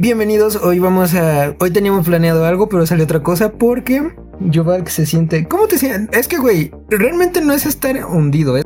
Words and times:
Bienvenidos, 0.00 0.54
hoy 0.54 0.78
vamos 0.78 1.12
a... 1.16 1.56
Hoy 1.58 1.72
teníamos 1.72 2.06
planeado 2.06 2.44
algo, 2.44 2.68
pero 2.68 2.86
salió 2.86 3.02
otra 3.02 3.20
cosa 3.20 3.50
porque 3.50 4.12
que 4.84 4.90
se 4.90 5.04
siente... 5.04 5.48
¿Cómo 5.48 5.66
te 5.66 5.76
sientes? 5.76 6.16
Es 6.16 6.28
que, 6.28 6.36
güey, 6.38 6.70
realmente 6.88 7.40
no 7.40 7.52
es 7.52 7.66
estar 7.66 8.06
hundido, 8.06 8.56
¿eh? 8.56 8.62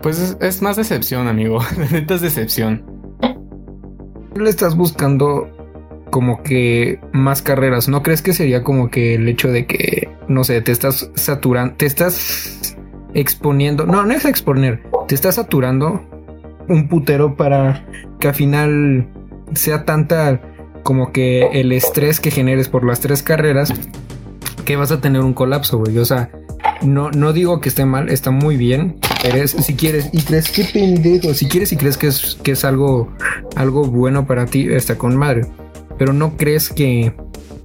Pues 0.00 0.34
es, 0.40 0.62
más 0.62 0.76
decepción, 0.78 1.28
amigo. 1.28 1.60
Neta 1.92 2.14
es 2.14 2.22
decepción. 2.22 2.82
Le 4.34 4.48
estás 4.48 4.74
buscando 4.76 5.46
como 6.10 6.42
que 6.42 7.00
más 7.12 7.42
carreras. 7.42 7.86
¿No 7.86 8.02
crees 8.02 8.22
que 8.22 8.32
sería 8.32 8.64
como 8.64 8.88
que 8.88 9.16
el 9.16 9.28
hecho 9.28 9.48
de 9.48 9.66
que, 9.66 10.08
no 10.26 10.42
sé, 10.42 10.62
te 10.62 10.72
estás 10.72 11.10
saturando, 11.16 11.74
te 11.74 11.84
estás 11.84 12.78
exponiendo? 13.12 13.84
No, 13.84 14.04
no 14.04 14.14
es 14.14 14.24
exponer, 14.24 14.82
te 15.06 15.14
estás 15.14 15.36
saturando 15.36 16.02
un 16.68 16.88
putero 16.88 17.36
para 17.36 17.86
que 18.18 18.28
al 18.28 18.34
final 18.34 19.08
sea 19.54 19.84
tanta 19.84 20.40
como 20.82 21.12
que 21.12 21.48
el 21.52 21.72
estrés 21.72 22.20
que 22.20 22.30
generes 22.30 22.68
por 22.68 22.84
las 22.84 23.00
tres 23.00 23.22
carreras 23.22 23.72
que 24.64 24.76
vas 24.76 24.92
a 24.92 25.00
tener 25.00 25.22
un 25.22 25.34
colapso, 25.34 25.78
güey. 25.78 25.98
O 25.98 26.04
sea, 26.04 26.30
no, 26.82 27.10
no 27.10 27.32
digo 27.32 27.60
que 27.60 27.68
esté 27.68 27.84
mal, 27.84 28.08
está 28.08 28.30
muy 28.30 28.56
bien. 28.56 28.96
Eres, 29.24 29.52
si 29.52 29.74
quieres, 29.74 30.08
y 30.12 30.22
crees 30.22 30.50
que 30.50 30.64
pendejo, 30.64 31.34
si 31.34 31.46
quieres 31.46 31.72
y 31.72 31.76
crees 31.76 31.96
que 31.96 32.08
es, 32.08 32.38
que 32.42 32.52
es 32.52 32.64
algo, 32.64 33.12
algo 33.54 33.84
bueno 33.84 34.26
para 34.26 34.46
ti, 34.46 34.66
está 34.68 34.96
con 34.98 35.16
madre. 35.16 35.46
Pero 35.98 36.12
no 36.12 36.36
crees 36.36 36.70
que 36.70 37.14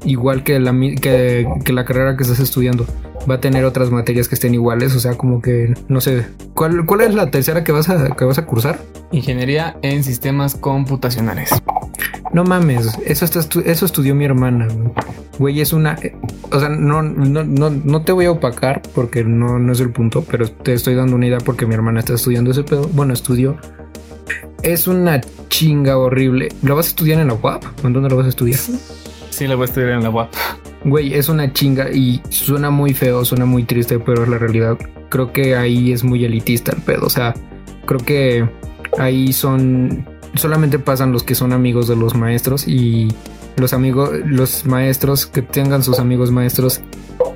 igual 0.05 0.44
que 0.44 0.60
la, 0.60 0.72
que 1.02 1.74
la 1.74 1.85
carrera 1.85 2.16
que 2.16 2.24
estás 2.24 2.40
estudiando 2.40 2.85
va 3.30 3.36
a 3.36 3.41
tener 3.41 3.66
otras 3.66 3.91
materias 3.91 4.27
que 4.27 4.36
estén 4.36 4.54
iguales, 4.54 4.95
o 4.95 4.99
sea, 4.99 5.16
como 5.16 5.41
que 5.41 5.73
no 5.88 6.02
sé, 6.02 6.26
¿cuál, 6.54 6.85
cuál 6.85 7.01
es 7.01 7.13
la 7.13 7.29
tercera 7.29 7.63
que 7.63 7.71
vas 7.71 7.90
a 7.90 8.15
que 8.15 8.26
vas 8.26 8.38
a 8.38 8.46
cursar? 8.46 8.79
Ingeniería 9.12 9.77
en 9.82 10.04
sistemas 10.04 10.55
computacionales. 10.55 11.49
No 12.34 12.43
mames, 12.43 12.98
eso 13.05 13.26
está 13.26 13.40
eso 13.66 13.85
estudió 13.85 14.13
mi 14.13 14.26
hermana, 14.26 14.68
güey. 15.40 15.62
es 15.62 15.74
una 15.74 15.98
o 16.51 16.60
sea, 16.60 16.70
no, 16.70 17.01
no, 17.01 17.43
no, 17.43 17.70
no 17.70 18.01
te 18.01 18.12
voy 18.12 18.26
a 18.26 18.32
opacar 18.32 18.82
porque 18.93 19.24
no, 19.24 19.60
no 19.60 19.71
es 19.73 19.79
el 19.79 19.91
punto, 19.91 20.23
pero 20.29 20.49
te 20.49 20.73
estoy 20.73 20.96
dando 20.96 21.16
una 21.16 21.27
idea 21.27 21.40
porque 21.40 21.66
mi 21.66 21.73
hermana 21.73 21.99
está 21.99 22.13
estudiando 22.13 22.51
ese 22.51 22.63
pedo. 22.63 22.88
Bueno, 22.94 23.13
estudió. 23.13 23.57
Es 24.63 24.88
una 24.88 25.21
chinga 25.49 25.98
horrible. 25.98 26.49
¿Lo 26.62 26.76
vas 26.76 26.88
a 26.88 26.90
estudiar 26.90 27.20
en 27.20 27.27
la 27.27 27.34
UAP? 27.34 27.63
¿En 27.84 27.94
dónde 27.94 28.10
lo 28.10 28.18
vas 28.18 28.26
a 28.26 28.29
estudiar? 28.29 28.60
Sí, 29.29 29.48
lo 29.48 29.55
voy 29.57 29.63
a 29.63 29.66
estudiar 29.66 29.91
en 29.91 30.04
la 30.04 30.10
UAP. 30.10 30.34
Güey, 30.83 31.13
es 31.13 31.29
una 31.29 31.51
chinga 31.53 31.89
y 31.91 32.21
suena 32.29 32.70
muy 32.70 32.93
feo, 32.93 33.25
suena 33.25 33.45
muy 33.45 33.63
triste, 33.63 33.99
pero 33.99 34.23
es 34.23 34.29
la 34.29 34.37
realidad. 34.37 34.77
Creo 35.09 35.31
que 35.31 35.55
ahí 35.55 35.91
es 35.91 36.03
muy 36.03 36.23
elitista 36.23 36.73
el 36.73 36.81
pedo. 36.81 37.05
O 37.05 37.09
sea, 37.09 37.33
creo 37.85 37.99
que 37.99 38.47
ahí 38.98 39.33
son. 39.33 40.05
Solamente 40.35 40.79
pasan 40.79 41.11
los 41.11 41.23
que 41.23 41.35
son 41.35 41.51
amigos 41.51 41.87
de 41.87 41.95
los 41.95 42.15
maestros 42.15 42.67
y 42.67 43.07
los 43.55 43.73
amigos, 43.73 44.11
los 44.25 44.65
maestros 44.65 45.25
que 45.25 45.41
tengan 45.41 45.81
sus 45.83 45.99
amigos 45.99 46.31
maestros 46.31 46.81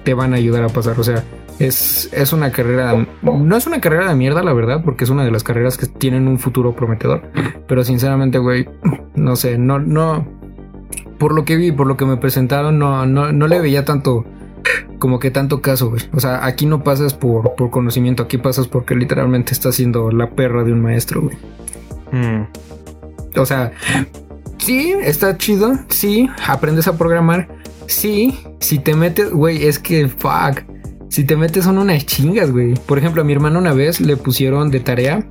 te 0.04 0.14
van 0.14 0.34
a 0.34 0.38
ayudar 0.38 0.64
a 0.64 0.70
pasar. 0.70 1.00
O 1.00 1.04
sea, 1.04 1.24
es, 1.60 2.10
es 2.14 2.34
una 2.34 2.52
carrera, 2.52 3.08
no 3.22 3.58
es 3.58 3.68
una 3.68 3.82
carrera 3.82 4.10
de 4.10 4.16
mierda, 4.16 4.44
la 4.44 4.54
verdad, 4.54 4.84
porque 4.84 5.04
es 5.04 5.10
una 5.10 5.24
de 5.24 5.32
las 5.32 5.44
carreras 5.44 5.78
que 5.78 5.88
tienen 5.88 6.28
un 6.28 6.40
futuro 6.40 6.76
prometedor. 6.76 7.24
Pero 7.68 7.84
sinceramente, 7.84 8.38
güey, 8.38 8.68
no 9.16 9.36
sé, 9.36 9.58
no, 9.58 9.80
no, 9.80 10.28
por 11.22 11.36
lo 11.36 11.46
que 11.46 11.56
vi, 11.56 11.72
por 11.72 11.86
lo 11.86 11.98
que 11.98 12.06
me 12.06 12.18
presentaron, 12.18 12.80
no, 12.80 13.06
no, 13.06 13.32
no 13.32 13.48
le 13.48 13.62
veía 13.62 13.86
tanto, 13.86 14.26
como 14.98 15.20
que 15.20 15.30
tanto 15.30 15.62
caso, 15.62 15.92
güey. 15.92 16.02
O 16.14 16.20
sea, 16.20 16.48
aquí 16.48 16.66
no 16.66 16.84
pasas 16.84 17.14
por, 17.14 17.54
por 17.54 17.70
conocimiento, 17.70 18.24
aquí 18.24 18.40
pasas 18.40 18.68
porque 18.68 18.96
literalmente 18.96 19.54
estás 19.54 19.76
siendo 19.76 20.10
la 20.10 20.32
perra 20.32 20.64
de 20.64 20.74
un 20.74 20.82
maestro, 20.82 21.22
güey. 21.22 21.38
Mm. 22.12 22.48
O 23.38 23.46
sea, 23.46 23.72
sí, 24.58 24.96
está 25.00 25.38
chido, 25.38 25.74
sí, 25.90 26.28
aprendes 26.48 26.88
a 26.88 26.98
programar, 26.98 27.50
sí, 27.86 28.40
si 28.60 28.80
te 28.80 28.96
metes, 28.96 29.30
güey, 29.30 29.68
es 29.68 29.78
que, 29.78 30.08
fuck, 30.08 30.64
si 31.10 31.24
te 31.24 31.38
metes 31.38 31.66
son 31.66 31.78
unas 31.78 32.04
chingas, 32.08 32.50
güey. 32.50 32.74
Por 32.74 32.98
ejemplo, 32.98 33.22
a 33.22 33.26
mi 33.26 33.34
hermano 33.34 33.60
una 33.60 33.74
vez 33.74 34.02
le 34.02 34.18
pusieron 34.18 34.72
de 34.72 34.80
tarea, 34.80 35.24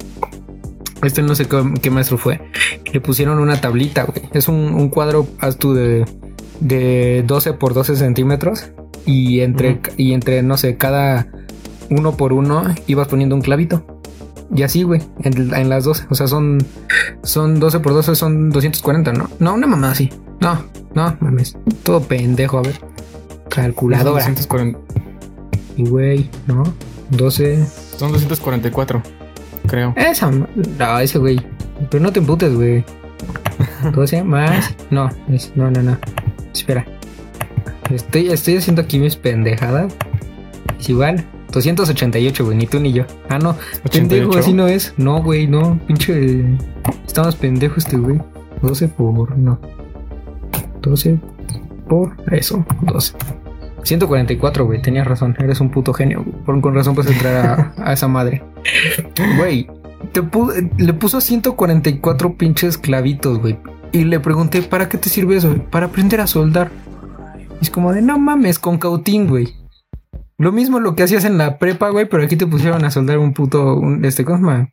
este 1.02 1.22
no 1.22 1.34
sé 1.34 1.46
qué, 1.46 1.90
maestro 1.90 2.18
fue, 2.18 2.40
le 2.92 3.00
pusieron 3.00 3.38
una 3.38 3.60
tablita, 3.60 4.04
güey. 4.04 4.28
Es 4.32 4.48
un, 4.48 4.88
cuadro, 4.88 5.26
haz 5.38 5.56
tú, 5.56 5.74
de, 5.74 6.04
de 6.60 7.24
12 7.26 7.54
por 7.54 7.74
12 7.74 7.96
centímetros 7.96 8.70
y 9.06 9.40
entre, 9.40 9.80
y 9.96 10.12
entre, 10.12 10.42
no 10.42 10.56
sé, 10.56 10.76
cada 10.76 11.28
uno 11.90 12.16
por 12.16 12.32
uno 12.32 12.64
ibas 12.86 13.08
poniendo 13.08 13.34
un 13.34 13.42
clavito. 13.42 13.84
Y 14.54 14.62
así, 14.62 14.82
güey, 14.82 15.00
en, 15.22 15.68
las 15.68 15.84
12. 15.84 16.06
O 16.10 16.14
sea, 16.14 16.26
son, 16.26 16.58
son 17.22 17.60
12 17.60 17.80
por 17.80 17.92
12, 17.92 18.14
son 18.16 18.50
240, 18.50 19.12
¿no? 19.12 19.30
No, 19.38 19.54
una 19.54 19.66
mamá 19.66 19.92
así. 19.92 20.10
No, 20.40 20.64
no, 20.94 21.16
mames. 21.20 21.56
Todo 21.84 22.00
pendejo, 22.00 22.58
a 22.58 22.62
ver. 22.62 22.80
Calculadora. 23.48 24.24
240. 24.24 24.78
Y, 25.76 25.88
güey, 25.88 26.28
¿no? 26.46 26.64
12. 27.10 27.64
Son 27.96 28.12
244, 28.12 29.02
creo. 29.70 29.94
Esa, 29.96 30.30
no, 30.30 30.98
ese 30.98 31.18
güey. 31.18 31.40
Pero 31.90 32.02
no 32.02 32.12
te 32.12 32.18
emputes, 32.18 32.54
güey. 32.54 32.84
12 33.94 34.24
más. 34.24 34.74
No, 34.90 35.08
es, 35.32 35.52
no, 35.54 35.70
no, 35.70 35.82
no. 35.82 35.96
Espera. 36.52 36.84
Estoy, 37.90 38.28
estoy 38.28 38.56
haciendo 38.56 38.82
aquí 38.82 38.98
mis 38.98 39.16
pendejadas. 39.16 39.92
Es 40.78 40.88
igual. 40.88 41.24
288, 41.52 42.44
güey, 42.44 42.56
ni 42.56 42.66
tú 42.66 42.78
ni 42.78 42.92
yo. 42.92 43.04
Ah, 43.28 43.38
no, 43.38 43.56
pendejo, 43.90 44.36
así 44.36 44.52
no 44.52 44.68
es. 44.68 44.94
No, 44.96 45.20
güey, 45.22 45.48
no, 45.48 45.80
pinche. 45.86 46.44
Estamos 47.06 47.34
pendejos 47.34 47.78
este, 47.78 47.96
güey. 47.96 48.20
12 48.62 48.88
por. 48.88 49.36
No. 49.36 49.58
12 50.82 51.18
por 51.88 52.14
eso, 52.30 52.64
12. 52.82 53.14
144, 53.82 54.66
güey, 54.66 54.82
tenías 54.82 55.06
razón, 55.06 55.36
eres 55.38 55.60
un 55.60 55.70
puto 55.70 55.92
genio. 55.92 56.24
Por, 56.44 56.60
con 56.60 56.74
razón 56.74 56.94
puedes 56.94 57.12
entrar 57.12 57.72
a, 57.76 57.92
esa 57.92 58.08
madre. 58.08 58.42
Güey, 59.36 59.66
le 60.78 60.92
puso 60.94 61.20
144 61.20 62.36
pinches 62.36 62.78
clavitos, 62.78 63.38
güey. 63.38 63.58
Y 63.92 64.04
le 64.04 64.20
pregunté, 64.20 64.62
¿para 64.62 64.88
qué 64.88 64.98
te 64.98 65.08
sirve 65.08 65.36
eso? 65.36 65.54
Para 65.70 65.86
aprender 65.86 66.20
a 66.20 66.26
soldar. 66.26 66.70
Y 67.60 67.64
es 67.64 67.70
como 67.70 67.92
de, 67.92 68.02
no 68.02 68.18
mames, 68.18 68.58
con 68.58 68.78
cautín, 68.78 69.28
güey. 69.28 69.54
Lo 70.38 70.52
mismo 70.52 70.80
lo 70.80 70.94
que 70.94 71.02
hacías 71.02 71.24
en 71.24 71.36
la 71.36 71.58
prepa, 71.58 71.90
güey, 71.90 72.08
pero 72.08 72.22
aquí 72.22 72.36
te 72.36 72.46
pusieron 72.46 72.84
a 72.84 72.90
soldar 72.90 73.18
un 73.18 73.34
puto, 73.34 73.80
este, 74.02 74.24
¿cómo 74.24 74.38
se 74.38 74.44
llama? 74.44 74.72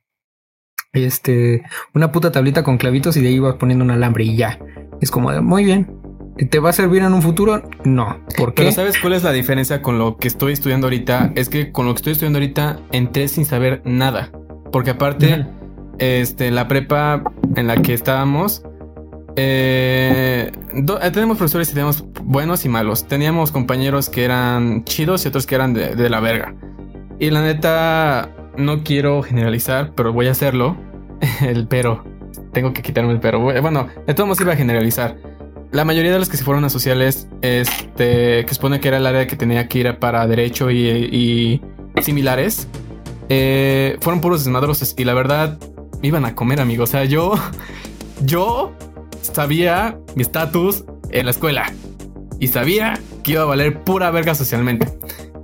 Este, 0.93 1.63
una 1.93 2.11
puta 2.11 2.31
tablita 2.31 2.63
con 2.63 2.77
clavitos 2.77 3.17
y 3.17 3.21
de 3.21 3.27
ahí 3.27 3.35
ibas 3.35 3.55
poniendo 3.55 3.83
un 3.83 3.91
alambre 3.91 4.23
y 4.23 4.37
ya. 4.37 4.59
Es 5.01 5.11
como, 5.11 5.29
muy 5.41 5.65
bien. 5.65 5.96
¿Te 6.45 6.59
va 6.59 6.69
a 6.69 6.73
servir 6.73 7.01
en 7.01 7.13
un 7.13 7.21
futuro? 7.21 7.63
No. 7.83 8.19
¿Por 8.37 8.53
qué? 8.53 8.63
Pero 8.63 8.71
¿sabes 8.71 8.99
cuál 9.01 9.13
es 9.13 9.23
la 9.23 9.31
diferencia 9.31 9.81
con 9.81 9.97
lo 9.97 10.17
que 10.17 10.27
estoy 10.27 10.53
estudiando 10.53 10.87
ahorita? 10.87 11.31
Es 11.35 11.49
que 11.49 11.71
con 11.71 11.85
lo 11.85 11.93
que 11.93 11.97
estoy 11.97 12.13
estudiando 12.13 12.37
ahorita 12.37 12.79
entré 12.91 13.27
sin 13.27 13.45
saber 13.45 13.81
nada. 13.85 14.31
Porque 14.71 14.91
aparte, 14.91 15.47
este, 15.97 16.51
la 16.51 16.67
prepa 16.67 17.23
en 17.55 17.67
la 17.67 17.81
que 17.81 17.93
estábamos, 17.93 18.63
eh, 19.35 20.51
eh, 20.73 21.11
tenemos 21.11 21.37
profesores 21.37 21.69
y 21.69 21.73
tenemos 21.73 22.05
buenos 22.23 22.65
y 22.65 22.69
malos. 22.69 23.07
Teníamos 23.07 23.51
compañeros 23.51 24.09
que 24.09 24.25
eran 24.25 24.83
chidos 24.83 25.25
y 25.25 25.29
otros 25.29 25.45
que 25.45 25.55
eran 25.55 25.73
de, 25.73 26.09
la 26.09 26.19
verga. 26.19 26.55
Y 27.19 27.29
la 27.29 27.41
neta, 27.41 28.31
no 28.57 28.83
quiero 28.83 29.23
generalizar, 29.23 29.93
pero 29.95 30.13
voy 30.13 30.27
a 30.27 30.31
hacerlo. 30.31 30.77
el 31.41 31.67
pero. 31.67 32.03
Tengo 32.51 32.73
que 32.73 32.81
quitarme 32.81 33.13
el 33.13 33.19
pero. 33.19 33.39
Bueno, 33.39 33.87
de 34.05 34.13
todos 34.13 34.27
modos 34.27 34.41
iba 34.41 34.53
a 34.53 34.55
generalizar. 34.55 35.17
La 35.71 35.83
mayoría 35.83 36.13
de 36.13 36.19
los 36.19 36.29
que 36.29 36.37
se 36.37 36.43
fueron 36.43 36.63
a 36.63 36.69
sociales, 36.69 37.27
este, 37.41 38.45
que 38.45 38.53
supone 38.53 38.79
que 38.79 38.87
era 38.87 38.97
el 38.97 39.05
área 39.05 39.27
que 39.27 39.35
tenía 39.35 39.67
que 39.67 39.79
ir 39.79 39.99
para 39.99 40.25
derecho 40.27 40.71
y, 40.71 41.61
similares, 42.01 42.67
eh, 43.29 43.97
fueron 44.01 44.21
puros 44.21 44.43
desmadrosos. 44.45 44.95
Y 44.97 45.03
la 45.03 45.13
verdad, 45.13 45.57
iban 46.01 46.25
a 46.25 46.35
comer, 46.35 46.61
amigos. 46.61 46.89
O 46.89 46.91
sea, 46.91 47.05
yo, 47.05 47.33
yo 48.23 48.73
sabía 49.21 49.97
mi 50.15 50.21
estatus 50.21 50.85
en 51.09 51.25
la 51.25 51.31
escuela 51.31 51.71
y 52.39 52.47
sabía 52.47 52.99
que 53.23 53.33
iba 53.33 53.41
a 53.41 53.45
valer 53.45 53.83
pura 53.83 54.09
verga 54.11 54.35
socialmente. 54.35 54.87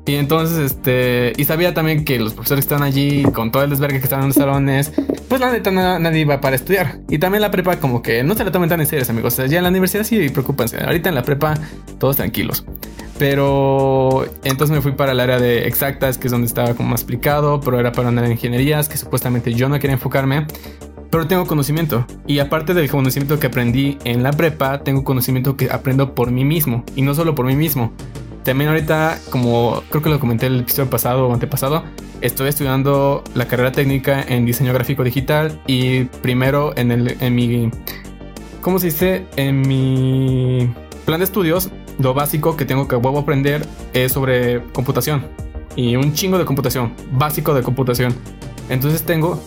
Y 0.05 0.15
entonces, 0.15 0.71
este, 0.71 1.33
y 1.37 1.45
sabía 1.45 1.73
también 1.73 2.03
que 2.03 2.19
los 2.19 2.33
profesores 2.33 2.65
que 2.65 2.73
están 2.73 2.83
allí 2.83 3.23
con 3.23 3.51
todo 3.51 3.63
el 3.63 3.69
desvergue 3.69 3.99
que 3.99 4.03
están 4.03 4.21
en 4.21 4.27
los 4.27 4.35
salones, 4.35 4.91
pues 5.33 5.41
la 5.41 5.51
neta 5.51 5.71
nadie 5.71 6.19
iba 6.19 6.39
para 6.39 6.55
estudiar. 6.55 6.99
Y 7.09 7.17
también 7.17 7.41
la 7.41 7.49
prepa 7.49 7.77
como 7.77 8.03
que 8.03 8.23
no 8.23 8.35
se 8.35 8.43
la 8.43 8.51
tomen 8.51 8.69
tan 8.69 8.79
en 8.81 8.85
serio, 8.85 9.03
amigos. 9.09 9.33
O 9.33 9.37
sea, 9.37 9.47
ya 9.47 9.57
en 9.57 9.63
la 9.63 9.71
universidad 9.71 10.03
sí 10.03 10.29
preocupense. 10.29 10.77
Ahorita 10.77 11.09
en 11.09 11.15
la 11.15 11.23
prepa 11.23 11.55
todos 11.97 12.17
tranquilos. 12.17 12.63
Pero 13.17 14.27
entonces 14.43 14.75
me 14.75 14.79
fui 14.83 14.91
para 14.91 15.13
el 15.13 15.19
área 15.19 15.39
de 15.39 15.67
exactas, 15.67 16.19
que 16.19 16.27
es 16.27 16.31
donde 16.31 16.45
estaba 16.45 16.75
como 16.75 16.89
más 16.89 17.01
explicado, 17.01 17.61
pero 17.61 17.79
era 17.79 17.91
para 17.91 18.09
una 18.09 18.21
de 18.21 18.29
ingenierías, 18.29 18.87
que 18.89 18.97
supuestamente 18.97 19.55
yo 19.55 19.69
no 19.69 19.79
quería 19.79 19.93
enfocarme 19.93 20.45
pero 21.13 21.27
tengo 21.27 21.45
conocimiento. 21.45 22.07
Y 22.25 22.39
aparte 22.39 22.73
del 22.73 22.89
conocimiento 22.89 23.39
que 23.39 23.45
aprendí 23.45 23.99
en 24.03 24.23
la 24.23 24.31
prepa, 24.31 24.79
tengo 24.79 25.03
conocimiento 25.03 25.55
que 25.55 25.69
aprendo 25.69 26.15
por 26.15 26.31
mí 26.31 26.43
mismo. 26.43 26.83
Y 26.95 27.03
no 27.03 27.13
solo 27.13 27.35
por 27.35 27.45
mí 27.45 27.55
mismo. 27.55 27.93
también 28.43 28.71
ahorita, 28.71 29.19
como 29.29 29.83
creo 29.91 30.01
que 30.01 30.09
lo 30.09 30.19
comenté 30.19 30.47
el 30.47 30.61
episodio 30.61 30.89
pasado 30.89 31.27
o 31.27 31.33
antepasado, 31.33 31.83
estoy 32.21 32.49
estudiando 32.49 33.23
la 33.35 33.47
carrera 33.47 33.71
técnica 33.71 34.23
en 34.27 34.43
diseño 34.47 34.73
gráfico 34.73 35.03
digital 35.03 35.61
y 35.67 36.05
primero 36.05 36.73
en, 36.75 36.91
el, 36.91 37.15
en 37.19 37.35
mi, 37.35 37.69
¿cómo 38.61 38.79
se 38.79 38.87
dice? 38.87 39.27
En 39.35 39.61
mi 39.61 40.67
plan 41.05 41.19
de 41.19 41.25
estudios, 41.25 41.69
lo 41.99 42.15
básico 42.15 42.57
que 42.57 42.65
tengo 42.65 42.87
que 42.87 42.95
vuelvo 42.95 43.19
a 43.19 43.21
aprender 43.21 43.67
es 43.93 44.13
sobre 44.13 44.63
computación 44.71 45.27
y 45.75 45.95
un 45.95 46.15
chingo 46.15 46.39
de 46.39 46.45
computación, 46.45 46.91
básico 47.11 47.53
de 47.53 47.61
computación. 47.61 48.15
Entonces 48.67 49.03
tengo 49.03 49.39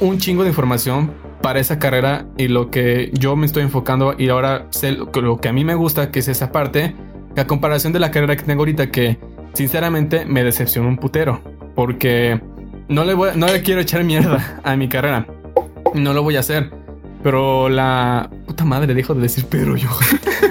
un 0.00 0.18
chingo 0.18 0.42
de 0.42 0.50
información 0.50 1.12
para 1.42 1.60
esa 1.60 1.78
carrera 1.78 2.26
y 2.36 2.48
lo 2.48 2.70
que 2.70 3.10
yo 3.14 3.36
me 3.36 3.46
estoy 3.46 3.62
enfocando 3.62 4.14
y 4.18 4.28
ahora 4.28 4.66
sé 4.70 4.92
lo 4.92 5.38
que 5.38 5.48
a 5.48 5.52
mí 5.52 5.64
me 5.64 5.74
gusta, 5.74 6.10
que 6.10 6.20
es 6.20 6.28
esa 6.28 6.52
parte, 6.52 6.94
la 7.34 7.46
comparación 7.46 7.92
de 7.92 8.00
la 8.00 8.10
carrera 8.10 8.36
que 8.36 8.42
tengo 8.42 8.62
ahorita, 8.62 8.90
que 8.90 9.18
sinceramente 9.54 10.24
me 10.24 10.44
decepciona 10.44 10.88
un 10.88 10.96
putero, 10.96 11.40
porque 11.74 12.40
no 12.88 13.04
le, 13.04 13.14
voy, 13.14 13.30
no 13.34 13.46
le 13.46 13.62
quiero 13.62 13.80
echar 13.80 14.04
mierda 14.04 14.60
a 14.64 14.76
mi 14.76 14.88
carrera, 14.88 15.26
no 15.94 16.12
lo 16.12 16.22
voy 16.22 16.36
a 16.36 16.40
hacer, 16.40 16.70
pero 17.22 17.68
la 17.68 18.30
puta 18.46 18.64
madre 18.64 18.94
dejo 18.94 19.14
de 19.14 19.22
decir 19.22 19.46
pero 19.48 19.76
yo. 19.76 19.88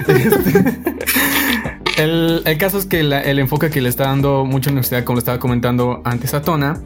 Este, 0.08 0.64
el, 1.98 2.42
el, 2.46 2.58
caso 2.58 2.78
es 2.78 2.86
que 2.86 3.00
el 3.00 3.38
enfoque 3.38 3.68
que 3.68 3.82
le 3.82 3.90
está 3.90 4.04
dando 4.04 4.46
mucha 4.46 4.70
universidad, 4.70 5.04
como 5.04 5.16
le 5.16 5.18
estaba 5.18 5.38
comentando 5.38 6.00
antes 6.04 6.32
a 6.32 6.40
Tona, 6.40 6.80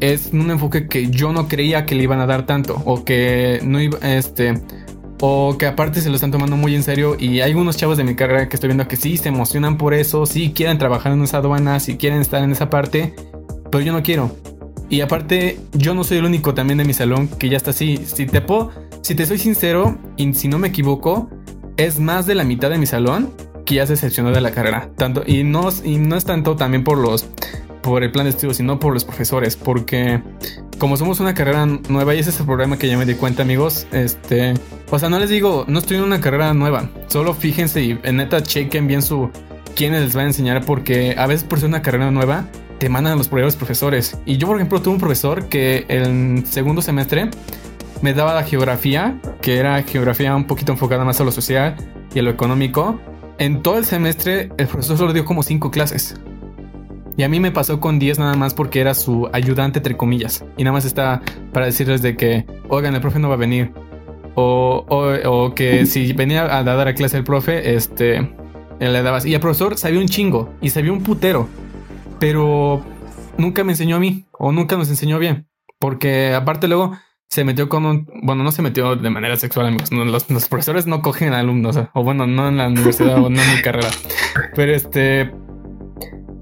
es 0.00 0.30
un 0.32 0.50
enfoque 0.50 0.88
que 0.88 1.10
yo 1.10 1.32
no 1.32 1.48
creía 1.48 1.86
que 1.86 1.94
le 1.94 2.04
iban 2.04 2.20
a 2.20 2.26
dar 2.26 2.46
tanto 2.46 2.80
o 2.84 3.04
que 3.04 3.60
no 3.64 3.80
iba, 3.80 3.98
este, 3.98 4.60
o 5.20 5.56
que 5.58 5.66
aparte 5.66 6.00
se 6.00 6.08
lo 6.08 6.14
están 6.14 6.30
tomando 6.30 6.56
muy 6.56 6.74
en 6.74 6.82
serio 6.82 7.16
y 7.18 7.40
hay 7.40 7.54
unos 7.54 7.76
chavos 7.76 7.96
de 7.96 8.04
mi 8.04 8.14
carrera 8.14 8.48
que 8.48 8.56
estoy 8.56 8.68
viendo 8.68 8.86
que 8.86 8.96
sí 8.96 9.16
se 9.16 9.28
emocionan 9.28 9.76
por 9.76 9.94
eso, 9.94 10.26
sí 10.26 10.52
quieren 10.54 10.78
trabajar 10.78 11.12
en 11.12 11.22
esa 11.22 11.38
aduana, 11.38 11.80
sí 11.80 11.96
quieren 11.96 12.20
estar 12.20 12.42
en 12.42 12.52
esa 12.52 12.70
parte, 12.70 13.14
pero 13.70 13.82
yo 13.82 13.92
no 13.92 14.02
quiero. 14.02 14.34
Y 14.90 15.02
aparte, 15.02 15.60
yo 15.74 15.92
no 15.92 16.02
soy 16.02 16.18
el 16.18 16.24
único 16.24 16.54
también 16.54 16.78
de 16.78 16.84
mi 16.84 16.94
salón 16.94 17.28
que 17.28 17.50
ya 17.50 17.58
está 17.58 17.70
así. 17.70 17.98
Si 18.06 18.24
te 18.24 18.40
puedo, 18.40 18.70
si 19.02 19.14
te 19.14 19.26
soy 19.26 19.36
sincero 19.36 19.98
y 20.16 20.32
si 20.32 20.48
no 20.48 20.58
me 20.58 20.68
equivoco, 20.68 21.28
es 21.76 22.00
más 22.00 22.26
de 22.26 22.34
la 22.34 22.44
mitad 22.44 22.70
de 22.70 22.78
mi 22.78 22.86
salón 22.86 23.30
que 23.66 23.74
ya 23.74 23.86
se 23.86 23.92
decepcionó 23.94 24.30
de 24.30 24.40
la 24.40 24.50
carrera. 24.50 24.88
Tanto, 24.96 25.22
y 25.26 25.44
no, 25.44 25.68
y 25.84 25.96
no 25.98 26.16
es 26.16 26.24
tanto 26.24 26.56
también 26.56 26.84
por 26.84 26.96
los 26.96 27.28
por 27.88 28.02
el 28.02 28.10
plan 28.10 28.24
de 28.24 28.30
estudio, 28.30 28.54
sino 28.54 28.78
por 28.78 28.94
los 28.94 29.04
profesores, 29.04 29.56
porque 29.56 30.22
como 30.78 30.96
somos 30.96 31.20
una 31.20 31.34
carrera 31.34 31.66
nueva 31.66 32.14
y 32.14 32.20
ese 32.20 32.30
es 32.30 32.40
el 32.40 32.46
problema 32.46 32.78
que 32.78 32.88
ya 32.88 32.96
me 32.96 33.04
di 33.04 33.14
cuenta, 33.14 33.42
amigos, 33.42 33.86
este, 33.92 34.54
o 34.90 34.98
sea, 34.98 35.08
no 35.08 35.18
les 35.18 35.30
digo, 35.30 35.64
no 35.68 35.78
estoy 35.78 35.96
en 35.96 36.04
una 36.04 36.20
carrera 36.20 36.54
nueva, 36.54 36.88
solo 37.08 37.34
fíjense 37.34 37.82
y 37.82 37.98
en 38.02 38.16
neta 38.16 38.42
chequen 38.42 38.86
bien 38.86 39.02
su 39.02 39.30
quiénes 39.74 40.02
les 40.02 40.16
va 40.16 40.22
a 40.22 40.24
enseñar 40.24 40.64
porque 40.64 41.14
a 41.16 41.26
veces 41.26 41.44
por 41.44 41.60
ser 41.60 41.68
una 41.68 41.82
carrera 41.82 42.10
nueva 42.10 42.46
te 42.78 42.88
mandan 42.88 43.14
a 43.14 43.16
los 43.16 43.28
propios 43.28 43.56
profesores. 43.56 44.18
Y 44.24 44.36
yo, 44.36 44.46
por 44.46 44.56
ejemplo, 44.56 44.80
tuve 44.80 44.94
un 44.94 45.00
profesor 45.00 45.48
que 45.48 45.84
el 45.88 46.44
segundo 46.46 46.82
semestre 46.82 47.30
me 48.02 48.14
daba 48.14 48.34
la 48.34 48.44
geografía, 48.44 49.20
que 49.40 49.56
era 49.56 49.82
geografía 49.82 50.34
un 50.34 50.46
poquito 50.46 50.72
enfocada 50.72 51.04
más 51.04 51.20
a 51.20 51.24
lo 51.24 51.32
social 51.32 51.76
y 52.14 52.18
a 52.18 52.22
lo 52.22 52.30
económico. 52.30 53.00
En 53.38 53.62
todo 53.62 53.78
el 53.78 53.84
semestre 53.84 54.50
el 54.56 54.66
profesor 54.66 54.98
solo 54.98 55.12
dio 55.12 55.24
como 55.24 55.42
cinco 55.42 55.70
clases. 55.70 56.16
Y 57.18 57.24
a 57.24 57.28
mí 57.28 57.40
me 57.40 57.50
pasó 57.50 57.80
con 57.80 57.98
10 57.98 58.20
nada 58.20 58.34
más 58.34 58.54
porque 58.54 58.80
era 58.80 58.94
su 58.94 59.28
ayudante, 59.32 59.80
entre 59.80 59.96
comillas. 59.96 60.44
Y 60.56 60.62
nada 60.62 60.72
más 60.72 60.84
estaba 60.84 61.20
para 61.52 61.66
decirles 61.66 62.00
de 62.00 62.16
que, 62.16 62.46
oigan, 62.68 62.94
el 62.94 63.00
profe 63.00 63.18
no 63.18 63.28
va 63.28 63.34
a 63.34 63.38
venir. 63.38 63.72
O, 64.36 64.86
o, 64.88 65.52
que 65.52 65.84
si 65.86 66.12
venía 66.12 66.56
a 66.56 66.62
dar 66.62 66.86
a 66.86 66.94
clase 66.94 67.16
el 67.16 67.24
profe, 67.24 67.74
este, 67.74 68.32
le 68.78 69.02
dabas. 69.02 69.26
Y 69.26 69.34
el 69.34 69.40
profesor 69.40 69.76
sabía 69.76 69.98
un 69.98 70.06
chingo 70.06 70.54
y 70.60 70.70
sabía 70.70 70.92
un 70.92 71.02
putero. 71.02 71.48
Pero 72.20 72.84
nunca 73.36 73.64
me 73.64 73.72
enseñó 73.72 73.96
a 73.96 73.98
mí 73.98 74.26
o 74.30 74.52
nunca 74.52 74.76
nos 74.76 74.88
enseñó 74.88 75.18
bien. 75.18 75.48
Porque 75.80 76.32
aparte 76.34 76.68
luego 76.68 76.96
se 77.28 77.42
metió 77.42 77.68
con 77.68 77.84
un... 77.84 78.08
Bueno, 78.22 78.44
no 78.44 78.52
se 78.52 78.62
metió 78.62 78.94
de 78.94 79.10
manera 79.10 79.36
sexual, 79.36 79.66
amigos. 79.66 79.90
los, 79.90 80.48
profesores 80.48 80.86
no 80.86 81.02
cogen 81.02 81.32
alumnos. 81.32 81.80
O 81.94 82.04
bueno, 82.04 82.28
no 82.28 82.46
en 82.46 82.58
la 82.58 82.68
universidad 82.68 83.16
o 83.16 83.28
no 83.28 83.42
en 83.42 83.56
mi 83.56 83.60
carrera. 83.60 83.88
Pero 84.54 84.72
este 84.72 85.32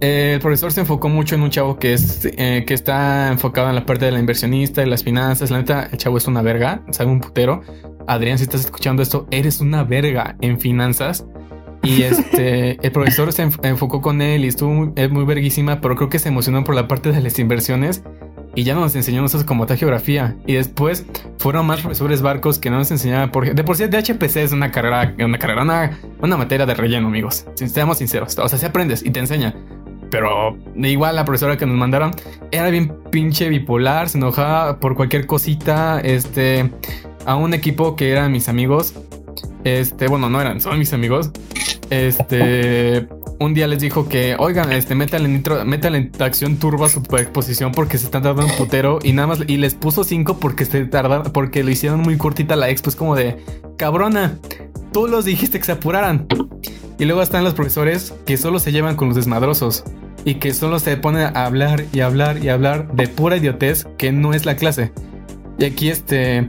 el 0.00 0.40
profesor 0.40 0.72
se 0.72 0.80
enfocó 0.80 1.08
mucho 1.08 1.34
en 1.34 1.42
un 1.42 1.50
chavo 1.50 1.78
que 1.78 1.94
es 1.94 2.24
eh, 2.24 2.64
que 2.66 2.74
está 2.74 3.28
enfocado 3.30 3.68
en 3.68 3.74
la 3.74 3.86
parte 3.86 4.04
de 4.04 4.12
la 4.12 4.18
inversionista 4.18 4.82
y 4.82 4.90
las 4.90 5.02
finanzas. 5.02 5.50
La 5.50 5.58
neta, 5.58 5.88
el 5.90 5.98
chavo 5.98 6.18
es 6.18 6.26
una 6.26 6.42
verga, 6.42 6.82
sabe 6.90 7.10
un 7.10 7.20
putero. 7.20 7.62
Adrián, 8.06 8.38
si 8.38 8.44
estás 8.44 8.60
escuchando 8.62 9.02
esto, 9.02 9.26
eres 9.30 9.60
una 9.60 9.84
verga 9.84 10.36
en 10.40 10.60
finanzas. 10.60 11.26
Y 11.82 12.02
este, 12.02 12.84
el 12.84 12.92
profesor 12.92 13.32
se 13.32 13.42
enfocó 13.62 14.00
con 14.00 14.20
él 14.22 14.44
y 14.44 14.48
estuvo 14.48 14.70
muy, 14.70 15.08
muy 15.08 15.24
verguísima, 15.24 15.80
pero 15.80 15.96
creo 15.96 16.08
que 16.08 16.18
se 16.18 16.28
emocionó 16.28 16.64
por 16.64 16.74
la 16.74 16.88
parte 16.88 17.12
de 17.12 17.20
las 17.20 17.38
inversiones 17.38 18.02
y 18.56 18.64
ya 18.64 18.74
no 18.74 18.80
nos 18.80 18.96
enseñó 18.96 19.20
nosotros 19.20 19.46
como 19.46 19.66
tal 19.66 19.76
geografía. 19.76 20.36
Y 20.46 20.54
después 20.54 21.06
fueron 21.38 21.66
más 21.66 21.80
profesores 21.80 22.22
barcos 22.22 22.58
que 22.58 22.70
no 22.70 22.78
nos 22.78 22.90
enseñaban 22.90 23.30
por 23.30 23.54
de 23.54 23.64
por 23.64 23.76
sí 23.76 23.86
de 23.86 23.98
HPC 23.98 24.36
es 24.36 24.52
una 24.52 24.72
carrera, 24.72 25.14
una 25.18 25.38
carrera, 25.38 25.62
una, 25.62 25.98
una 26.20 26.36
materia 26.36 26.66
de 26.66 26.74
relleno, 26.74 27.06
amigos. 27.06 27.46
Si 27.54 27.68
seamos 27.68 27.98
sinceros. 27.98 28.36
O 28.38 28.48
sea, 28.48 28.58
si 28.58 28.66
aprendes 28.66 29.04
y 29.04 29.10
te 29.10 29.20
enseña. 29.20 29.54
Pero 30.10 30.56
igual 30.76 31.16
la 31.16 31.24
profesora 31.24 31.56
que 31.56 31.66
nos 31.66 31.76
mandaron 31.76 32.12
era 32.50 32.70
bien 32.70 32.92
pinche 33.10 33.48
bipolar, 33.48 34.08
se 34.08 34.18
enojaba 34.18 34.78
por 34.78 34.94
cualquier 34.94 35.26
cosita. 35.26 36.00
Este, 36.00 36.70
a 37.26 37.36
un 37.36 37.52
equipo 37.52 37.96
que 37.96 38.10
eran 38.10 38.32
mis 38.32 38.48
amigos. 38.48 38.94
Este, 39.64 40.06
bueno, 40.06 40.30
no 40.30 40.40
eran, 40.40 40.60
son 40.60 40.78
mis 40.78 40.92
amigos. 40.92 41.32
Este, 41.90 43.08
un 43.40 43.52
día 43.52 43.66
les 43.66 43.80
dijo 43.80 44.08
que, 44.08 44.36
oigan, 44.38 44.72
este, 44.72 44.94
métale 44.94 45.28
nitro, 45.28 45.64
métale 45.64 46.10
acción 46.20 46.56
turbo 46.56 46.84
a 46.84 46.88
su 46.88 47.00
exposición 47.18 47.72
porque 47.72 47.98
se 47.98 48.06
están 48.06 48.22
tardando 48.22 48.50
un 48.50 48.56
putero 48.56 49.00
y 49.02 49.12
nada 49.12 49.28
más, 49.28 49.40
y 49.46 49.56
les 49.56 49.74
puso 49.74 50.04
cinco 50.04 50.38
porque 50.38 50.64
se 50.64 50.86
tardaron, 50.86 51.32
porque 51.32 51.64
lo 51.64 51.70
hicieron 51.70 52.00
muy 52.00 52.16
cortita 52.16 52.54
la 52.54 52.70
expo. 52.70 52.90
Es 52.90 52.96
como 52.96 53.16
de, 53.16 53.38
cabrona, 53.76 54.38
tú 54.96 55.06
los 55.06 55.26
dijiste 55.26 55.58
que 55.58 55.66
se 55.66 55.72
apuraran. 55.72 56.26
Y 56.98 57.04
luego 57.04 57.20
están 57.20 57.44
los 57.44 57.52
profesores 57.52 58.14
que 58.24 58.38
solo 58.38 58.58
se 58.58 58.72
llevan 58.72 58.96
con 58.96 59.08
los 59.08 59.16
desmadrosos 59.18 59.84
y 60.24 60.36
que 60.36 60.54
solo 60.54 60.78
se 60.78 60.96
ponen 60.96 61.36
a 61.36 61.44
hablar 61.44 61.84
y 61.92 62.00
hablar 62.00 62.42
y 62.42 62.48
hablar 62.48 62.90
de 62.94 63.06
pura 63.06 63.36
idiotez 63.36 63.86
que 63.98 64.10
no 64.10 64.32
es 64.32 64.46
la 64.46 64.56
clase. 64.56 64.92
Y 65.58 65.66
aquí 65.66 65.90
este, 65.90 66.48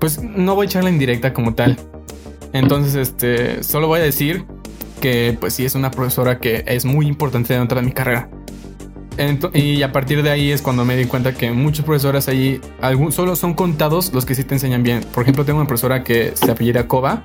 pues 0.00 0.20
no 0.20 0.56
voy 0.56 0.64
a 0.64 0.70
echarla 0.70 0.90
en 0.90 0.98
directa 0.98 1.32
como 1.32 1.54
tal. 1.54 1.78
Entonces, 2.52 2.96
este, 2.96 3.62
solo 3.62 3.86
voy 3.86 4.00
a 4.00 4.02
decir 4.02 4.44
que 5.00 5.36
pues 5.38 5.54
sí 5.54 5.64
es 5.64 5.76
una 5.76 5.92
profesora 5.92 6.40
que 6.40 6.64
es 6.66 6.84
muy 6.84 7.06
importante 7.06 7.54
dentro 7.54 7.78
de 7.78 7.86
mi 7.86 7.92
carrera. 7.92 8.28
y 9.54 9.82
a 9.82 9.92
partir 9.92 10.24
de 10.24 10.30
ahí 10.30 10.50
es 10.50 10.62
cuando 10.62 10.84
me 10.84 10.96
di 10.96 11.04
cuenta 11.04 11.32
que 11.32 11.52
muchos 11.52 11.84
profesores 11.84 12.26
ahí, 12.26 12.60
solo 13.10 13.36
son 13.36 13.54
contados 13.54 14.12
los 14.12 14.26
que 14.26 14.34
sí 14.34 14.42
te 14.42 14.56
enseñan 14.56 14.82
bien. 14.82 15.04
Por 15.14 15.22
ejemplo, 15.22 15.44
tengo 15.44 15.60
una 15.60 15.68
profesora 15.68 16.02
que 16.02 16.32
se 16.34 16.50
apellida 16.50 16.88
Koba 16.88 17.22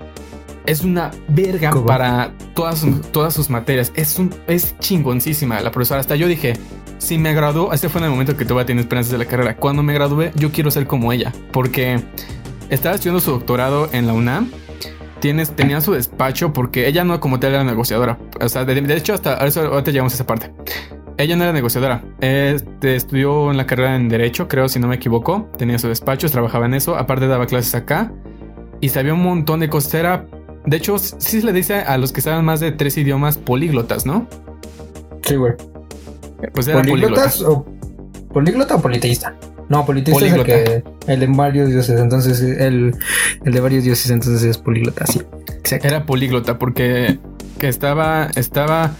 es 0.68 0.84
una 0.84 1.12
verga 1.30 1.72
para 1.86 2.32
todas, 2.54 2.86
todas 3.12 3.34
sus 3.34 3.50
materias. 3.50 3.92
Es, 3.96 4.20
un, 4.20 4.34
es 4.48 4.78
chingoncísima 4.80 5.60
la 5.62 5.72
profesora. 5.72 6.02
Hasta 6.02 6.16
yo 6.16 6.28
dije, 6.28 6.54
si 7.00 7.18
me 7.18 7.34
graduó, 7.34 7.74
este 7.74 7.90
fue 7.90 8.02
en 8.02 8.06
el 8.06 8.12
momento 8.12 8.36
que 8.36 8.46
todavía 8.46 8.66
tiene 8.68 8.82
esperanzas 8.82 9.12
de 9.12 9.18
la 9.18 9.26
carrera. 9.26 9.56
Cuando 9.56 9.82
me 9.82 9.94
gradué, 9.94 10.32
yo 10.36 10.52
quiero 10.52 10.70
ser 10.70 10.86
como 10.86 11.12
ella, 11.14 11.34
porque 11.52 12.04
estaba 12.70 12.96
estudiando 12.96 13.22
su 13.22 13.32
doctorado 13.32 13.90
en 13.94 14.06
la 14.08 14.14
UNAM. 14.14 14.52
Tienes, 15.22 15.56
tenía 15.56 15.82
su 15.82 15.94
despacho 15.94 16.54
porque 16.54 16.88
ella 16.88 17.04
no 17.04 17.20
como 17.20 17.40
tal 17.40 17.54
era 17.54 17.64
negociadora. 17.64 18.20
O 18.40 18.50
sea, 18.50 18.66
de, 18.66 18.96
hecho, 18.96 19.14
hasta 19.14 19.36
ahorita 19.36 19.90
llegamos 19.90 20.14
a 20.14 20.16
esa 20.16 20.28
parte. 20.28 20.52
Ella 21.18 21.36
no 21.36 21.44
era 21.44 21.54
negociadora. 21.54 22.04
Este, 22.20 22.96
estudió 22.96 23.50
en 23.50 23.58
la 23.58 23.66
carrera 23.66 23.96
en 23.96 24.10
Derecho, 24.10 24.48
creo, 24.48 24.70
si 24.70 24.80
no 24.80 24.88
me 24.88 24.96
equivoco. 24.96 25.50
Tenía 25.58 25.80
su 25.80 25.88
despacho, 25.88 26.30
trabajaba 26.30 26.68
en 26.68 26.76
eso. 26.76 26.96
Aparte 26.96 27.28
daba 27.28 27.48
clases 27.48 27.74
acá. 27.74 28.12
Y 28.80 28.90
sabía 28.90 29.16
un 29.16 29.24
montón 29.24 29.62
de 29.62 29.70
cosas. 29.70 29.96
Era 29.96 30.28
de 30.68 30.78
hecho, 30.78 30.98
sí 31.00 31.40
se 31.40 31.44
le 31.44 31.54
dice 31.54 31.76
a 31.76 31.98
los 31.98 32.12
que 32.12 32.20
saben 32.20 32.44
más 32.44 32.60
de 32.60 32.74
tres 32.74 32.98
idiomas 32.98 33.38
políglotas, 33.38 34.06
¿no? 34.06 34.28
Sí, 35.24 35.36
güey. 35.36 35.54
Pues 36.54 36.68
era 36.68 36.82
políglotas 36.82 37.42
o 37.42 37.66
políglota 38.34 38.76
o 38.76 38.82
politeísta. 38.82 39.34
No, 39.70 39.86
politeísta 39.86 40.26
es 40.26 40.34
el 40.34 40.44
que 40.44 40.84
el 41.08 41.20
de 41.22 41.28
varios 41.28 41.70
dioses, 41.70 42.00
entonces 42.00 42.42
el, 42.42 42.96
el 43.44 43.54
de 43.54 43.60
varios 43.60 43.86
dioses, 43.86 44.12
entonces 44.12 44.44
es 44.44 44.58
políglota, 44.58 45.06
sí. 45.08 45.22
Era 45.84 46.06
políglota 46.06 46.60
porque 46.60 47.18
que 47.60 47.68
estaba 47.68 48.28
estaba 48.36 48.92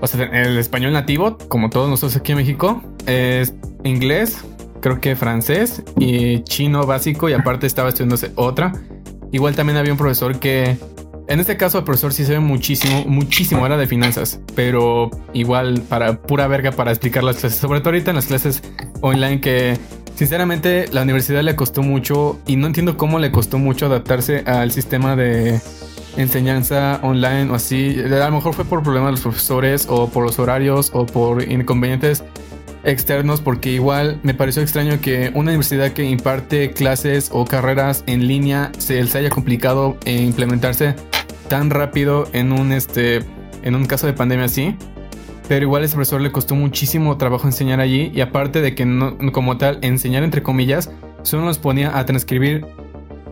o 0.00 0.06
sea, 0.06 0.26
el 0.26 0.58
español 0.58 0.92
nativo, 0.92 1.38
como 1.48 1.70
todos 1.70 1.88
nosotros 1.88 2.16
aquí 2.16 2.32
en 2.32 2.38
México, 2.38 2.82
es 3.06 3.54
inglés, 3.84 4.38
creo 4.80 5.00
que 5.00 5.16
francés 5.16 5.82
y 5.98 6.42
chino 6.42 6.84
básico 6.86 7.30
y 7.30 7.32
aparte 7.32 7.66
estaba 7.66 7.88
estudiándose 7.88 8.32
otra. 8.34 8.72
Igual 9.32 9.54
también 9.54 9.78
había 9.78 9.92
un 9.92 9.98
profesor 9.98 10.38
que 10.38 10.76
en 11.28 11.40
este 11.40 11.56
caso, 11.56 11.78
el 11.78 11.84
profesor 11.84 12.12
sí 12.12 12.24
se 12.24 12.32
ve 12.32 12.40
muchísimo, 12.40 13.04
muchísimo, 13.06 13.66
era 13.66 13.76
de 13.76 13.86
finanzas, 13.86 14.40
pero 14.54 15.10
igual 15.32 15.82
para 15.88 16.20
pura 16.20 16.46
verga 16.46 16.72
para 16.72 16.90
explicar 16.90 17.24
las 17.24 17.38
clases, 17.38 17.58
sobre 17.58 17.80
todo 17.80 17.90
ahorita 17.90 18.10
en 18.10 18.16
las 18.16 18.26
clases 18.26 18.62
online 19.00 19.40
que 19.40 19.78
sinceramente 20.14 20.86
la 20.92 21.02
universidad 21.02 21.42
le 21.42 21.56
costó 21.56 21.82
mucho 21.82 22.38
y 22.46 22.56
no 22.56 22.66
entiendo 22.66 22.96
cómo 22.96 23.18
le 23.18 23.30
costó 23.30 23.58
mucho 23.58 23.86
adaptarse 23.86 24.44
al 24.46 24.70
sistema 24.70 25.16
de, 25.16 25.60
enseñanza 26.16 27.00
online 27.02 27.50
o 27.50 27.54
así. 27.54 27.96
A 28.00 28.26
lo 28.26 28.36
mejor 28.36 28.54
fue 28.54 28.64
por 28.64 28.82
problemas 28.82 29.08
de 29.08 29.12
los 29.12 29.20
profesores 29.20 29.86
o 29.88 30.08
por 30.08 30.24
los 30.24 30.38
horarios 30.38 30.90
o 30.94 31.06
por 31.06 31.42
inconvenientes 31.42 32.24
externos 32.86 33.40
porque 33.40 33.72
igual 33.72 34.20
me 34.22 34.32
pareció 34.32 34.62
extraño 34.62 35.00
que 35.00 35.30
una 35.34 35.50
universidad 35.50 35.92
que 35.92 36.04
imparte 36.04 36.70
clases 36.70 37.30
o 37.32 37.44
carreras 37.44 38.04
en 38.06 38.26
línea 38.28 38.70
se 38.78 39.02
les 39.02 39.14
haya 39.14 39.28
complicado 39.28 39.98
implementarse 40.06 40.94
tan 41.48 41.70
rápido 41.70 42.28
en 42.32 42.52
un 42.52 42.72
este 42.72 43.22
en 43.62 43.74
un 43.74 43.86
caso 43.86 44.06
de 44.06 44.12
pandemia 44.12 44.46
así. 44.46 44.76
Pero 45.48 45.64
igual 45.64 45.82
a 45.82 45.86
ese 45.86 45.94
profesor 45.94 46.20
le 46.20 46.32
costó 46.32 46.54
muchísimo 46.54 47.16
trabajo 47.18 47.46
enseñar 47.46 47.80
allí 47.80 48.10
y 48.14 48.20
aparte 48.20 48.60
de 48.60 48.74
que 48.74 48.84
no, 48.84 49.16
como 49.32 49.58
tal 49.58 49.78
enseñar 49.82 50.22
entre 50.22 50.42
comillas, 50.42 50.90
solo 51.22 51.44
nos 51.44 51.58
ponía 51.58 51.98
a 51.98 52.06
transcribir 52.06 52.66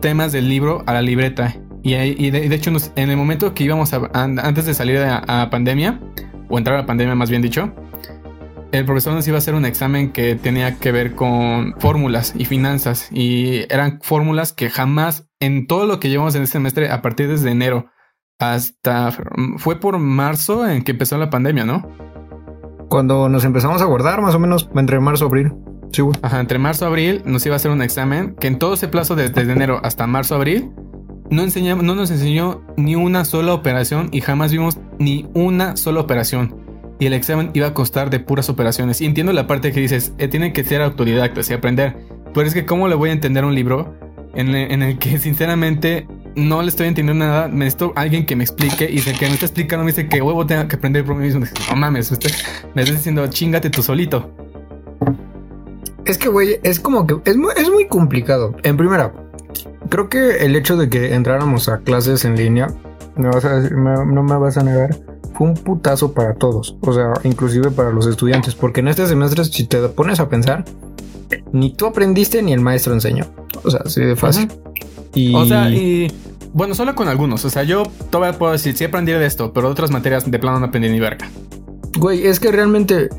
temas 0.01 0.31
del 0.31 0.47
libro 0.49 0.83
a 0.85 0.93
la 0.93 1.01
libreta. 1.01 1.55
Y, 1.83 2.31
de, 2.31 2.55
hecho 2.55 2.71
en 2.95 3.09
el 3.11 3.17
momento 3.17 3.53
que 3.53 3.63
íbamos 3.63 3.93
a, 3.93 4.09
antes 4.13 4.65
de 4.65 4.73
salir 4.73 4.97
a 4.97 5.49
pandemia, 5.51 5.99
o 6.49 6.57
entrar 6.57 6.79
a 6.79 6.85
pandemia 6.85 7.15
más 7.15 7.29
bien 7.29 7.41
dicho, 7.41 7.73
el 8.71 8.85
profesor 8.85 9.13
nos 9.13 9.27
iba 9.27 9.37
a 9.37 9.39
hacer 9.39 9.55
un 9.55 9.65
examen 9.65 10.11
que 10.11 10.35
tenía 10.35 10.77
que 10.79 10.91
ver 10.91 11.15
con 11.15 11.75
fórmulas 11.79 12.33
y 12.37 12.45
finanzas. 12.45 13.09
Y 13.11 13.71
eran 13.71 13.99
fórmulas 14.01 14.53
que 14.53 14.69
jamás 14.69 15.27
en 15.39 15.67
todo 15.67 15.85
lo 15.85 15.99
que 15.99 16.09
llevamos 16.09 16.35
en 16.35 16.43
este 16.43 16.53
semestre, 16.53 16.89
a 16.89 17.01
partir 17.01 17.27
desde 17.27 17.51
enero 17.51 17.87
hasta... 18.39 19.11
Fue 19.57 19.79
por 19.79 19.97
marzo 19.97 20.67
en 20.67 20.83
que 20.83 20.91
empezó 20.91 21.17
la 21.17 21.29
pandemia, 21.29 21.65
¿no? 21.65 21.89
Cuando 22.89 23.29
nos 23.29 23.45
empezamos 23.45 23.81
a 23.81 23.85
guardar, 23.85 24.21
más 24.21 24.35
o 24.35 24.39
menos 24.39 24.69
entre 24.75 24.99
marzo 24.99 25.25
y 25.25 25.27
abril. 25.27 25.53
Sí, 25.91 26.01
Ajá, 26.21 26.39
entre 26.39 26.59
marzo 26.59 26.85
y 26.85 26.87
abril 26.87 27.21
nos 27.25 27.45
iba 27.45 27.55
a 27.55 27.57
hacer 27.57 27.71
un 27.71 27.81
examen 27.81 28.35
que 28.35 28.47
en 28.47 28.59
todo 28.59 28.73
ese 28.73 28.87
plazo 28.87 29.15
desde 29.15 29.41
enero 29.41 29.79
hasta 29.83 30.07
marzo 30.07 30.35
abril 30.35 30.71
no, 31.29 31.41
enseñamos, 31.41 31.83
no 31.83 31.95
nos 31.95 32.11
enseñó 32.11 32.61
ni 32.75 32.95
una 32.95 33.23
sola 33.23 33.53
operación 33.53 34.09
y 34.11 34.21
jamás 34.21 34.51
vimos 34.51 34.79
ni 34.99 35.27
una 35.33 35.77
sola 35.77 36.01
operación 36.01 36.64
y 36.99 37.05
el 37.07 37.13
examen 37.13 37.51
iba 37.53 37.67
a 37.67 37.73
costar 37.73 38.09
de 38.09 38.19
puras 38.19 38.49
operaciones. 38.49 39.01
Y 39.01 39.05
entiendo 39.05 39.33
la 39.33 39.47
parte 39.47 39.71
que 39.71 39.79
dices, 39.79 40.13
eh, 40.17 40.27
tiene 40.27 40.53
que 40.53 40.63
ser 40.63 40.81
autodidactas 40.81 41.49
y 41.49 41.53
aprender. 41.53 41.97
Pero 42.33 42.47
es 42.47 42.53
que, 42.53 42.65
¿cómo 42.65 42.87
le 42.87 42.95
voy 42.95 43.09
a 43.09 43.13
entender 43.13 43.43
un 43.45 43.55
libro 43.55 43.93
en, 44.33 44.53
el 44.55 44.97
que, 44.97 45.17
sinceramente, 45.19 46.07
no 46.35 46.61
le 46.61 46.69
estoy 46.69 46.87
entendiendo 46.87 47.25
nada? 47.25 47.47
Me 47.47 47.65
necesito 47.65 47.93
alguien 47.95 48.25
que 48.25 48.35
me 48.35 48.43
explique 48.43 48.89
y 48.89 48.97
el 48.97 49.17
que 49.17 49.27
me 49.27 49.33
está 49.33 49.45
explicando 49.45 49.83
me 49.83 49.91
dice 49.91 50.07
que 50.07 50.21
huevo 50.21 50.45
tengo 50.45 50.67
que 50.67 50.77
aprender 50.77 51.03
por 51.03 51.15
mí 51.15 51.25
mismo. 51.25 51.45
No 51.69 51.75
mames, 51.75 52.11
me 52.73 52.81
estás 52.81 52.95
diciendo, 52.95 53.27
chingate 53.27 53.69
tú 53.69 53.83
solito. 53.83 54.31
Es 56.05 56.17
que, 56.17 56.29
güey, 56.29 56.59
es 56.63 56.79
como 56.79 57.07
que 57.07 57.15
es 57.25 57.35
muy, 57.35 57.87
complicado. 57.87 58.55
En 58.63 58.77
primera, 58.77 59.11
creo 59.89 60.07
que 60.07 60.45
el 60.45 60.55
hecho 60.55 60.77
de 60.77 60.87
que 60.87 61.13
entráramos 61.13 61.67
a 61.67 61.79
clases 61.79 62.25
en 62.25 62.35
línea, 62.35 62.67
me 63.15 63.27
vas 63.29 63.43
a 63.45 63.59
no 63.59 64.23
me 64.23 64.37
vas 64.37 64.57
a 64.57 64.63
negar 64.63 64.95
fue 65.35 65.47
un 65.47 65.53
putazo 65.53 66.13
para 66.13 66.35
todos, 66.35 66.77
o 66.81 66.93
sea, 66.93 67.13
inclusive 67.23 67.71
para 67.71 67.91
los 67.91 68.07
estudiantes, 68.07 68.55
porque 68.55 68.79
en 68.79 68.87
este 68.87 69.05
semestre, 69.05 69.43
si 69.45 69.65
te 69.65 69.77
pones 69.89 70.19
a 70.19 70.29
pensar, 70.29 70.65
ni 71.51 71.71
tú 71.71 71.85
aprendiste 71.85 72.41
ni 72.41 72.53
el 72.53 72.61
maestro 72.61 72.93
enseñó, 72.93 73.25
o 73.63 73.69
sea, 73.71 73.81
así 73.85 74.01
de 74.01 74.15
fácil. 74.15 74.51
y... 75.13 75.35
O 75.35 75.45
sea, 75.45 75.69
y 75.69 76.11
bueno, 76.53 76.73
solo 76.73 76.95
con 76.95 77.09
algunos, 77.09 77.43
o 77.43 77.49
sea, 77.49 77.63
yo 77.63 77.83
todavía 78.09 78.39
puedo 78.39 78.53
decir, 78.53 78.77
sí 78.77 78.85
aprendí 78.85 79.11
de 79.11 79.25
esto, 79.25 79.51
pero 79.51 79.67
de 79.67 79.73
otras 79.73 79.91
materias 79.91 80.29
de 80.29 80.39
plano 80.39 80.59
no 80.59 80.67
aprendí 80.67 80.87
ni 80.87 81.01
verga. 81.01 81.29
Güey, 81.97 82.27
es 82.27 82.39
que 82.39 82.51
realmente 82.51 83.09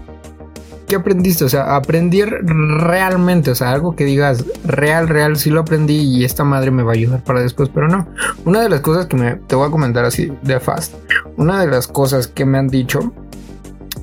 ¿qué 0.86 0.96
aprendiste? 0.96 1.44
O 1.44 1.48
sea, 1.48 1.76
aprendí 1.76 2.22
realmente, 2.22 3.50
o 3.50 3.54
sea, 3.54 3.72
algo 3.72 3.96
que 3.96 4.04
digas 4.04 4.44
real, 4.64 5.08
real, 5.08 5.36
sí 5.36 5.50
lo 5.50 5.60
aprendí 5.60 5.96
y 5.96 6.24
esta 6.24 6.44
madre 6.44 6.70
me 6.70 6.82
va 6.82 6.92
a 6.92 6.94
ayudar 6.94 7.22
para 7.22 7.40
después, 7.40 7.68
pero 7.72 7.88
no. 7.88 8.08
Una 8.44 8.60
de 8.60 8.68
las 8.68 8.80
cosas 8.80 9.06
que 9.06 9.16
me, 9.16 9.34
te 9.34 9.54
voy 9.54 9.68
a 9.68 9.70
comentar 9.70 10.04
así 10.04 10.32
de 10.42 10.60
fast, 10.60 10.94
una 11.36 11.60
de 11.60 11.66
las 11.66 11.86
cosas 11.86 12.28
que 12.28 12.44
me 12.44 12.58
han 12.58 12.68
dicho 12.68 13.12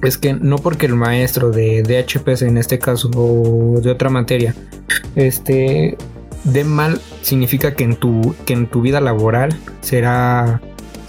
es 0.02 0.18
que 0.18 0.34
no 0.34 0.58
porque 0.58 0.86
el 0.86 0.96
maestro 0.96 1.52
de, 1.52 1.82
de 1.82 2.06
HPS 2.06 2.42
en 2.42 2.58
este 2.58 2.78
caso 2.78 3.10
o 3.16 3.80
de 3.82 3.90
otra 3.90 4.10
materia, 4.10 4.54
este, 5.16 5.98
de 6.44 6.64
mal 6.64 7.00
significa 7.22 7.74
que 7.74 7.86
en 7.86 7.96
tu, 7.96 8.36
que 8.46 8.54
en 8.54 8.68
tu 8.68 8.82
vida 8.82 9.00
laboral 9.00 9.58
será 9.82 10.62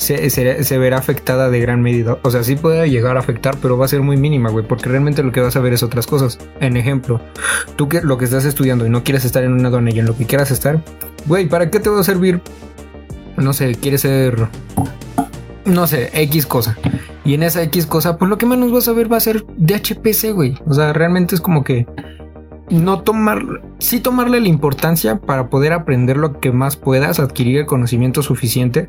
se, 0.05 0.79
verá 0.79 0.99
afectada 0.99 1.51
de 1.51 1.61
gran 1.61 1.83
medida. 1.83 2.19
O 2.23 2.31
sea, 2.31 2.45
sí 2.45 2.57
puede 2.57 2.89
llegar 2.89 3.17
a 3.17 3.21
afectar, 3.21 3.57
pero 3.61 3.77
va 3.79 3.87
a 3.87 3.89
ser 3.89 4.03
muy 4.03 4.17
mínima, 4.17 4.51
güey, 4.51 4.67
porque 4.67 4.89
realmente 4.89 5.23
lo 5.23 5.33
que 5.33 5.41
vas 5.41 5.57
a 5.57 5.61
ver 5.61 5.73
es 5.73 5.83
otras 5.83 6.07
cosas. 6.07 6.39
En 6.61 6.77
ejemplo, 6.77 7.21
tú 7.77 7.89
que 7.89 8.03
lo 8.03 8.19
que 8.19 8.25
estás 8.25 8.45
estudiando 8.45 8.87
y 8.87 8.91
no 8.91 9.03
quieres 9.03 9.25
estar 9.25 9.43
en 9.43 9.53
una 9.53 9.69
aduana 9.69 9.91
y 9.91 9.99
en 9.99 10.07
lo 10.07 10.17
que 10.17 10.27
quieras 10.27 10.51
estar, 10.51 10.83
güey, 11.27 11.49
¿para 11.49 11.71
qué 11.71 11.81
te 11.81 11.91
va 11.91 12.01
a 12.01 12.05
servir? 12.05 12.41
No 13.37 13.53
sé, 13.53 13.75
quieres 13.75 14.03
ser, 14.03 14.49
no 15.65 15.87
sé, 15.87 16.11
X 16.13 16.47
cosa. 16.47 16.77
Y 17.25 17.35
en 17.35 17.43
esa 17.43 17.63
X 17.63 17.87
cosa, 17.87 18.19
pues 18.19 18.29
lo 18.29 18.37
que 18.39 18.47
menos 18.47 18.71
vas 18.71 18.87
a 18.89 18.93
ver 18.93 19.11
va 19.11 19.17
a 19.17 19.21
ser 19.21 19.45
de 19.57 19.75
HPC, 19.75 20.33
güey. 20.33 20.59
O 20.67 20.75
sea, 20.75 20.93
realmente 20.93 21.35
es 21.35 21.41
como 21.41 21.65
que 21.65 21.87
no 22.71 23.01
tomar, 23.01 23.43
sí 23.79 24.01
tomarle 24.01 24.41
la 24.41 24.49
importancia 24.49 25.17
para 25.17 25.49
poder 25.49 25.73
aprender 25.73 26.17
lo 26.17 26.41
que 26.41 26.53
más 26.53 26.77
puedas, 26.77 27.21
adquirir 27.21 27.59
el 27.59 27.67
conocimiento 27.67 28.23
suficiente 28.23 28.89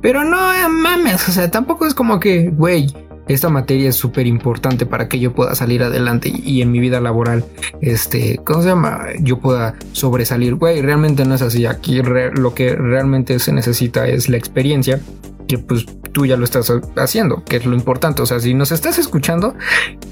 pero 0.00 0.24
no 0.24 0.52
eh, 0.52 0.68
mames, 0.68 1.28
o 1.28 1.32
sea, 1.32 1.50
tampoco 1.50 1.86
es 1.86 1.94
como 1.94 2.20
que, 2.20 2.50
güey, 2.50 2.92
esta 3.28 3.50
materia 3.50 3.90
es 3.90 3.96
súper 3.96 4.26
importante 4.26 4.86
para 4.86 5.08
que 5.08 5.18
yo 5.18 5.34
pueda 5.34 5.54
salir 5.54 5.82
adelante 5.82 6.32
y, 6.34 6.62
en 6.62 6.72
mi 6.72 6.80
vida 6.80 7.00
laboral, 7.00 7.44
este, 7.80 8.40
¿cómo 8.44 8.62
se 8.62 8.68
llama? 8.68 9.06
Yo 9.20 9.38
pueda 9.38 9.74
sobresalir. 9.92 10.54
Güey, 10.54 10.80
realmente 10.80 11.24
no 11.24 11.34
es 11.34 11.42
así. 11.42 11.66
Aquí 11.66 12.00
lo 12.00 12.54
que 12.54 12.74
realmente 12.74 13.38
se 13.38 13.52
necesita 13.52 14.08
es 14.08 14.30
la 14.30 14.38
experiencia, 14.38 15.00
que 15.46 15.58
pues 15.58 15.84
tú 16.12 16.24
ya 16.26 16.36
lo 16.36 16.44
estás 16.44 16.72
haciendo, 16.96 17.44
que 17.44 17.56
es 17.56 17.66
lo 17.66 17.74
importante. 17.74 18.22
O 18.22 18.26
sea, 18.26 18.40
si 18.40 18.54
nos 18.54 18.72
estás 18.72 18.98
escuchando, 18.98 19.54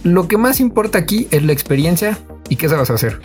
lo 0.05 0.29
que 0.29 0.37
más 0.37 0.61
importa 0.61 0.99
aquí 0.99 1.27
es 1.31 1.43
la 1.43 1.53
experiencia 1.53 2.19
y 2.49 2.57
qué 2.57 2.69
sabes 2.69 2.91
hacer. 2.91 3.21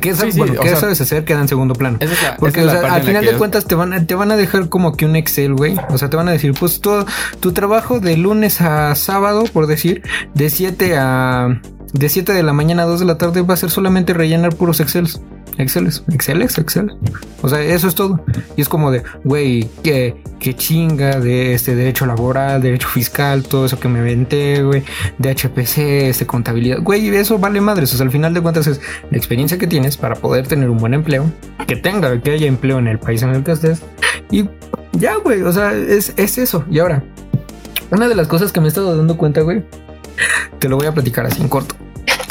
¿Qué, 0.00 0.14
sabes 0.14 1.00
hacer 1.00 1.24
queda 1.24 1.40
en 1.40 1.48
segundo 1.48 1.74
plano. 1.74 1.98
Porque 2.38 2.60
al 2.60 3.02
final 3.02 3.24
de 3.24 3.32
cuentas 3.34 3.64
te 3.66 3.74
van, 3.74 3.92
a, 3.92 4.06
te 4.06 4.14
van 4.14 4.30
a 4.30 4.36
dejar 4.36 4.68
como 4.68 4.96
que 4.96 5.04
un 5.04 5.16
Excel, 5.16 5.54
güey. 5.54 5.76
O 5.90 5.98
sea, 5.98 6.10
te 6.10 6.16
van 6.16 6.28
a 6.28 6.32
decir, 6.32 6.54
pues 6.58 6.80
todo 6.80 7.06
tu 7.40 7.52
trabajo 7.52 8.00
de 8.00 8.16
lunes 8.16 8.60
a 8.60 8.94
sábado, 8.94 9.44
por 9.52 9.66
decir, 9.66 10.02
de 10.34 10.50
7 10.50 10.96
a 10.98 11.60
de 11.92 12.08
7 12.08 12.32
de 12.32 12.42
la 12.42 12.52
mañana 12.52 12.84
a 12.84 12.86
2 12.86 13.00
de 13.00 13.06
la 13.06 13.18
tarde 13.18 13.42
va 13.42 13.54
a 13.54 13.56
ser 13.56 13.70
solamente 13.70 14.14
rellenar 14.14 14.54
puros 14.54 14.80
Excels. 14.80 15.20
Excel, 15.58 15.86
Excel, 15.86 16.42
Excel. 16.42 16.92
O 17.42 17.48
sea, 17.48 17.60
eso 17.60 17.88
es 17.88 17.94
todo. 17.94 18.24
Y 18.56 18.62
es 18.62 18.68
como 18.68 18.90
de, 18.90 19.02
güey, 19.24 19.68
qué, 19.82 20.16
qué 20.38 20.54
chinga 20.54 21.20
de 21.20 21.54
este 21.54 21.74
derecho 21.74 22.06
laboral, 22.06 22.62
derecho 22.62 22.88
fiscal, 22.88 23.42
todo 23.42 23.66
eso 23.66 23.78
que 23.78 23.88
me 23.88 23.98
inventé, 23.98 24.62
güey, 24.62 24.82
de 25.18 25.34
HPC, 25.34 25.78
este 26.08 26.26
contabilidad. 26.26 26.78
Güey, 26.80 27.08
eso 27.14 27.38
vale 27.38 27.60
madres. 27.60 27.92
O 27.94 27.96
sea, 27.96 28.06
al 28.06 28.12
final 28.12 28.32
de 28.34 28.40
cuentas 28.40 28.66
es 28.66 28.80
la 29.10 29.16
experiencia 29.16 29.58
que 29.58 29.66
tienes 29.66 29.96
para 29.96 30.14
poder 30.14 30.46
tener 30.46 30.70
un 30.70 30.78
buen 30.78 30.94
empleo, 30.94 31.30
que 31.66 31.76
tenga, 31.76 32.20
que 32.20 32.32
haya 32.32 32.46
empleo 32.46 32.78
en 32.78 32.88
el 32.88 32.98
país 32.98 33.22
en 33.22 33.30
el 33.30 33.44
que 33.44 33.52
estés. 33.52 33.82
Y 34.30 34.48
ya, 34.92 35.16
güey, 35.16 35.42
o 35.42 35.52
sea, 35.52 35.74
es, 35.74 36.14
es 36.16 36.38
eso. 36.38 36.64
Y 36.70 36.78
ahora, 36.78 37.04
una 37.90 38.08
de 38.08 38.14
las 38.14 38.26
cosas 38.26 38.52
que 38.52 38.60
me 38.60 38.66
he 38.66 38.68
estado 38.68 38.96
dando 38.96 39.16
cuenta, 39.16 39.42
güey, 39.42 39.62
te 40.58 40.68
lo 40.68 40.76
voy 40.76 40.86
a 40.86 40.92
platicar 40.92 41.26
así 41.26 41.42
en 41.42 41.48
corto. 41.48 41.74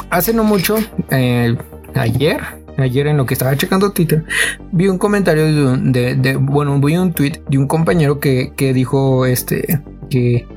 Hace 0.10 0.34
no 0.34 0.44
mucho, 0.44 0.77
eh, 1.10 1.56
ayer, 1.96 2.41
ayer 2.81 3.07
en 3.07 3.17
lo 3.17 3.25
que 3.25 3.33
estaba 3.33 3.55
checando 3.55 3.91
Twitter, 3.91 4.25
vi 4.71 4.88
un 4.88 4.97
comentario 4.97 5.45
de, 5.45 6.38
bueno, 6.39 6.79
vi 6.79 6.97
un 6.97 7.13
tweet 7.13 7.43
de 7.50 7.57
un 7.57 7.67
compañero 7.67 8.19
que, 8.19 8.51
dijo 8.73 9.25
este, 9.25 9.81
que, 10.09 10.47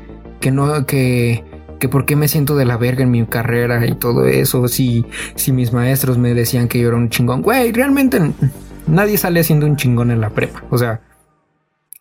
que 0.41 0.51
no, 0.51 0.87
que, 0.87 1.45
que 1.79 1.89
por 1.89 2.07
qué 2.07 2.17
me 2.17 2.29
siento 2.29 2.57
de 2.57 2.65
la 2.65 2.77
verga 2.77 3.03
en 3.03 3.11
mi 3.11 3.25
carrera 3.27 3.87
y 3.87 3.95
todo 3.95 4.27
eso, 4.27 4.69
si, 4.69 5.07
si 5.35 5.53
mis 5.53 5.73
maestros 5.73 6.19
me 6.19 6.35
decían 6.35 6.69
que 6.69 6.81
yo 6.81 6.89
era 6.89 6.97
un 6.97 7.11
chingón, 7.11 7.43
güey, 7.43 7.73
realmente 7.73 8.21
nadie 8.87 9.17
sale 9.19 9.45
siendo 9.45 9.67
un 9.67 9.77
chingón 9.77 10.11
en 10.11 10.21
la 10.21 10.31
prepa, 10.31 10.65
o 10.71 10.79
sea, 10.79 11.01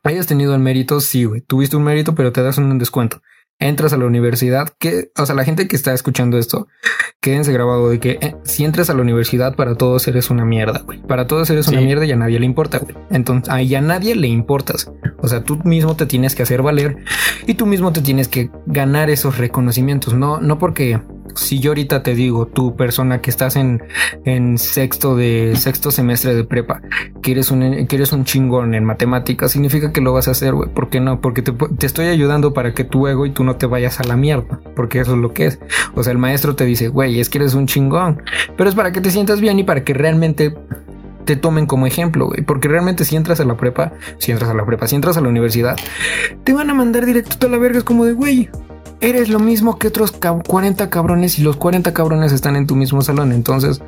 hayas 0.04 0.28
tenido 0.28 0.54
el 0.54 0.62
mérito, 0.62 1.00
sí, 1.00 1.26
güey, 1.26 1.42
tuviste 1.42 1.78
un 1.78 1.84
mérito, 1.84 2.16
pero 2.16 2.32
te 2.32 2.44
das 2.44 2.58
un 2.58 2.78
descuento 2.78 3.22
entras 3.60 3.94
a 3.94 3.98
la 3.98 4.06
universidad, 4.06 4.70
que, 4.80 5.12
o 5.18 5.26
sea, 5.26 5.36
la 5.36 5.46
gente 5.46 5.68
que 5.68 5.76
está 5.76 5.94
escuchando 5.94 6.38
esto, 6.38 6.68
quédense 7.22 7.54
grabado 7.54 7.90
de 7.90 8.00
que 8.00 8.18
eh, 8.22 8.36
si 8.44 8.66
entras 8.66 8.90
a 8.90 8.94
la 8.94 9.02
universidad, 9.02 9.56
para 9.56 9.76
todos 9.76 10.08
eres 10.08 10.30
una 10.30 10.46
mierda, 10.46 10.82
güey. 10.86 11.02
Para 11.02 11.28
todos 11.28 11.50
eres 11.50 11.68
una 11.68 11.82
mierda 11.82 12.06
y 12.06 12.12
a 12.12 12.16
nadie 12.16 12.40
le 12.40 12.46
importa, 12.46 12.80
güey. 12.80 12.96
Entonces, 13.10 13.50
ahí 13.54 13.74
a 13.76 13.82
nadie 13.82 14.16
le 14.16 14.28
importas. 14.28 14.92
O 15.20 15.28
sea, 15.28 15.44
tú 15.44 15.60
mismo 15.64 15.96
te 15.96 16.06
tienes 16.06 16.36
que 16.36 16.44
hacer 16.44 16.62
valer 16.62 16.98
y 17.48 17.54
tú 17.54 17.66
mismo 17.66 17.94
te 17.94 18.02
tienes 18.02 18.28
que 18.28 18.50
ganar 18.66 19.10
esos 19.10 19.38
reconocimientos. 19.38 20.14
No, 20.14 20.42
no 20.42 20.60
porque 20.60 21.00
si 21.36 21.60
yo 21.60 21.72
ahorita 21.72 22.04
te 22.04 22.16
digo, 22.16 22.48
tú 22.48 22.76
persona 22.76 23.22
que 23.22 23.30
estás 23.30 23.56
en, 23.56 23.84
en 24.26 24.58
sexto 24.58 25.16
de 25.16 25.54
sexto 25.56 25.92
semestre 25.92 26.36
de 26.36 26.44
prepa, 26.44 26.82
que 27.22 27.32
eres 27.32 27.52
un, 27.52 27.88
que 27.88 27.96
eres 27.96 28.12
un 28.14 28.26
chingón 28.26 28.74
en 28.74 28.84
matemáticas, 28.84 29.52
significa 29.52 29.92
que 29.92 30.02
lo 30.02 30.14
vas 30.14 30.28
a 30.28 30.32
hacer, 30.32 30.54
güey. 30.54 30.70
¿Por 30.70 30.90
qué 30.90 31.00
no? 31.00 31.22
Porque 31.22 31.42
te, 31.42 31.52
te 31.52 31.86
estoy 31.86 32.08
ayudando 32.08 32.54
para 32.54 32.74
que 32.74 32.84
tu 32.84 33.08
ego 33.08 33.26
y 33.26 33.32
tú 33.32 33.44
no 33.44 33.56
te 33.56 33.66
vayas 33.66 34.00
a 34.00 34.04
la 34.04 34.16
mierda, 34.16 34.60
porque 34.76 35.00
eso 35.00 35.14
es 35.14 35.20
lo 35.20 35.34
que 35.34 35.46
es. 35.48 35.60
O 35.96 36.04
sea, 36.04 36.12
el 36.12 36.18
maestro 36.18 36.56
te 36.56 36.66
dice, 36.66 36.88
güey, 36.88 37.20
es 37.20 37.30
que 37.30 37.38
eres 37.40 37.54
un 37.54 37.68
chingón, 37.68 38.22
pero 38.58 38.70
es 38.70 38.76
para 38.76 38.92
que 38.92 39.02
te 39.02 39.12
sientas 39.12 39.42
bien 39.42 39.60
y 39.60 39.64
para 39.64 39.84
que 39.84 39.94
realmente 39.94 40.54
te 41.26 41.36
tomen 41.36 41.66
como 41.66 41.88
ejemplo, 41.88 42.28
güey. 42.28 42.42
Porque 42.42 42.68
realmente 42.68 43.06
si 43.06 43.16
entras 43.16 43.40
a 43.40 43.46
la 43.46 43.58
prepa, 43.58 43.94
si 44.18 44.32
entras 44.32 44.50
a 44.50 44.54
la 44.54 44.66
prepa, 44.66 44.88
si 44.88 44.96
entras 44.96 45.18
a 45.18 45.22
la 45.22 45.30
universidad, 45.30 45.76
te 46.44 46.54
van 46.54 46.70
a 46.70 46.74
mandar 46.74 47.06
directo 47.06 47.48
a 47.48 47.50
la 47.50 47.58
verga. 47.58 47.80
Es 47.80 47.84
como 47.84 48.06
de, 48.06 48.14
güey, 48.14 48.50
eres 49.04 49.30
lo 49.30 49.40
mismo 49.40 49.78
que 49.78 49.90
otros 49.90 50.12
40 50.12 50.90
cabrones 50.90 51.38
y 51.38 51.44
los 51.44 51.58
40 51.58 51.94
cabrones 51.94 52.32
están 52.32 52.56
en 52.56 52.66
tu 52.66 52.76
mismo 52.76 53.02
salón. 53.02 53.32
Entonces, 53.32 53.82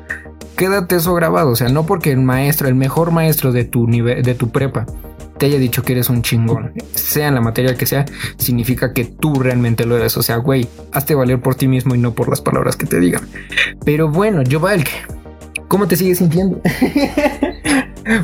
quédate 0.56 0.96
eso 0.96 1.14
grabado. 1.14 1.50
O 1.50 1.56
sea, 1.56 1.68
no 1.68 1.86
porque 1.86 2.12
el 2.12 2.18
maestro, 2.18 2.68
el 2.68 2.74
mejor 2.74 3.10
maestro 3.10 3.52
de 3.52 3.64
tu 3.64 3.86
nivel, 3.86 4.22
de 4.22 4.34
tu 4.34 4.50
prepa, 4.50 4.86
te 5.38 5.46
haya 5.46 5.58
dicho 5.58 5.82
que 5.82 5.92
eres 5.92 6.08
un 6.08 6.22
chingón, 6.22 6.72
sea 6.94 7.28
en 7.28 7.34
la 7.34 7.40
materia 7.40 7.74
que 7.74 7.84
sea, 7.84 8.06
significa 8.38 8.92
que 8.92 9.04
tú 9.04 9.34
realmente 9.34 9.86
lo 9.86 9.96
eres. 9.96 10.16
O 10.16 10.22
sea, 10.22 10.36
güey, 10.36 10.68
hazte 10.92 11.14
valer 11.14 11.40
por 11.40 11.54
ti 11.54 11.66
mismo 11.66 11.94
y 11.94 11.98
no 11.98 12.12
por 12.12 12.28
las 12.28 12.40
palabras 12.40 12.76
que 12.76 12.86
te 12.86 13.00
digan. 13.00 13.22
Pero 13.84 14.10
bueno, 14.10 14.42
yo 14.42 14.60
Valk, 14.60 14.88
¿cómo 15.68 15.88
te 15.88 15.96
sigues 15.96 16.18
sintiendo? 16.18 16.60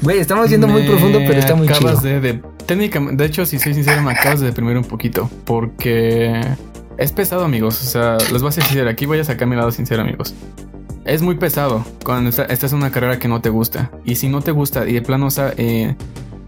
Güey, 0.02 0.20
estamos 0.20 0.48
yendo 0.48 0.68
muy 0.68 0.82
profundo, 0.82 1.18
pero 1.26 1.40
está 1.40 1.56
muy 1.56 1.66
acabas 1.66 2.04
De, 2.04 2.20
de, 2.20 2.40
técnicamente, 2.66 3.20
de 3.20 3.28
hecho, 3.28 3.44
si 3.44 3.58
soy 3.58 3.74
sincero, 3.74 4.00
me 4.00 4.12
acabas 4.12 4.38
de 4.38 4.46
deprimir 4.46 4.76
un 4.76 4.84
poquito. 4.84 5.28
Porque 5.44 6.40
es 6.98 7.12
pesado, 7.12 7.44
amigos. 7.44 7.80
O 7.82 7.84
sea, 7.84 8.18
les 8.32 8.42
voy 8.42 8.48
a 8.48 8.52
ser 8.52 8.64
sincero. 8.64 8.90
Aquí 8.90 9.06
voy 9.06 9.18
a 9.18 9.24
sacar 9.24 9.48
mi 9.48 9.56
lado 9.56 9.70
sincero, 9.70 10.02
amigos. 10.02 10.34
Es 11.04 11.20
muy 11.20 11.36
pesado 11.36 11.84
cuando 12.04 12.30
estás 12.30 12.72
en 12.72 12.78
una 12.78 12.92
carrera 12.92 13.18
que 13.18 13.28
no 13.28 13.40
te 13.40 13.48
gusta. 13.48 13.90
Y 14.04 14.16
si 14.16 14.28
no 14.28 14.40
te 14.40 14.52
gusta 14.52 14.88
y 14.88 14.92
de 14.92 15.02
plano, 15.02 15.26
o 15.26 15.30
sea, 15.30 15.52
eh, 15.56 15.96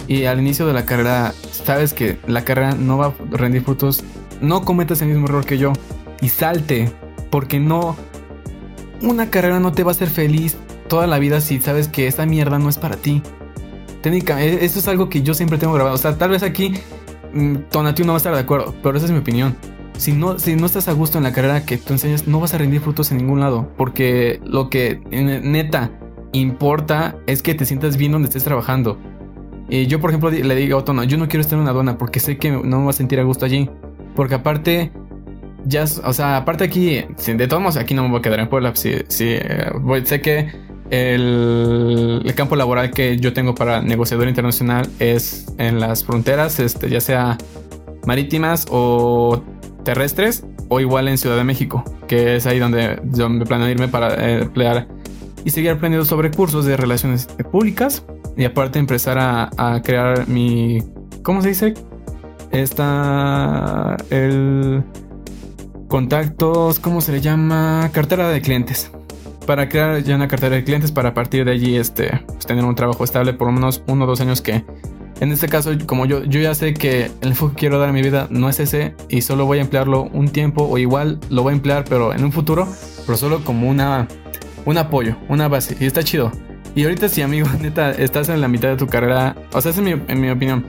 y 0.06 0.24
al 0.24 0.38
inicio 0.38 0.66
de 0.66 0.72
la 0.72 0.84
carrera 0.84 1.34
sabes 1.50 1.92
que 1.92 2.18
la 2.26 2.44
carrera 2.44 2.74
no 2.74 2.98
va 2.98 3.06
a 3.06 3.14
rendir 3.32 3.62
frutos, 3.62 4.04
no 4.40 4.64
cometas 4.64 5.02
el 5.02 5.08
mismo 5.08 5.26
error 5.26 5.44
que 5.44 5.58
yo 5.58 5.72
y 6.20 6.28
salte, 6.28 6.92
porque 7.30 7.58
no, 7.58 7.96
una 9.02 9.30
carrera 9.30 9.58
no 9.60 9.72
te 9.72 9.82
va 9.82 9.90
a 9.90 9.94
hacer 9.94 10.08
feliz 10.08 10.56
toda 10.88 11.06
la 11.06 11.18
vida 11.18 11.40
si 11.40 11.60
sabes 11.60 11.88
que 11.88 12.06
esta 12.06 12.26
mierda 12.26 12.58
no 12.58 12.68
es 12.68 12.78
para 12.78 12.96
ti. 12.96 13.22
Técnicamente, 14.02 14.62
e, 14.62 14.64
eso 14.64 14.78
es 14.78 14.86
algo 14.86 15.08
que 15.08 15.22
yo 15.22 15.34
siempre 15.34 15.58
tengo 15.58 15.72
grabado. 15.72 15.94
O 15.94 15.98
sea, 15.98 16.16
tal 16.16 16.30
vez 16.30 16.42
aquí 16.42 16.74
mm, 17.32 17.56
Tonatiuh 17.70 18.06
no 18.06 18.12
va 18.12 18.16
a 18.16 18.18
estar 18.18 18.34
de 18.34 18.40
acuerdo, 18.40 18.74
pero 18.82 18.96
esa 18.96 19.06
es 19.06 19.12
mi 19.12 19.18
opinión. 19.18 19.56
Si 19.96 20.12
no, 20.12 20.38
si 20.38 20.56
no 20.56 20.66
estás 20.66 20.88
a 20.88 20.92
gusto 20.92 21.18
en 21.18 21.24
la 21.24 21.32
carrera 21.32 21.64
que 21.64 21.78
tú 21.78 21.92
enseñas, 21.92 22.26
no 22.26 22.40
vas 22.40 22.52
a 22.54 22.58
rendir 22.58 22.80
frutos 22.80 23.12
en 23.12 23.18
ningún 23.18 23.40
lado. 23.40 23.68
Porque 23.76 24.40
lo 24.44 24.68
que 24.70 25.00
neta 25.10 25.90
importa 26.32 27.16
es 27.26 27.42
que 27.42 27.54
te 27.54 27.64
sientas 27.64 27.96
bien 27.96 28.12
donde 28.12 28.28
estés 28.28 28.44
trabajando. 28.44 28.98
Y 29.68 29.86
yo, 29.86 30.00
por 30.00 30.10
ejemplo, 30.10 30.30
le 30.30 30.54
digo 30.56 30.76
a 30.76 30.80
Otto, 30.80 31.02
yo 31.04 31.16
no 31.16 31.28
quiero 31.28 31.40
estar 31.40 31.56
en 31.56 31.62
una 31.62 31.70
aduana 31.70 31.96
porque 31.96 32.20
sé 32.20 32.36
que 32.36 32.50
no 32.50 32.62
me 32.62 32.76
voy 32.76 32.90
a 32.90 32.92
sentir 32.92 33.20
a 33.20 33.22
gusto 33.22 33.46
allí. 33.46 33.70
Porque 34.14 34.34
aparte, 34.34 34.92
ya, 35.64 35.84
o 35.84 36.12
sea, 36.12 36.38
aparte 36.38 36.64
aquí, 36.64 37.04
de 37.26 37.46
todos 37.48 37.62
modos, 37.62 37.76
aquí 37.76 37.94
no 37.94 38.02
me 38.02 38.10
voy 38.10 38.18
a 38.18 38.22
quedar 38.22 38.40
en 38.40 38.48
Puebla. 38.48 38.72
Eh, 38.84 39.04
sé 39.08 40.20
que 40.20 40.52
el, 40.90 42.22
el, 42.24 42.34
campo 42.34 42.56
laboral 42.56 42.90
que 42.90 43.16
yo 43.16 43.32
tengo 43.32 43.54
para 43.54 43.80
negociador 43.80 44.28
internacional 44.28 44.88
es 44.98 45.46
en 45.58 45.80
las 45.80 46.04
fronteras, 46.04 46.60
este, 46.60 46.90
ya 46.90 47.00
sea 47.00 47.38
marítimas 48.06 48.66
o 48.70 49.42
terrestres, 49.84 50.44
o 50.68 50.80
igual 50.80 51.08
en 51.08 51.18
Ciudad 51.18 51.36
de 51.36 51.44
México, 51.44 51.84
que 52.08 52.36
es 52.36 52.46
ahí 52.46 52.58
donde 52.58 53.00
me 53.02 53.46
planeo 53.46 53.68
irme 53.68 53.88
para 53.88 54.14
eh, 54.14 54.42
emplear 54.42 54.88
y 55.44 55.50
seguir 55.50 55.70
aprendiendo 55.70 56.04
sobre 56.04 56.30
cursos 56.30 56.64
de 56.64 56.76
relaciones 56.76 57.26
públicas 57.52 58.04
y 58.36 58.44
aparte 58.44 58.78
empezar 58.78 59.18
a, 59.18 59.80
crear 59.82 60.26
mi... 60.28 60.82
¿Cómo 61.22 61.42
se 61.42 61.48
dice? 61.48 61.74
Está 62.50 63.96
el 64.10 64.82
contactos, 65.88 66.80
¿cómo 66.80 67.00
se 67.00 67.12
le 67.12 67.20
llama? 67.20 67.90
Cartera 67.92 68.28
de 68.28 68.40
clientes. 68.40 68.90
Para 69.46 69.68
crear 69.68 70.02
ya 70.02 70.16
una 70.16 70.26
cartera 70.26 70.56
de 70.56 70.64
clientes 70.64 70.90
para 70.90 71.10
a 71.10 71.14
partir 71.14 71.44
de 71.44 71.52
allí 71.52 71.76
este, 71.76 72.22
pues, 72.26 72.46
tener 72.46 72.64
un 72.64 72.74
trabajo 72.74 73.04
estable 73.04 73.34
por 73.34 73.48
lo 73.48 73.52
menos 73.52 73.82
uno 73.86 74.04
o 74.04 74.06
dos 74.08 74.20
años 74.20 74.40
que 74.40 74.64
en 75.20 75.32
este 75.32 75.48
caso 75.48 75.70
como 75.86 76.06
yo, 76.06 76.24
yo 76.24 76.40
ya 76.40 76.54
sé 76.54 76.74
que 76.74 77.10
el 77.20 77.28
enfoque 77.28 77.54
que 77.54 77.60
quiero 77.60 77.78
dar 77.78 77.88
a 77.88 77.92
mi 77.92 78.02
vida 78.02 78.26
no 78.30 78.48
es 78.48 78.60
ese 78.60 78.94
y 79.08 79.22
solo 79.22 79.46
voy 79.46 79.58
a 79.58 79.60
emplearlo 79.62 80.02
un 80.12 80.28
tiempo 80.28 80.64
o 80.64 80.78
igual 80.78 81.18
lo 81.30 81.42
voy 81.42 81.52
a 81.52 81.56
emplear 81.56 81.84
pero 81.88 82.12
en 82.12 82.24
un 82.24 82.32
futuro, 82.32 82.68
pero 83.06 83.16
solo 83.16 83.44
como 83.44 83.68
una, 83.68 84.08
un 84.64 84.78
apoyo, 84.78 85.16
una 85.28 85.48
base 85.48 85.76
y 85.80 85.86
está 85.86 86.02
chido. 86.02 86.32
Y 86.74 86.82
ahorita 86.84 87.08
sí, 87.08 87.22
amigo, 87.22 87.48
neta, 87.60 87.92
estás 87.92 88.28
en 88.28 88.40
la 88.40 88.48
mitad 88.48 88.68
de 88.68 88.76
tu 88.76 88.86
carrera. 88.86 89.36
O 89.52 89.60
sea, 89.60 89.70
es 89.70 89.78
en 89.78 89.84
mi, 89.84 89.92
en 89.92 90.20
mi 90.20 90.28
opinión. 90.30 90.64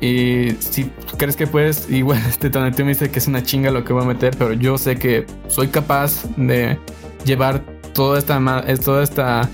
Y 0.00 0.50
si 0.58 0.90
crees 1.16 1.36
que 1.36 1.46
puedes, 1.46 1.88
igual 1.90 2.20
este 2.28 2.50
Tonatio 2.50 2.84
me 2.84 2.92
dice 2.92 3.10
que 3.10 3.18
es 3.18 3.26
una 3.26 3.42
chinga 3.42 3.70
lo 3.70 3.84
que 3.84 3.92
voy 3.92 4.02
a 4.04 4.06
meter, 4.06 4.36
pero 4.36 4.52
yo 4.52 4.76
sé 4.78 4.96
que 4.96 5.26
soy 5.48 5.68
capaz 5.68 6.24
de 6.36 6.78
llevar 7.24 7.62
toda 7.94 8.18
esta, 8.18 8.38
toda 8.84 9.02
esta 9.02 9.48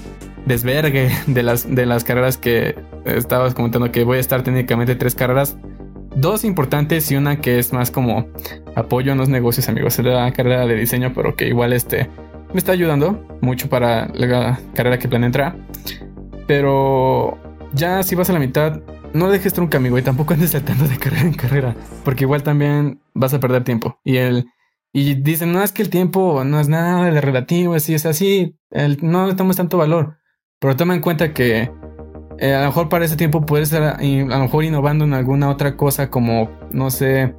desvergue 0.47 1.11
de 1.27 1.43
las, 1.43 1.73
de 1.73 1.87
las 1.87 2.05
carreras 2.05 2.37
que 2.37 2.75
estabas 3.05 3.55
comentando, 3.55 3.93
que 3.93 4.05
voy 4.05 4.19
a 4.19 4.21
estar 4.21 4.43
técnicamente 4.43 4.95
tres 4.95 5.15
carreras. 5.15 5.57
Dos 6.15 6.45
importantes 6.45 7.11
y 7.11 7.17
una 7.17 7.41
que 7.41 7.59
es 7.59 7.73
más 7.73 7.91
como 7.91 8.27
apoyo 8.75 9.13
en 9.13 9.19
los 9.19 9.29
negocios, 9.29 9.69
amigos. 9.69 9.99
Es 9.99 10.05
la 10.05 10.31
carrera 10.33 10.67
de 10.67 10.77
diseño, 10.77 11.13
pero 11.15 11.37
que 11.37 11.49
igual 11.49 11.73
este 11.73 12.11
me 12.53 12.59
está 12.59 12.73
ayudando 12.73 13.27
mucho 13.41 13.71
para 13.71 14.09
la 14.09 14.61
carrera 14.75 14.99
que 14.99 15.09
planea 15.09 15.27
entrar. 15.27 15.57
Pero 16.47 17.39
ya 17.73 18.03
si 18.03 18.15
vas 18.15 18.29
a 18.29 18.35
la 18.35 18.39
mitad, 18.39 18.83
no 19.15 19.31
dejes 19.31 19.55
trunca, 19.55 19.79
amigo, 19.79 19.99
y 19.99 20.03
tampoco 20.03 20.35
andes 20.35 20.51
saltando 20.51 20.87
de 20.87 20.99
carrera 20.99 21.23
en 21.23 21.35
carrera, 21.35 21.77
porque 22.05 22.25
igual 22.25 22.43
también 22.43 23.01
vas 23.15 23.33
a 23.33 23.41
perder 23.41 23.65
tiempo. 23.65 23.99
Y 24.05 24.17
el 24.17 24.47
y 24.93 25.15
dicen, 25.15 25.53
no 25.53 25.63
es 25.63 25.73
que 25.73 25.81
el 25.81 25.89
tiempo 25.89 26.45
no 26.45 26.61
es 26.61 26.69
nada 26.69 27.11
de 27.11 27.21
relativo, 27.21 27.75
así 27.75 27.95
es 27.95 28.05
así, 28.05 28.59
el, 28.71 28.99
no 29.01 29.27
le 29.27 29.35
tanto 29.35 29.79
valor. 29.79 30.19
Pero 30.63 30.77
toma 30.77 30.95
en 30.95 31.01
cuenta 31.01 31.35
que 31.35 31.73
eh, 32.39 32.55
a 32.55 32.61
lo 32.61 32.67
mejor 32.67 32.89
para 32.89 33.05
ese 33.05 33.17
tiempo 33.17 33.45
puedes 33.45 33.73
estar 33.73 33.97
a 33.97 34.01
lo 34.01 34.39
mejor 34.39 34.63
innovando 34.63 35.05
en 35.05 35.13
alguna 35.13 35.51
otra 35.51 35.77
cosa 35.77 36.09
como, 36.09 36.49
no 36.71 36.89
sé, 36.89 37.35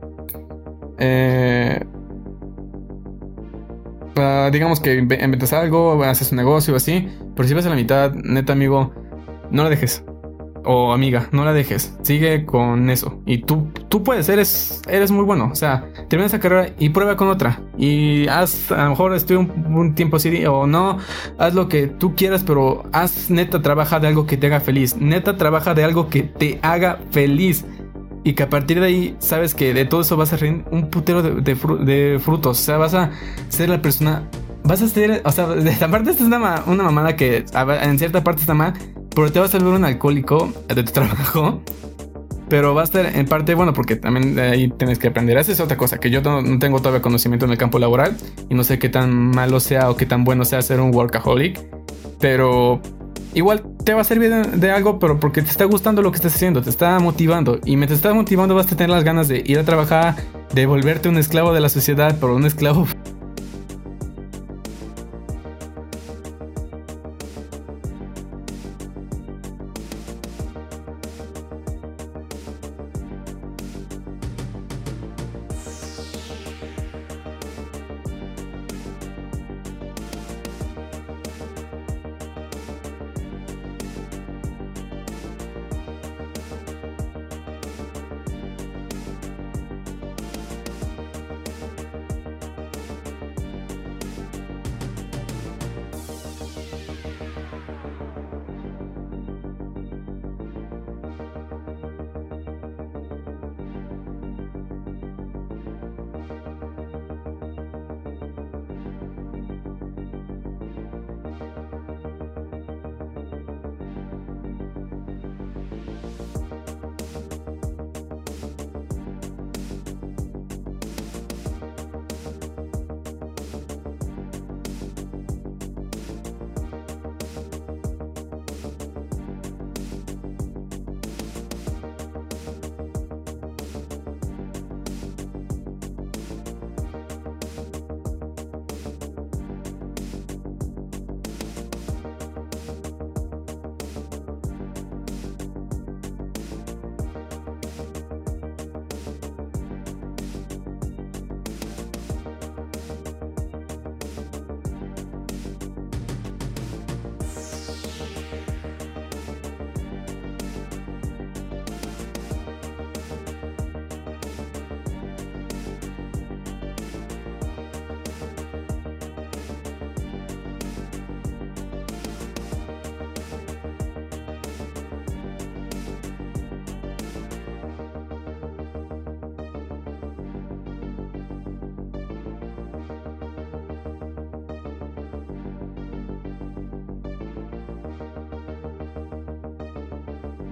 eh, 0.99 1.79
digamos 4.51 4.81
que 4.81 4.95
inventas 4.95 5.53
algo, 5.53 6.03
haces 6.03 6.33
un 6.33 6.37
negocio 6.37 6.73
o 6.73 6.77
así, 6.77 7.07
pero 7.33 7.47
si 7.47 7.53
vas 7.53 7.65
a 7.65 7.69
la 7.69 7.75
mitad, 7.75 8.13
neta 8.13 8.51
amigo, 8.51 8.93
no 9.51 9.63
la 9.63 9.69
dejes. 9.69 10.03
O 10.65 10.93
amiga, 10.93 11.27
no 11.31 11.43
la 11.43 11.53
dejes. 11.53 11.93
Sigue 12.03 12.45
con 12.45 12.89
eso. 12.89 13.21
Y 13.25 13.39
tú, 13.39 13.67
tú 13.89 14.03
puedes, 14.03 14.29
eres, 14.29 14.81
eres 14.87 15.11
muy 15.11 15.25
bueno. 15.25 15.49
O 15.51 15.55
sea, 15.55 15.85
termina 16.07 16.27
esa 16.27 16.39
carrera 16.39 16.73
y 16.79 16.89
prueba 16.89 17.17
con 17.17 17.27
otra. 17.27 17.61
Y 17.77 18.27
haz, 18.27 18.71
a 18.71 18.85
lo 18.85 18.91
mejor 18.91 19.13
estoy 19.13 19.35
un, 19.37 19.93
tiempo 19.95 20.17
así 20.17 20.45
o 20.45 20.65
no. 20.65 20.97
Haz 21.37 21.53
lo 21.53 21.67
que 21.67 21.87
tú 21.87 22.15
quieras, 22.15 22.43
pero 22.45 22.83
haz 22.93 23.29
neta, 23.29 23.61
trabaja 23.61 23.99
de 23.99 24.07
algo 24.07 24.25
que 24.25 24.37
te 24.37 24.47
haga 24.47 24.61
feliz. 24.61 24.95
Neta, 24.97 25.35
trabaja 25.37 25.73
de 25.73 25.83
algo 25.83 26.07
que 26.07 26.23
te 26.23 26.59
haga 26.61 26.99
feliz. 27.11 27.65
Y 28.23 28.33
que 28.33 28.43
a 28.43 28.49
partir 28.49 28.79
de 28.79 28.85
ahí 28.85 29.15
sabes 29.19 29.53
que 29.53 29.73
de 29.73 29.83
todo 29.83 30.01
eso 30.01 30.15
vas 30.15 30.31
a 30.31 30.37
reír 30.37 30.63
un 30.71 30.89
putero 30.89 31.21
de, 31.21 32.19
frutos. 32.23 32.61
O 32.61 32.63
sea, 32.63 32.77
vas 32.77 32.93
a 32.93 33.11
ser 33.49 33.67
la 33.67 33.81
persona. 33.81 34.29
Vas 34.63 34.81
a 34.81 34.87
ser. 34.87 35.21
O 35.25 35.31
sea, 35.31 35.45
de 35.47 35.69
esta 35.69 35.89
parte 35.89 36.11
esta 36.11 36.23
es 36.23 36.27
una, 36.27 36.63
una 36.67 36.83
mamada 36.83 37.17
que 37.17 37.43
en 37.53 37.99
cierta 37.99 38.23
parte 38.23 38.41
está 38.41 38.53
mal. 38.53 38.73
Pero 39.15 39.31
te 39.31 39.39
vas 39.39 39.53
a 39.53 39.59
volver 39.59 39.75
un 39.75 39.85
alcohólico 39.85 40.51
de 40.67 40.83
tu 40.83 40.91
trabajo. 40.91 41.61
Pero 42.49 42.75
va 42.75 42.81
a 42.81 42.83
estar 42.83 43.05
en 43.05 43.25
parte 43.25 43.55
bueno 43.55 43.73
porque 43.73 43.95
también 43.95 44.37
ahí 44.37 44.69
tienes 44.69 44.99
que 44.99 45.07
aprender. 45.07 45.37
Esa 45.37 45.51
es 45.51 45.59
otra 45.59 45.77
cosa, 45.77 45.99
que 45.99 46.11
yo 46.11 46.21
no, 46.21 46.41
no, 46.41 46.59
tengo 46.59 46.79
todavía 46.79 47.01
conocimiento 47.01 47.45
en 47.45 47.51
el 47.51 47.57
campo 47.57 47.79
laboral 47.79 48.15
y 48.49 48.53
no 48.53 48.63
sé 48.63 48.77
qué 48.79 48.89
tan 48.89 49.31
malo 49.31 49.59
sea 49.59 49.89
o 49.89 49.95
qué 49.95 50.05
tan 50.05 50.23
bueno 50.23 50.45
sea 50.45 50.61
ser 50.61 50.79
un 50.79 50.93
workaholic. 50.93 51.59
Pero 52.19 52.81
igual 53.33 53.63
te 53.83 53.93
va 53.93 54.01
a 54.01 54.03
servir 54.03 54.31
de, 54.31 54.71
algo, 54.71 54.99
pero 54.99 55.19
porque 55.19 55.41
te 55.41 55.49
está 55.49 55.65
gustando 55.65 56.01
lo 56.01 56.11
que 56.11 56.17
estás 56.17 56.35
haciendo, 56.35 56.61
te 56.61 56.69
está 56.69 56.99
motivando. 56.99 57.59
Y 57.65 57.75
mientras 57.77 58.01
te 58.01 58.07
está 58.07 58.13
motivando 58.13 58.55
vas 58.55 58.71
a 58.71 58.75
tener 58.75 58.89
las 58.89 59.03
ganas 59.03 59.27
de 59.27 59.43
ir 59.45 59.59
a 59.59 59.63
trabajar, 59.63 60.15
de 60.53 60.65
volverte 60.65 61.09
un 61.09 61.17
esclavo 61.17 61.53
de 61.53 61.61
la 61.61 61.69
sociedad, 61.69 62.15
pero 62.19 62.35
un 62.35 62.45
esclavo 62.45 62.87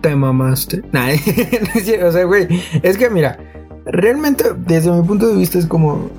te 0.01 0.15
mamaste. 0.15 0.83
Nah, 0.91 1.09
o 2.05 2.11
sea, 2.11 2.23
güey, 2.25 2.47
es 2.83 2.97
que 2.97 3.09
mira, 3.09 3.37
realmente 3.85 4.45
desde 4.57 4.91
mi 4.91 5.05
punto 5.07 5.27
de 5.27 5.35
vista 5.35 5.57
es 5.57 5.65
como, 5.65 6.09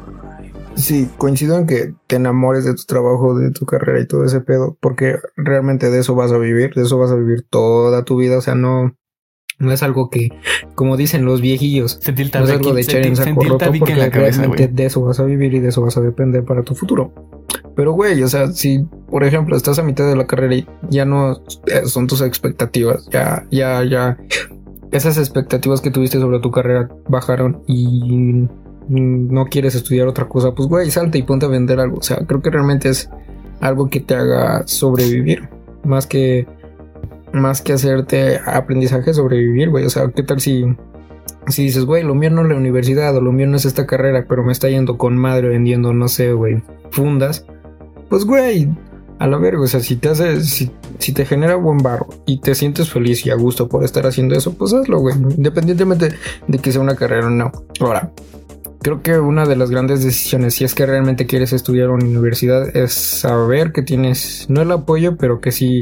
sí, 0.75 1.09
coincido 1.19 1.59
en 1.59 1.67
que 1.67 1.95
te 2.07 2.17
enamores 2.17 2.65
de 2.65 2.75
tu 2.75 2.85
trabajo, 2.85 3.39
de 3.39 3.51
tu 3.51 3.67
carrera 3.67 4.01
y 4.01 4.07
todo 4.07 4.25
ese 4.25 4.41
pedo, 4.41 4.77
porque 4.81 5.19
realmente 5.37 5.91
de 5.91 6.01
eso 6.01 6.15
vas 6.15 6.33
a 6.33 6.39
vivir, 6.39 6.73
de 6.75 6.83
eso 6.83 6.99
vas 6.99 7.11
a 7.11 7.17
vivir 7.17 7.45
toda 7.49 8.05
tu 8.05 8.17
vida, 8.17 8.39
o 8.39 8.41
sea, 8.41 8.55
no, 8.55 8.95
no 9.59 9.73
es 9.73 9.83
algo 9.83 10.11
que, 10.11 10.31
como 10.75 10.97
dicen 10.97 11.25
los 11.25 11.41
viejillos, 11.41 12.01
no 12.07 12.45
es 12.45 12.51
algo 12.51 12.75
de 12.75 12.81
echar 12.81 13.07
en 13.07 13.17
saco 13.17 13.45
roto 13.45 13.71
porque 13.79 13.95
realmente 13.95 14.69
de 14.69 14.87
eso 14.87 15.03
vas 15.03 15.21
a 15.21 15.25
vivir 15.25 15.55
y 15.55 15.61
de 15.61 15.69
eso 15.69 15.83
vas 15.83 15.97
a 15.97 16.01
depender 16.01 16.45
para 16.45 16.63
tu 16.63 16.75
futuro. 16.75 17.13
Pero, 17.75 17.93
güey, 17.93 18.23
o 18.23 18.29
sea, 18.29 18.49
si, 18.49 18.87
por 19.09 19.25
ejemplo, 19.25 19.57
estás 19.57 19.79
a 19.79 19.83
mitad 19.83 20.07
de 20.07 20.17
la 20.17 20.27
carrera 20.27 20.55
y 20.55 20.67
ya 20.91 21.05
no 21.05 21.43
eh, 21.67 21.87
son 21.87 22.07
tus 22.07 22.21
expectativas, 22.21 23.09
ya, 23.11 23.47
ya, 23.51 23.83
ya, 23.85 24.19
esas 24.91 25.17
expectativas 25.17 25.81
que 25.81 25.91
tuviste 25.91 26.21
sobre 26.21 26.41
tu 26.41 26.51
carrera 26.51 26.89
bajaron 27.09 27.63
y 27.67 28.47
no 28.89 29.47
quieres 29.47 29.75
estudiar 29.75 30.09
otra 30.09 30.29
cosa, 30.29 30.53
pues, 30.55 30.69
güey, 30.69 30.91
salte 30.91 31.19
y 31.19 31.23
ponte 31.23 31.47
a 31.47 31.49
vender 31.49 31.81
algo. 31.81 31.99
O 31.99 32.03
sea, 32.03 32.19
creo 32.27 32.43
que 32.43 32.51
realmente 32.51 32.91
es 32.91 33.09
algo 33.61 33.89
que 33.89 34.01
te 34.01 34.15
haga 34.15 34.67
sobrevivir, 34.67 35.49
más 35.85 36.07
que, 36.07 36.47
más 37.33 37.63
que 37.63 37.73
hacerte 37.73 38.39
aprendizaje 38.45 39.15
sobrevivir, 39.15 39.71
güey. 39.71 39.87
O 39.87 39.91
sea, 39.91 40.09
¿qué 40.09 40.23
tal 40.23 40.41
si 40.41 40.67
si 41.49 41.65
dices, 41.65 41.85
güey, 41.85 42.05
lo 42.05 42.15
mío 42.15 42.31
no 42.31 42.43
es 42.43 42.49
la 42.49 42.57
universidad 42.57 43.17
o 43.17 43.21
lo 43.21 43.33
mío 43.33 43.47
no 43.47 43.57
es 43.57 43.65
esta 43.65 43.87
carrera, 43.87 44.27
pero 44.29 44.45
me 44.45 44.53
está 44.53 44.69
yendo 44.69 44.97
con 44.97 45.17
madre 45.17 45.49
vendiendo, 45.49 45.93
no 45.93 46.09
sé, 46.09 46.33
güey, 46.33 46.63
fundas, 46.91 47.47
pues, 48.13 48.27
güey, 48.27 48.69
a 49.21 49.27
la 49.27 49.39
verga, 49.39 49.63
o 49.63 49.67
sea, 49.67 49.81
si 49.81 49.97
te 49.97 50.11
hace, 50.11 50.43
si, 50.43 50.69
te 51.15 51.25
genera 51.25 51.57
buen 51.57 51.79
barro 51.79 52.09
y 52.27 52.43
te 52.43 52.55
sientes 52.55 52.91
feliz 52.91 53.25
y 53.25 53.31
a 53.31 53.37
gusto 53.37 53.71
por 53.71 53.85
estar 53.85 54.07
haciendo 54.07 54.35
eso, 54.35 54.53
pues 54.53 54.75
hazlo, 54.75 54.99
güey, 54.99 55.15
independientemente 55.15 56.11
de 56.47 56.59
que 56.59 56.73
sea 56.73 56.83
una 56.83 56.95
carrera 56.95 57.29
o 57.29 57.31
no. 57.31 57.51
Ahora, 57.81 58.13
creo 58.83 59.01
que 59.01 59.19
una 59.19 59.47
de 59.47 59.57
las 59.57 59.71
grandes 59.71 60.05
decisiones, 60.05 60.57
si 60.57 60.65
es 60.65 60.75
que 60.75 60.85
realmente 60.85 61.25
quieres 61.25 61.55
estudiar 61.55 61.89
una 61.89 62.05
universidad, 62.05 62.77
es 62.77 62.93
saber 62.93 63.73
que 63.73 63.81
tienes, 63.81 64.45
no 64.51 64.61
el 64.61 64.71
apoyo, 64.71 65.17
pero 65.17 65.41
que 65.41 65.53
sí 65.53 65.81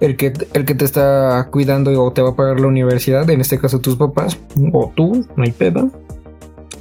el 0.00 0.16
que, 0.16 0.32
el 0.54 0.64
que 0.64 0.74
te 0.74 0.86
está 0.86 1.50
cuidando 1.52 2.02
o 2.02 2.12
te 2.14 2.22
va 2.22 2.30
a 2.30 2.34
pagar 2.34 2.60
la 2.60 2.68
universidad, 2.68 3.28
en 3.28 3.42
este 3.42 3.58
caso 3.58 3.80
tus 3.80 3.96
papás, 3.96 4.38
o 4.72 4.90
tú, 4.96 5.26
no 5.36 5.44
hay 5.44 5.52
pedo, 5.52 5.90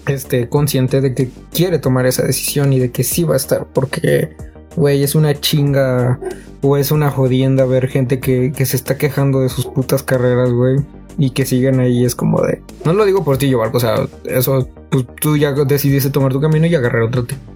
este, 0.07 0.49
consciente 0.49 1.01
de 1.01 1.13
que 1.13 1.29
quiere 1.51 1.79
tomar 1.79 2.05
esa 2.05 2.23
decisión 2.23 2.73
y 2.73 2.79
de 2.79 2.91
que 2.91 3.03
sí 3.03 3.23
va 3.23 3.33
a 3.33 3.37
estar, 3.37 3.67
porque, 3.73 4.35
güey, 4.75 5.03
es 5.03 5.15
una 5.15 5.39
chinga 5.39 6.19
o 6.61 6.77
es 6.77 6.91
una 6.91 7.11
jodienda 7.11 7.65
ver 7.65 7.87
gente 7.87 8.19
que, 8.19 8.51
que 8.51 8.65
se 8.65 8.75
está 8.75 8.97
quejando 8.97 9.41
de 9.41 9.49
sus 9.49 9.65
putas 9.65 10.03
carreras, 10.03 10.51
güey. 10.51 10.77
Y 11.17 11.29
que 11.29 11.45
siguen 11.45 11.79
ahí, 11.79 12.03
es 12.03 12.13
como 12.13 12.41
de. 12.41 12.61
No 12.83 12.91
lo 12.91 13.05
digo 13.05 13.23
por 13.23 13.37
ti, 13.37 13.49
yo, 13.49 13.61
o 13.61 13.79
sea, 13.79 14.05
eso, 14.25 14.67
pues 14.89 15.05
tú 15.21 15.37
ya 15.37 15.53
decidiste 15.53 16.09
tomar 16.09 16.33
tu 16.33 16.41
camino 16.41 16.65
y 16.65 16.75
agarrar 16.75 17.03
otro 17.03 17.23
tipo 17.23 17.55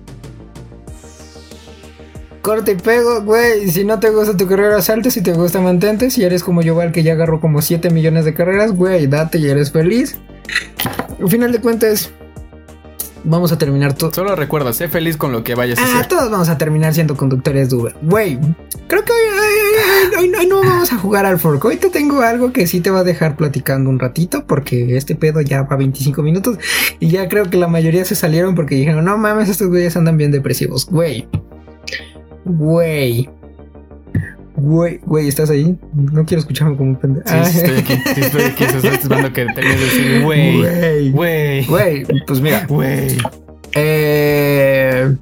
corte 2.49 2.71
y 2.71 2.75
pego, 2.75 3.21
güey. 3.21 3.69
Si 3.69 3.83
no 3.83 3.99
te 3.99 4.09
gusta 4.09 4.35
tu 4.35 4.47
carrera, 4.47 4.81
salte. 4.81 5.11
Si 5.11 5.21
te 5.21 5.33
gusta, 5.33 5.61
mantente. 5.61 6.09
Si 6.09 6.23
eres 6.23 6.43
como 6.43 6.63
yo, 6.63 6.75
que 6.91 7.03
ya 7.03 7.13
agarró 7.13 7.39
como 7.39 7.61
7 7.61 7.91
millones 7.91 8.25
de 8.25 8.33
carreras, 8.33 8.71
güey, 8.71 9.05
date 9.05 9.37
y 9.37 9.47
eres 9.47 9.71
feliz. 9.71 10.17
Al 11.19 11.29
final 11.29 11.51
de 11.51 11.61
cuentas, 11.61 12.11
vamos 13.23 13.51
a 13.51 13.57
terminar 13.57 13.93
todo. 13.93 14.13
Solo 14.13 14.35
recuerda, 14.35 14.73
sé 14.73 14.87
feliz 14.87 15.17
con 15.17 15.31
lo 15.31 15.43
que 15.43 15.55
vayas 15.55 15.79
a 15.79 15.83
ah, 15.83 15.85
hacer. 15.85 16.07
todos 16.07 16.31
vamos 16.31 16.49
a 16.49 16.57
terminar 16.57 16.93
siendo 16.93 17.15
conductores 17.15 17.69
de 17.69 17.75
Uber. 17.75 17.95
Güey, 18.01 18.39
creo 18.87 19.03
que 19.03 19.11
hoy, 19.11 20.29
hoy, 20.39 20.47
no 20.47 20.61
vamos 20.61 20.91
a 20.91 20.97
jugar 20.97 21.25
al 21.25 21.39
fork. 21.39 21.63
Hoy 21.65 21.77
te 21.77 21.89
tengo 21.89 22.21
algo 22.21 22.51
que 22.51 22.67
sí 22.67 22.81
te 22.81 22.89
va 22.89 22.99
a 22.99 23.03
dejar 23.03 23.35
platicando 23.35 23.89
un 23.89 23.99
ratito 23.99 24.45
porque 24.45 24.97
este 24.97 25.15
pedo 25.15 25.41
ya 25.41 25.63
va 25.63 25.75
25 25.75 26.21
minutos 26.21 26.57
y 26.99 27.09
ya 27.09 27.27
creo 27.27 27.49
que 27.49 27.57
la 27.57 27.67
mayoría 27.67 28.05
se 28.05 28.15
salieron 28.15 28.55
porque 28.55 28.75
dijeron, 28.75 29.05
no 29.05 29.17
mames, 29.17 29.49
estos 29.49 29.67
güeyes 29.67 29.95
andan 29.97 30.17
bien 30.17 30.31
depresivos. 30.31 30.85
Güey, 30.85 31.27
Güey. 32.45 33.29
Güey, 34.59 34.99
güey, 35.05 35.27
¿estás 35.27 35.49
ahí? 35.49 35.77
No 35.93 36.25
quiero 36.25 36.41
escucharme 36.41 36.75
como 36.75 36.91
un 36.91 36.95
pendejo. 36.97 37.27
Sí, 37.27 37.51
sí, 37.51 37.57
estoy 37.59 37.77
aquí. 37.77 37.93
Sí, 38.15 38.21
estoy 38.21 38.41
aquí. 38.43 38.65
Se 38.65 38.77
está 38.77 38.89
esperando 38.89 39.33
que 39.33 39.45
de 39.45 39.53
decir, 39.53 40.23
güey. 40.23 41.11
Güey. 41.11 41.65
Güey. 41.65 42.05
Pues 42.25 42.41
mira. 42.41 42.65
Güey. 42.67 43.17
Eh. 43.75 45.15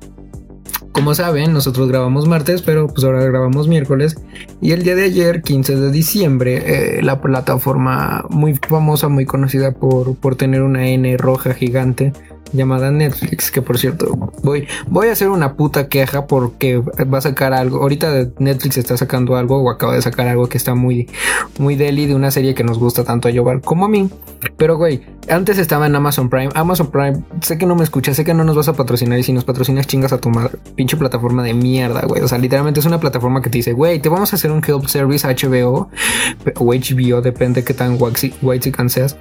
Como 0.97 1.13
saben, 1.13 1.54
nosotros 1.54 1.88
grabamos 1.89 2.28
martes, 2.28 2.63
pero 2.63 2.88
pues 2.88 3.04
ahora 3.04 3.23
grabamos 3.23 3.67
miércoles. 3.67 4.15
Y 4.62 4.71
el 4.71 4.82
día 4.82 4.95
de 4.95 5.04
ayer, 5.04 5.43
15 5.43 5.76
de 5.76 5.91
diciembre, 5.91 6.97
eh, 6.97 7.04
la 7.04 7.21
plataforma 7.21 8.26
muy 8.32 8.56
famosa, 8.56 9.08
muy 9.08 9.26
conocida 9.26 9.73
por, 9.73 10.15
por 10.15 10.36
tener 10.36 10.63
una 10.63 10.88
N 10.88 11.15
roja 11.17 11.54
gigante, 11.54 12.13
llamada 12.53 12.91
Netflix, 12.91 13.51
que 13.51 13.62
por 13.62 13.77
cierto, 13.77 14.31
voy, 14.43 14.67
voy 14.88 15.07
a 15.07 15.12
hacer 15.12 15.29
una 15.29 15.53
puta 15.53 15.88
queja 15.88 16.27
porque 16.27 16.77
va 16.77 17.17
a 17.17 17.21
sacar 17.21 17.53
algo. 17.53 17.81
Ahorita 17.81 18.27
Netflix 18.39 18.77
está 18.77 18.97
sacando 18.97 19.36
algo 19.36 19.57
o 19.62 19.69
acaba 19.69 19.93
de 19.93 20.01
sacar 20.01 20.27
algo 20.27 20.47
que 20.47 20.57
está 20.57 20.75
muy, 20.75 21.07
muy 21.60 21.75
deli 21.75 22.05
de 22.05 22.15
una 22.15 22.31
serie 22.31 22.55
que 22.55 22.63
nos 22.63 22.79
gusta 22.79 23.03
tanto 23.03 23.27
a 23.27 23.31
Yoval 23.31 23.62
como 23.62 23.86
a 23.86 23.89
mí. 23.89 24.10
Pero 24.57 24.77
güey, 24.77 25.01
antes 25.29 25.57
estaba 25.57 25.88
en 25.88 25.95
Amazon 25.95 26.29
Prime. 26.29 26.49
Amazon 26.55 26.88
Prime, 26.88 27.23
sé 27.41 27.57
que 27.57 27.65
no 27.65 27.75
me 27.75 27.83
escuchas, 27.83 28.15
sé 28.15 28.23
que 28.23 28.33
no 28.33 28.43
nos 28.43 28.55
vas 28.55 28.67
a 28.67 28.73
patrocinar 28.73 29.19
y 29.19 29.23
si 29.23 29.33
nos 29.33 29.43
patrocinas 29.43 29.88
chingas 29.88 30.13
a 30.13 30.19
tu 30.19 30.29
madre. 30.29 30.57
Pinche 30.75 30.97
plataforma 30.97 31.43
de 31.43 31.53
mierda, 31.53 32.01
güey. 32.07 32.21
O 32.21 32.27
sea, 32.27 32.38
literalmente 32.38 32.79
es 32.79 32.86
una 32.86 32.99
plataforma 32.99 33.41
que 33.41 33.49
te 33.49 33.57
dice, 33.57 33.73
güey, 33.73 33.99
te 33.99 34.10
vamos 34.10 34.33
a 34.33 34.36
hacer 34.36 34.51
un 34.51 34.63
help 34.65 34.88
service 34.88 35.27
HBO 35.27 35.89
o 36.55 36.65
HBO, 36.73 37.21
depende 37.21 37.62
de 37.62 37.65
qué 37.65 37.73
tan 37.73 37.97
white 37.99 38.71
seas. 38.89 39.17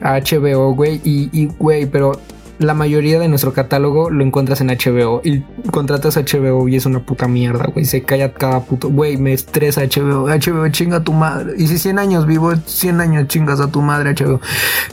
HBO, 0.00 0.74
güey, 0.74 1.00
y, 1.04 1.46
güey, 1.58 1.86
pero 1.86 2.20
la 2.58 2.74
mayoría 2.74 3.18
de 3.18 3.28
nuestro 3.28 3.52
catálogo 3.52 4.10
lo 4.10 4.24
encuentras 4.24 4.60
en 4.60 4.68
HBO 4.68 5.20
y 5.24 5.40
contratas 5.70 6.16
HBO 6.16 6.68
y 6.68 6.76
es 6.76 6.86
una 6.86 7.00
puta 7.00 7.28
mierda, 7.28 7.66
güey. 7.72 7.84
Se 7.84 8.02
calla 8.02 8.32
cada 8.32 8.60
puto, 8.60 8.88
güey, 8.88 9.16
me 9.16 9.32
estresa 9.32 9.82
HBO. 9.82 10.26
HBO 10.26 10.68
chinga 10.68 10.98
a 10.98 11.04
tu 11.04 11.12
madre. 11.12 11.54
Y 11.56 11.68
si 11.68 11.78
100 11.78 11.98
años 11.98 12.26
vivo, 12.26 12.52
100 12.54 13.00
años 13.00 13.28
chingas 13.28 13.60
a 13.60 13.70
tu 13.70 13.80
madre, 13.80 14.14
HBO. 14.14 14.40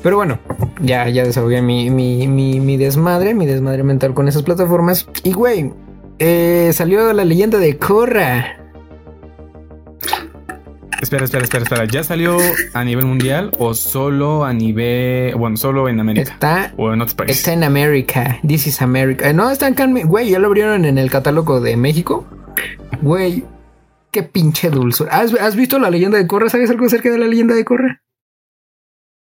Pero 0.04 0.18
bueno, 0.18 0.40
ya, 0.82 1.10
ya 1.10 1.24
desahogué 1.24 1.62
mi, 1.62 1.90
mi, 1.90 2.28
mi, 2.28 2.60
mi 2.60 2.78
desmadre, 2.78 3.34
mi 3.34 3.46
desmadre 3.46 3.84
mental 3.84 4.14
con 4.14 4.28
esas 4.28 4.44
plataformas. 4.44 5.08
Y 5.24 5.34
güey, 5.34 5.74
eh, 6.20 6.72
salió 6.74 7.12
la 7.14 7.26
leyenda 7.26 7.58
de 7.58 7.78
Korra. 7.78 8.65
Espera, 11.06 11.26
espera, 11.26 11.44
espera, 11.44 11.64
espera. 11.64 11.86
¿Ya 11.86 12.04
salió 12.04 12.36
a 12.74 12.84
nivel 12.84 13.06
mundial 13.06 13.52
o 13.60 13.76
solo 13.76 14.44
a 14.44 14.52
nivel, 14.54 15.36
bueno, 15.36 15.56
solo 15.56 15.88
en 15.88 16.00
América? 16.00 16.32
Está, 16.32 16.74
o 16.78 16.92
en 16.92 17.00
otros 17.00 17.14
países. 17.14 17.38
Está 17.38 17.54
en 17.54 17.64
América. 17.64 18.40
This 18.42 18.66
is 18.66 18.82
America. 18.82 19.32
No, 19.32 19.52
está 19.52 19.68
en 19.68 20.08
Güey, 20.08 20.32
ya 20.32 20.40
lo 20.40 20.48
abrieron 20.48 20.84
en 20.84 20.98
el 20.98 21.12
catálogo 21.12 21.62
de 21.62 21.78
México. 21.78 22.26
Güey, 23.04 23.44
qué 24.10 24.24
pinche 24.24 24.72
dulzura. 24.72 25.16
¿Has, 25.16 25.56
visto 25.56 25.78
la 25.78 25.92
leyenda 25.92 26.18
de 26.18 26.26
Corra? 26.26 26.50
¿Sabes 26.50 26.72
algo 26.72 26.88
acerca 26.88 27.12
de 27.12 27.20
la 27.20 27.28
leyenda 27.28 27.54
de 27.54 27.66
Corra? 27.66 28.02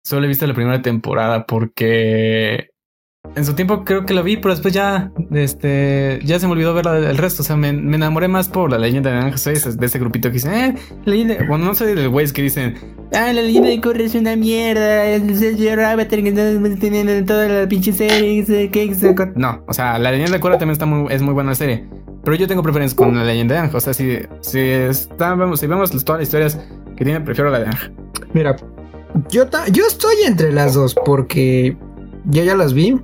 Solo 0.04 0.26
he 0.26 0.28
visto 0.28 0.46
la 0.48 0.54
primera 0.54 0.82
temporada 0.82 1.46
porque 1.46 2.72
en 3.36 3.46
su 3.46 3.54
tiempo 3.54 3.84
creo 3.84 4.06
que 4.06 4.14
lo 4.14 4.24
vi, 4.24 4.38
pero 4.38 4.54
después 4.54 4.74
ya, 4.74 5.12
este, 5.32 6.20
ya 6.24 6.40
se 6.40 6.48
me 6.48 6.54
olvidó 6.54 6.74
ver 6.74 6.88
el 6.88 7.18
resto. 7.18 7.42
O 7.42 7.46
sea, 7.46 7.56
me, 7.56 7.70
enamoré 7.70 8.28
más 8.28 8.48
por 8.48 8.72
la 8.72 8.78
leyenda 8.78 9.12
de 9.12 9.18
Ángel 9.18 9.54
de 9.78 9.86
ese 9.86 10.00
grupito 10.00 10.30
que 10.30 10.34
dice, 10.34 10.66
eh, 10.66 10.76
leyenda. 11.06 11.36
Bueno, 11.48 11.66
no 11.66 11.76
soy 11.76 11.96
de 11.96 12.04
los 12.04 12.12
güeyes 12.12 12.34
que 12.34 12.42
dicen, 12.42 12.76
ah, 13.14 13.32
la 13.32 13.42
leyenda 13.42 13.70
de 13.70 13.80
Corre 13.82 14.06
es 14.06 14.16
una 14.16 14.36
mierda. 14.36 15.06
El 15.06 15.38
señor 15.38 15.80
Avatar 15.80 16.24
que 16.24 16.78
tiene 16.80 17.24
toda 17.24 17.48
la 17.48 17.68
pinche 17.68 17.94
serie. 17.94 18.46
No, 19.36 19.64
o 19.68 19.74
sea, 19.74 20.00
la 20.00 20.12
leyenda 20.12 20.34
de 20.34 20.40
Corre 20.40 20.58
también 20.58 20.74
está 20.74 20.86
muy, 20.86 21.14
es 21.14 21.22
muy 21.22 21.34
buena 21.34 21.52
la 21.52 21.56
serie. 21.56 21.86
Pero 22.24 22.36
yo 22.36 22.48
tengo 22.48 22.62
preferencia 22.62 22.96
con 22.96 23.16
la 23.16 23.24
leyenda 23.24 23.56
de 23.56 23.62
Ángel. 23.62 23.78
O 23.78 23.80
sea, 23.80 23.94
si, 23.94 24.20
si, 24.42 24.60
está, 24.60 25.38
si 25.56 25.68
vemos 25.68 25.92
todas 26.04 26.20
las 26.20 26.28
historias 26.28 26.60
que 26.98 27.06
tiene, 27.06 27.22
prefiero 27.22 27.50
la 27.50 27.60
de 27.60 27.68
Ángel. 27.68 27.94
Mira, 28.34 28.56
yo, 29.30 29.46
yo 29.72 29.86
estoy 29.88 30.16
entre 30.26 30.52
las 30.52 30.74
dos 30.74 30.96
porque 31.06 31.78
yo 32.26 32.44
ya 32.44 32.56
las 32.56 32.74
vi. 32.74 33.00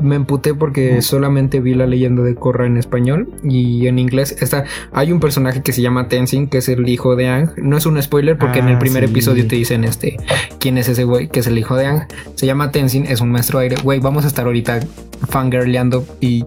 Me 0.00 0.16
emputé 0.16 0.54
porque 0.54 1.02
solamente 1.02 1.60
vi 1.60 1.74
la 1.74 1.86
leyenda 1.86 2.22
de 2.22 2.34
Korra 2.34 2.66
en 2.66 2.76
español 2.76 3.28
y 3.42 3.86
en 3.86 3.98
inglés 3.98 4.36
está 4.40 4.64
hay 4.92 5.12
un 5.12 5.20
personaje 5.20 5.62
que 5.62 5.72
se 5.72 5.82
llama 5.82 6.08
Tenzin 6.08 6.48
que 6.48 6.58
es 6.58 6.68
el 6.68 6.88
hijo 6.88 7.16
de 7.16 7.28
Ang. 7.28 7.50
No 7.56 7.76
es 7.76 7.86
un 7.86 8.00
spoiler 8.02 8.38
porque 8.38 8.60
en 8.60 8.68
el 8.68 8.76
ah, 8.76 8.78
primer 8.78 9.04
episodio 9.04 9.46
te 9.46 9.56
dicen 9.56 9.84
este 9.84 10.16
quién 10.58 10.78
es 10.78 10.88
ese 10.88 11.04
güey 11.04 11.28
que 11.28 11.40
es 11.40 11.46
el 11.46 11.58
hijo 11.58 11.76
de 11.76 11.86
Ang. 11.86 12.06
Se 12.34 12.46
llama 12.46 12.70
Tenzin, 12.70 13.06
es 13.06 13.20
un 13.20 13.30
maestro 13.30 13.58
aire. 13.58 13.76
Güey, 13.82 14.00
vamos 14.00 14.24
a 14.24 14.28
estar 14.28 14.46
ahorita 14.46 14.80
fangirleando 15.28 16.06
y 16.20 16.44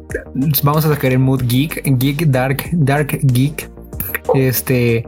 vamos 0.63 0.85
a 0.85 0.89
sacar 0.89 1.11
el 1.11 1.19
mood 1.19 1.43
geek, 1.47 1.81
geek 1.97 2.27
dark, 2.27 2.69
dark 2.71 3.19
geek. 3.21 3.69
Este 4.33 5.05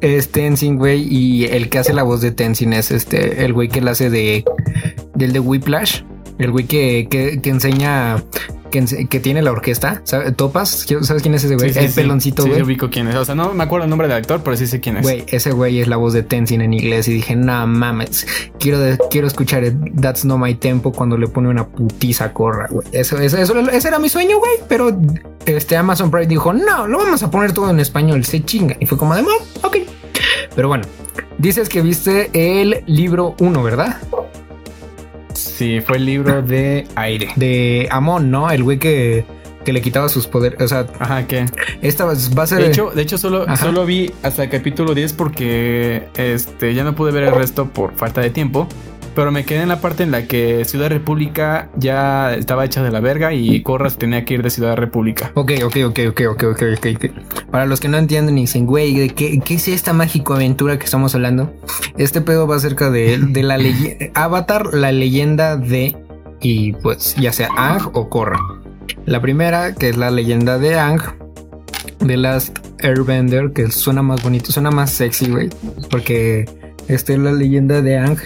es 0.00 0.28
Tenzin, 0.30 0.76
güey, 0.76 1.06
y 1.08 1.44
el 1.46 1.68
que 1.68 1.78
hace 1.78 1.92
la 1.92 2.02
voz 2.02 2.20
de 2.20 2.32
Tenzin 2.32 2.72
es 2.72 2.90
este 2.90 3.44
el 3.44 3.52
güey 3.52 3.68
que 3.68 3.80
la 3.80 3.92
hace 3.92 4.10
de 4.10 4.44
del 5.14 5.32
de 5.32 5.40
Whiplash 5.40 6.02
el 6.38 6.50
güey 6.50 6.66
que, 6.66 7.08
que, 7.10 7.48
enseña 7.50 8.22
que, 8.70 9.06
que 9.08 9.20
tiene 9.20 9.42
la 9.42 9.52
orquesta. 9.52 10.02
¿Topas? 10.36 10.86
¿Sabes 11.02 11.22
quién 11.22 11.34
es 11.34 11.44
ese 11.44 11.54
güey? 11.56 11.68
Sí, 11.70 11.74
sí, 11.78 11.84
el 11.86 11.90
sí. 11.90 11.94
peloncito, 12.00 12.42
Sí, 12.42 12.48
güey. 12.48 12.60
yo 12.60 12.66
ubico 12.66 12.90
quién 12.90 13.08
es. 13.08 13.14
O 13.16 13.24
sea, 13.24 13.34
no 13.34 13.52
me 13.54 13.64
acuerdo 13.64 13.84
el 13.84 13.90
nombre 13.90 14.08
del 14.08 14.16
actor, 14.16 14.40
pero 14.44 14.56
sí 14.56 14.66
sé 14.66 14.80
quién 14.80 14.98
es. 14.98 15.02
Güey, 15.02 15.24
ese 15.28 15.52
güey 15.52 15.80
es 15.80 15.88
la 15.88 15.96
voz 15.96 16.12
de 16.12 16.22
Tenzin 16.22 16.60
en 16.60 16.74
inglés 16.74 17.08
y 17.08 17.14
dije, 17.14 17.36
no 17.36 17.66
mames, 17.66 18.26
quiero, 18.58 18.78
de- 18.78 18.98
quiero 19.10 19.26
escuchar 19.26 19.64
That's 20.00 20.24
No 20.24 20.36
My 20.38 20.54
Tempo 20.54 20.92
cuando 20.92 21.16
le 21.16 21.28
pone 21.28 21.48
una 21.48 21.66
putiza 21.66 22.32
Corra, 22.32 22.66
güey. 22.70 22.86
Eso, 22.92 23.18
eso, 23.18 23.38
eso- 23.38 23.58
ese 23.70 23.88
era 23.88 23.98
mi 23.98 24.08
sueño, 24.08 24.38
güey, 24.38 24.52
pero 24.68 24.96
este 25.46 25.76
Amazon 25.76 26.10
Prime 26.10 26.26
dijo, 26.26 26.52
no, 26.52 26.86
lo 26.86 26.98
vamos 26.98 27.22
a 27.22 27.30
poner 27.30 27.52
todo 27.52 27.70
en 27.70 27.80
español, 27.80 28.24
se 28.24 28.44
chinga. 28.44 28.76
Y 28.80 28.86
fue 28.86 28.98
como 28.98 29.14
de, 29.14 29.22
"Oh, 29.22 29.66
ok. 29.68 29.76
Pero 30.54 30.68
bueno, 30.68 30.84
dices 31.38 31.68
que 31.68 31.82
viste 31.82 32.30
el 32.34 32.82
libro 32.86 33.34
1, 33.38 33.62
¿verdad? 33.62 33.96
Sí, 35.56 35.80
fue 35.80 35.96
el 35.96 36.04
libro 36.04 36.42
de 36.42 36.86
aire. 36.96 37.30
De 37.36 37.88
Amon, 37.90 38.30
¿no? 38.30 38.50
El 38.50 38.62
güey 38.62 38.78
que, 38.78 39.24
que 39.64 39.72
le 39.72 39.80
quitaba 39.80 40.10
sus 40.10 40.26
poderes. 40.26 40.60
O 40.60 40.68
sea, 40.68 40.86
Ajá, 40.98 41.26
que 41.26 41.46
esta 41.80 42.04
va 42.04 42.12
a 42.12 42.46
ser... 42.46 42.58
de 42.58 42.66
hecho, 42.68 42.90
de 42.94 43.00
hecho 43.00 43.16
solo, 43.16 43.44
Ajá. 43.44 43.56
solo 43.56 43.86
vi 43.86 44.12
hasta 44.22 44.44
el 44.44 44.50
capítulo 44.50 44.94
10 44.94 45.14
porque 45.14 46.08
este 46.18 46.74
ya 46.74 46.84
no 46.84 46.94
pude 46.94 47.10
ver 47.10 47.22
el 47.22 47.34
resto 47.34 47.68
por 47.68 47.94
falta 47.94 48.20
de 48.20 48.28
tiempo. 48.28 48.68
Pero 49.16 49.32
me 49.32 49.46
quedé 49.46 49.62
en 49.62 49.70
la 49.70 49.80
parte 49.80 50.02
en 50.02 50.10
la 50.10 50.26
que 50.26 50.66
Ciudad 50.66 50.90
República 50.90 51.70
ya 51.74 52.34
estaba 52.34 52.66
hecha 52.66 52.82
de 52.82 52.90
la 52.90 53.00
verga 53.00 53.32
y 53.32 53.62
Corras 53.62 53.96
tenía 53.96 54.26
que 54.26 54.34
ir 54.34 54.42
de 54.42 54.50
Ciudad 54.50 54.76
República. 54.76 55.32
Ok, 55.32 55.52
ok, 55.64 55.76
ok, 55.86 56.00
ok, 56.10 56.20
ok, 56.32 56.42
ok, 56.52 56.62
ok. 56.76 57.50
Para 57.50 57.64
los 57.64 57.80
que 57.80 57.88
no 57.88 57.96
entienden 57.96 58.36
y 58.36 58.42
dicen, 58.42 58.66
güey, 58.66 58.94
¿de 58.94 59.08
qué, 59.08 59.40
qué 59.40 59.54
es 59.54 59.68
esta 59.68 59.94
mágico 59.94 60.34
aventura 60.34 60.78
que 60.78 60.84
estamos 60.84 61.14
hablando? 61.14 61.50
Este 61.96 62.20
pedo 62.20 62.46
va 62.46 62.56
acerca 62.56 62.90
de, 62.90 63.16
de 63.16 63.42
la 63.42 63.56
leyenda 63.56 64.04
Avatar, 64.12 64.74
la 64.74 64.92
leyenda 64.92 65.56
de, 65.56 65.96
y 66.42 66.74
pues 66.74 67.16
ya 67.16 67.32
sea 67.32 67.48
Ang 67.56 67.88
o 67.94 68.10
Korra. 68.10 68.38
La 69.06 69.22
primera, 69.22 69.74
que 69.74 69.88
es 69.88 69.96
la 69.96 70.10
leyenda 70.10 70.58
de 70.58 70.78
Ang, 70.78 71.00
The 72.06 72.18
Last 72.18 72.58
Airbender, 72.80 73.52
que 73.54 73.70
suena 73.70 74.02
más 74.02 74.22
bonito, 74.22 74.52
suena 74.52 74.70
más 74.70 74.90
sexy, 74.90 75.30
güey, 75.30 75.48
porque 75.90 76.44
esta 76.86 77.14
es 77.14 77.18
la 77.18 77.32
leyenda 77.32 77.80
de 77.80 77.96
Ang 77.96 78.18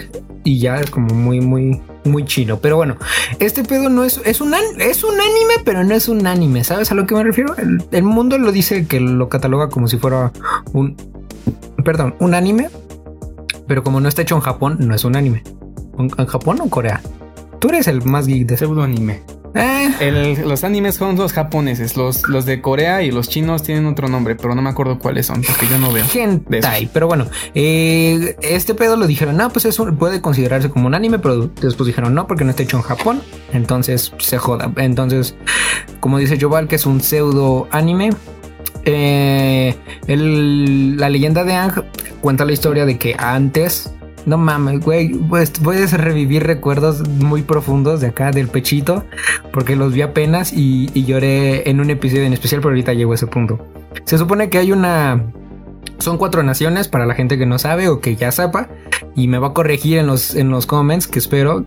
y 0.43 0.59
ya 0.59 0.79
es 0.79 0.89
como 0.89 1.13
muy, 1.13 1.41
muy, 1.41 1.81
muy 2.03 2.25
chino. 2.25 2.59
Pero 2.59 2.77
bueno, 2.77 2.97
este 3.39 3.63
pedo 3.63 3.89
no 3.89 4.03
es, 4.03 4.21
es 4.25 4.41
un, 4.41 4.53
es 4.79 5.03
un 5.03 5.13
anime, 5.13 5.53
pero 5.63 5.83
no 5.83 5.93
es 5.93 6.07
un 6.07 6.25
anime. 6.27 6.63
¿Sabes 6.63 6.91
a 6.91 6.95
lo 6.95 7.05
que 7.05 7.15
me 7.15 7.23
refiero? 7.23 7.55
El, 7.57 7.83
el 7.91 8.03
mundo 8.03 8.37
lo 8.37 8.51
dice 8.51 8.87
que 8.87 8.99
lo 8.99 9.29
cataloga 9.29 9.69
como 9.69 9.87
si 9.87 9.97
fuera 9.97 10.31
un, 10.73 10.95
perdón, 11.83 12.15
un 12.19 12.33
anime, 12.33 12.69
pero 13.67 13.83
como 13.83 13.99
no 13.99 14.09
está 14.09 14.21
hecho 14.21 14.35
en 14.35 14.41
Japón, 14.41 14.77
no 14.79 14.95
es 14.95 15.05
un 15.05 15.15
anime. 15.15 15.43
¿En, 15.97 16.09
en 16.17 16.25
Japón 16.25 16.59
o 16.61 16.69
Corea? 16.69 17.01
Tú 17.59 17.69
eres 17.69 17.87
el 17.87 18.03
más 18.03 18.25
geek 18.25 18.47
de. 18.47 18.57
Pseudo 18.57 18.81
anime. 18.83 19.21
Eh, 19.53 19.89
El- 19.99 20.47
los 20.47 20.63
animes 20.63 20.95
son 20.95 21.17
los 21.17 21.33
japoneses, 21.33 21.97
los, 21.97 22.27
los 22.29 22.45
de 22.45 22.61
Corea 22.61 23.01
y 23.03 23.11
los 23.11 23.27
chinos 23.27 23.63
tienen 23.63 23.85
otro 23.85 24.07
nombre, 24.07 24.35
pero 24.35 24.55
no 24.55 24.61
me 24.61 24.69
acuerdo 24.69 24.97
cuáles 24.97 25.25
son, 25.25 25.41
porque 25.41 25.67
yo 25.67 25.77
no 25.77 25.91
veo. 25.91 26.05
hentai. 26.13 26.89
Pero 26.93 27.07
bueno, 27.07 27.27
eh, 27.53 28.35
este 28.41 28.73
pedo 28.75 28.95
lo 28.95 29.07
dijeron, 29.07 29.35
no, 29.35 29.49
pues 29.49 29.65
eso 29.65 29.85
puede 29.95 30.21
considerarse 30.21 30.69
como 30.69 30.87
un 30.87 30.95
anime, 30.95 31.19
pero 31.19 31.47
después 31.47 31.85
dijeron, 31.87 32.13
no, 32.15 32.27
porque 32.27 32.43
no 32.45 32.51
está 32.51 32.63
hecho 32.63 32.77
en 32.77 32.83
Japón. 32.83 33.21
Entonces 33.51 34.13
se 34.19 34.37
joda. 34.37 34.71
Entonces, 34.77 35.35
como 35.99 36.17
dice 36.17 36.37
Joval, 36.39 36.67
que 36.69 36.75
es 36.77 36.85
un 36.85 37.01
pseudo 37.01 37.67
anime. 37.71 38.11
eh, 38.85 39.75
el- 40.07 40.97
la 40.97 41.09
leyenda 41.09 41.43
de 41.43 41.53
Ang 41.53 41.83
cuenta 42.21 42.45
la 42.45 42.53
historia 42.53 42.85
de 42.85 42.97
que 42.97 43.15
antes. 43.17 43.93
No 44.25 44.37
mames, 44.37 44.81
güey, 44.81 45.09
pues 45.09 45.51
puedes 45.51 45.93
revivir 45.93 46.43
recuerdos 46.43 47.07
muy 47.07 47.41
profundos 47.41 48.01
de 48.01 48.07
acá 48.07 48.31
del 48.31 48.47
pechito, 48.47 49.03
porque 49.51 49.75
los 49.75 49.93
vi 49.93 50.01
apenas 50.01 50.53
y, 50.53 50.87
lloré 51.03 51.69
en 51.69 51.79
un 51.79 51.89
episodio 51.89 52.23
en 52.23 52.33
especial, 52.33 52.61
pero 52.61 52.71
ahorita 52.71 52.93
llego 52.93 53.13
a 53.13 53.15
ese 53.15 53.27
punto. 53.27 53.65
Se 54.05 54.17
supone 54.17 54.49
que 54.49 54.59
hay 54.59 54.71
una 54.71 55.23
son 55.97 56.17
cuatro 56.17 56.41
naciones 56.41 56.87
para 56.87 57.05
la 57.05 57.13
gente 57.13 57.37
que 57.37 57.45
no 57.45 57.59
sabe 57.59 57.87
o 57.87 57.99
que 57.99 58.15
ya 58.15 58.31
sepa 58.31 58.69
y 59.15 59.27
me 59.27 59.37
va 59.37 59.49
a 59.49 59.53
corregir 59.53 59.99
en 59.99 60.07
los, 60.07 60.35
en 60.35 60.49
los 60.49 60.65
comments 60.65 61.07
que 61.07 61.19
espero. 61.19 61.65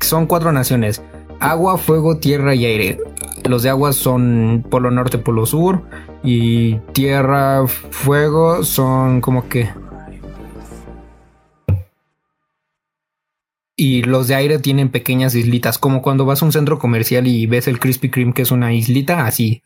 Son 0.00 0.26
cuatro 0.26 0.52
naciones. 0.52 1.02
Agua, 1.40 1.78
fuego, 1.78 2.18
tierra 2.18 2.54
y 2.54 2.64
aire. 2.64 2.98
Los 3.44 3.64
de 3.64 3.70
agua 3.70 3.92
son 3.92 4.64
polo 4.70 4.90
norte, 4.92 5.18
polo 5.18 5.46
sur 5.46 5.82
y 6.22 6.76
tierra, 6.92 7.66
fuego 7.66 8.62
son 8.64 9.20
como 9.20 9.48
que... 9.48 9.68
Y 13.76 14.02
los 14.02 14.28
de 14.28 14.34
aire 14.34 14.58
tienen 14.58 14.90
pequeñas 14.90 15.34
islitas, 15.34 15.78
como 15.78 16.02
cuando 16.02 16.26
vas 16.26 16.42
a 16.42 16.44
un 16.44 16.52
centro 16.52 16.78
comercial 16.78 17.26
y 17.26 17.46
ves 17.46 17.68
el 17.68 17.80
Krispy 17.80 18.10
Kreme 18.10 18.34
que 18.34 18.42
es 18.42 18.50
una 18.50 18.72
islita, 18.74 19.26
así. 19.26 19.62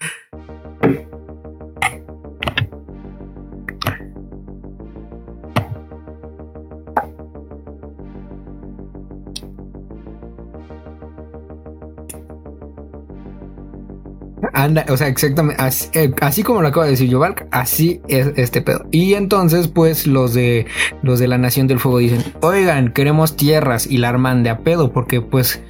O 14.88 14.96
sea, 14.96 15.08
exactamente, 15.08 15.62
así, 15.62 15.88
eh, 15.94 16.12
así 16.20 16.42
como 16.42 16.62
lo 16.62 16.68
acaba 16.68 16.86
de 16.86 16.92
decir 16.92 17.08
Yovalk, 17.08 17.46
así 17.50 18.00
es 18.08 18.32
este 18.36 18.62
pedo. 18.62 18.86
Y 18.90 19.14
entonces, 19.14 19.68
pues, 19.68 20.06
los 20.06 20.34
de 20.34 20.66
los 21.02 21.18
de 21.18 21.28
la 21.28 21.38
Nación 21.38 21.66
del 21.66 21.80
Fuego 21.80 21.98
dicen, 21.98 22.24
oigan, 22.40 22.92
queremos 22.92 23.36
tierras 23.36 23.86
y 23.86 23.98
la 23.98 24.08
arman 24.08 24.42
de 24.42 24.54
pedo, 24.56 24.92
porque 24.92 25.20
pues, 25.20 25.60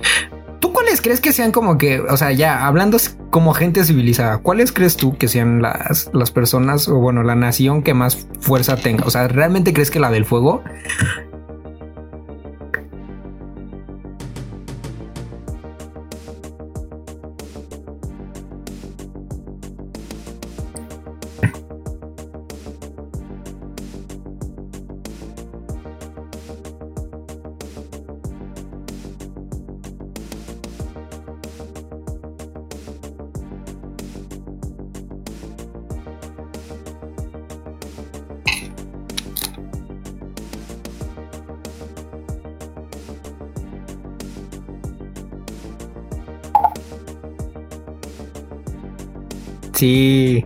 ¿tú 0.61 0.72
cuáles 0.72 1.00
crees 1.00 1.20
que 1.20 1.32
sean 1.32 1.52
como 1.52 1.78
que, 1.78 2.00
o 2.00 2.16
sea, 2.16 2.32
ya 2.32 2.66
hablando 2.66 2.98
como 3.30 3.52
gente 3.52 3.85
civilizada, 3.85 4.38
¿cuáles 4.38 4.72
crees 4.72 4.96
tú 4.96 5.16
que 5.16 5.28
sean 5.28 5.61
las, 5.61 6.11
las 6.12 6.30
personas, 6.30 6.88
o 6.88 6.96
bueno, 6.96 7.22
la 7.22 7.35
nación 7.35 7.82
que 7.82 7.94
más 7.94 8.26
fuerza 8.40 8.76
tenga? 8.76 9.04
O 9.04 9.11
sea, 9.11 9.28
¿realmente 9.28 9.72
crees 9.72 9.90
que 9.90 10.00
la 10.00 10.11
del 10.11 10.24
fuego? 10.24 10.62
Sí. 49.76 50.42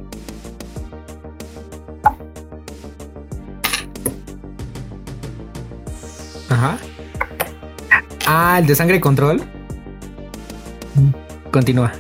Ajá. 6.49 6.79
Ah, 8.27 8.59
el 8.59 8.67
de 8.67 8.75
sangre 8.75 9.01
control. 9.01 9.41
Continúa. 11.53 11.93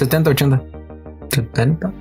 70, 0.00 0.30
80. 0.30 0.62
70. 1.28 1.92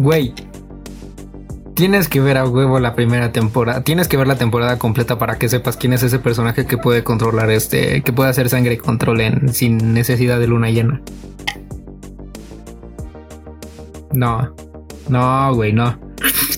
Güey, 0.00 0.34
tienes 1.84 2.08
que 2.08 2.18
ver 2.18 2.38
a 2.38 2.48
huevo 2.48 2.80
la 2.80 2.94
primera 2.94 3.30
temporada. 3.30 3.84
Tienes 3.84 4.08
que 4.08 4.16
ver 4.16 4.26
la 4.26 4.36
temporada 4.36 4.78
completa 4.78 5.18
para 5.18 5.36
que 5.36 5.50
sepas 5.50 5.76
quién 5.76 5.92
es 5.92 6.02
ese 6.02 6.18
personaje 6.18 6.64
que 6.64 6.78
puede 6.78 7.04
controlar 7.04 7.50
este, 7.50 8.00
que 8.00 8.10
puede 8.10 8.30
hacer 8.30 8.48
sangre 8.48 8.78
control 8.78 9.20
en, 9.20 9.52
sin 9.52 9.92
necesidad 9.92 10.40
de 10.40 10.46
luna 10.46 10.70
llena. 10.70 11.02
No, 14.14 14.54
no, 15.10 15.54
güey, 15.54 15.74
no. 15.74 15.98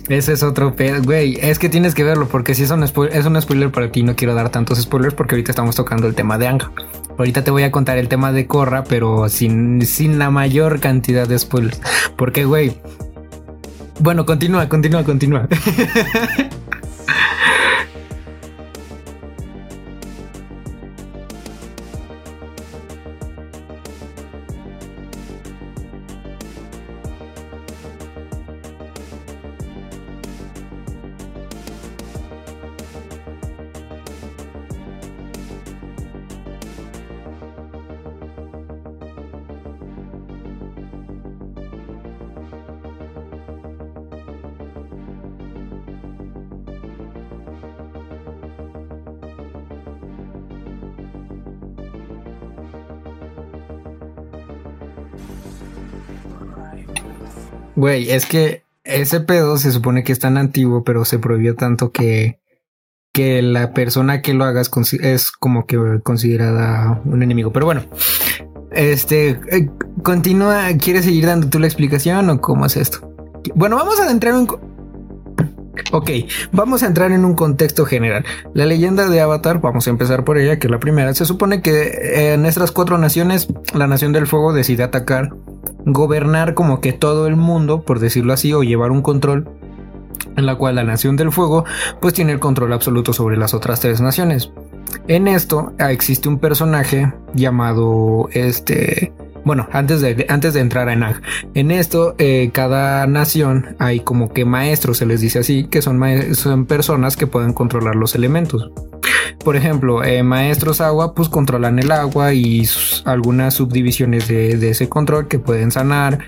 Ese 0.09 0.35
es 0.35 0.45
otro 0.45 0.77
pedo, 0.77 1.03
güey. 1.03 1.41
Es 1.43 1.59
que 1.59 1.69
tienes 1.69 1.97
que 1.97 2.05
verlo 2.05 2.29
porque 2.29 2.55
si 2.55 2.63
es 2.63 2.71
un, 2.71 2.85
es 2.85 3.27
un 3.27 3.43
spoiler 3.43 3.73
para 3.73 3.91
ti, 3.91 4.05
no 4.05 4.15
quiero 4.15 4.33
dar 4.33 4.51
tantos 4.51 4.81
spoilers 4.81 5.15
porque 5.15 5.35
ahorita 5.35 5.51
estamos 5.51 5.75
tocando 5.75 6.07
el 6.07 6.15
tema 6.15 6.39
de 6.39 6.47
Anga. 6.47 6.71
Ahorita 7.19 7.43
te 7.43 7.51
voy 7.51 7.65
a 7.65 7.73
contar 7.73 7.99
el 7.99 8.07
tema 8.07 8.31
de 8.31 8.47
Corra, 8.47 8.85
pero 8.85 9.29
sin, 9.29 9.85
sin 9.87 10.21
la 10.21 10.31
mayor 10.31 10.79
cantidad 10.79 11.27
de 11.27 11.37
spoilers. 11.37 11.81
Porque, 12.17 12.45
güey. 12.45 12.81
Bueno, 13.99 14.27
continúa, 14.27 14.69
continúa, 14.69 15.05
continúa. 15.05 15.49
Güey, 57.87 58.11
es 58.11 58.27
que 58.27 58.65
ese 58.83 59.21
pedo 59.21 59.59
se 59.59 59.71
supone 59.71 60.03
que 60.03 60.11
es 60.11 60.19
tan 60.19 60.39
antiguo, 60.39 60.83
pero 60.83 61.05
se 61.05 61.21
prohibió 61.21 61.55
tanto 61.55 61.93
que, 61.93 62.41
que 63.13 63.43
la 63.43 63.75
persona 63.75 64.23
que 64.23 64.35
lo 64.35 64.43
haga 64.43 64.61
es, 64.61 65.31
como 65.31 65.67
que 65.67 66.01
considerada 66.03 67.01
un 67.05 67.23
enemigo. 67.23 67.53
Pero 67.53 67.67
bueno, 67.67 67.85
este, 68.73 69.39
eh, 69.53 69.71
continúa, 70.03 70.67
¿quieres 70.81 71.05
seguir 71.05 71.27
dando 71.27 71.49
tú 71.49 71.61
la 71.61 71.69
explicación 71.69 72.29
o 72.29 72.41
cómo 72.41 72.67
es 72.67 72.77
esto? 72.77 73.09
Bueno, 73.55 73.77
vamos 73.77 74.01
a 74.01 74.11
entrar 74.11 74.35
en. 74.35 74.49
Ok, 75.93 76.11
vamos 76.51 76.83
a 76.83 76.87
entrar 76.87 77.13
en 77.13 77.25
un 77.25 77.37
contexto 77.37 77.87
general. 77.87 78.25
La 78.53 78.67
leyenda 78.67 79.09
de 79.09 79.21
Avatar, 79.21 79.61
vamos 79.61 79.87
a 79.87 79.91
empezar 79.91 80.25
por 80.25 80.39
ella, 80.39 80.59
que 80.59 80.67
es 80.67 80.73
la 80.73 80.81
primera. 80.81 81.15
Se 81.15 81.25
supone 81.25 81.63
que 81.63 82.33
en 82.33 82.47
estas 82.47 82.73
cuatro 82.73 82.99
naciones, 82.99 83.47
la 83.75 83.87
Nación 83.87 84.11
del 84.11 84.27
Fuego 84.27 84.53
decide 84.53 84.83
atacar 84.83 85.37
gobernar 85.85 86.55
como 86.55 86.81
que 86.81 86.93
todo 86.93 87.27
el 87.27 87.37
mundo, 87.37 87.83
por 87.83 87.99
decirlo 87.99 88.33
así, 88.33 88.53
o 88.53 88.63
llevar 88.63 88.91
un 88.91 89.03
control 89.03 89.49
en 90.37 90.47
la 90.47 90.57
cual 90.57 90.77
la 90.77 90.85
Nación 90.85 91.17
del 91.17 91.33
Fuego 91.33 91.65
pues 92.01 92.15
tiene 92.15 92.33
el 92.33 92.41
control 92.41 92.73
absoluto 92.73 93.13
sobre 93.13 93.37
las 93.37 93.55
otras 93.55 93.81
tres 93.81 94.01
naciones. 94.01 94.53
En 95.09 95.29
esto 95.29 95.73
ah, 95.79 95.93
existe 95.93 96.29
un 96.29 96.39
personaje 96.39 97.13
llamado 97.35 98.29
este 98.33 99.13
bueno, 99.47 99.69
antes 99.71 100.01
de, 100.01 100.27
antes 100.29 100.55
de 100.55 100.61
entrar 100.61 100.89
en 100.89 101.05
Ag. 101.05 101.23
En 101.55 101.71
esto, 101.71 102.17
eh, 102.19 102.51
cada 102.53 103.07
nación 103.07 103.77
hay 103.79 104.01
como 104.01 104.33
que 104.33 104.45
maestros, 104.45 104.99
se 104.99 105.07
les 105.07 105.21
dice 105.21 105.39
así, 105.39 105.69
que 105.69 105.83
son, 105.83 106.03
son 106.35 106.67
personas 106.67 107.17
que 107.17 107.29
pueden 107.29 107.53
controlar 107.53 107.95
los 107.95 108.17
elementos. 108.17 108.73
Por 109.47 109.55
ejemplo, 109.55 110.03
eh, 110.03 110.25
maestros 110.25 110.81
agua, 110.81 111.15
pues 111.15 111.29
controlan 111.29 111.79
el 111.79 111.93
agua 111.93 112.35
y 112.35 112.69
algunas 113.05 113.55
subdivisiones 113.55 114.27
de, 114.27 114.69
ese 114.69 114.89
control 114.89 115.29
que 115.29 115.39
pueden 115.39 115.71
sanar. 115.71 116.19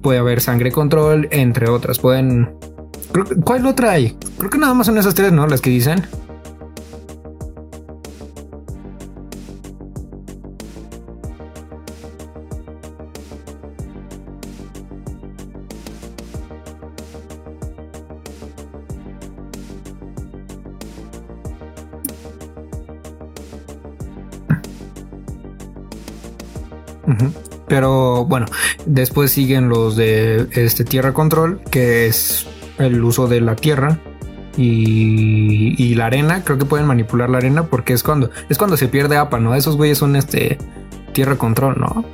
Puede 0.00 0.20
haber 0.20 0.40
sangre 0.40 0.70
control, 0.70 1.26
entre 1.32 1.68
otras. 1.68 1.98
Pueden. 1.98 2.54
¿Cuál 3.44 3.66
otra 3.66 3.90
hay? 3.90 4.16
Creo 4.36 4.48
que 4.48 4.58
nada 4.58 4.74
más 4.74 4.86
son 4.86 4.96
esas 4.96 5.16
tres, 5.16 5.32
¿no? 5.32 5.48
Las 5.48 5.60
que 5.60 5.70
dicen. 5.70 6.06
Bueno, 28.38 28.52
después 28.86 29.32
siguen 29.32 29.68
los 29.68 29.96
de 29.96 30.46
este 30.52 30.84
Tierra 30.84 31.12
Control, 31.12 31.60
que 31.70 32.06
es 32.06 32.46
el 32.78 33.02
uso 33.02 33.26
de 33.26 33.40
la 33.40 33.56
tierra 33.56 33.98
y, 34.56 35.94
la 35.96 36.06
arena. 36.06 36.44
Creo 36.44 36.56
que 36.56 36.64
pueden 36.64 36.86
manipular 36.86 37.30
la 37.30 37.38
arena 37.38 37.64
porque 37.64 37.92
es 37.92 38.04
cuando 38.04 38.30
es 38.48 38.56
cuando 38.56 38.76
se 38.76 38.86
pierde 38.86 39.16
APA, 39.16 39.40
¿no? 39.40 39.56
Esos 39.56 39.76
güeyes 39.76 39.98
son 39.98 40.14
este 40.14 40.56
Tierra 41.12 41.36
Control, 41.36 41.80
¿no? 41.80 42.04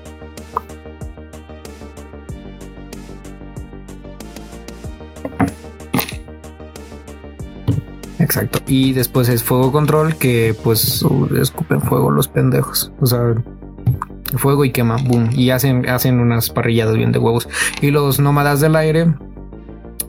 Exacto. 8.19 8.61
Y 8.67 8.95
después 8.95 9.29
es 9.29 9.43
fuego 9.43 9.71
control, 9.71 10.17
que 10.17 10.57
pues 10.65 11.05
escupen 11.39 11.83
fuego 11.83 12.11
los 12.11 12.29
pendejos. 12.29 12.91
O 13.01 13.07
sea, 13.07 13.35
fuego 14.39 14.65
y 14.65 14.71
quema, 14.71 14.97
boom, 14.97 15.31
y 15.33 15.51
hacen, 15.51 15.89
hacen 15.89 16.21
unas 16.21 16.51
parrilladas 16.51 16.97
bien 16.97 17.13
de 17.13 17.19
huevos. 17.19 17.49
Y 17.81 17.91
los 17.91 18.21
nómadas 18.21 18.61
del 18.61 18.77
aire, 18.77 19.15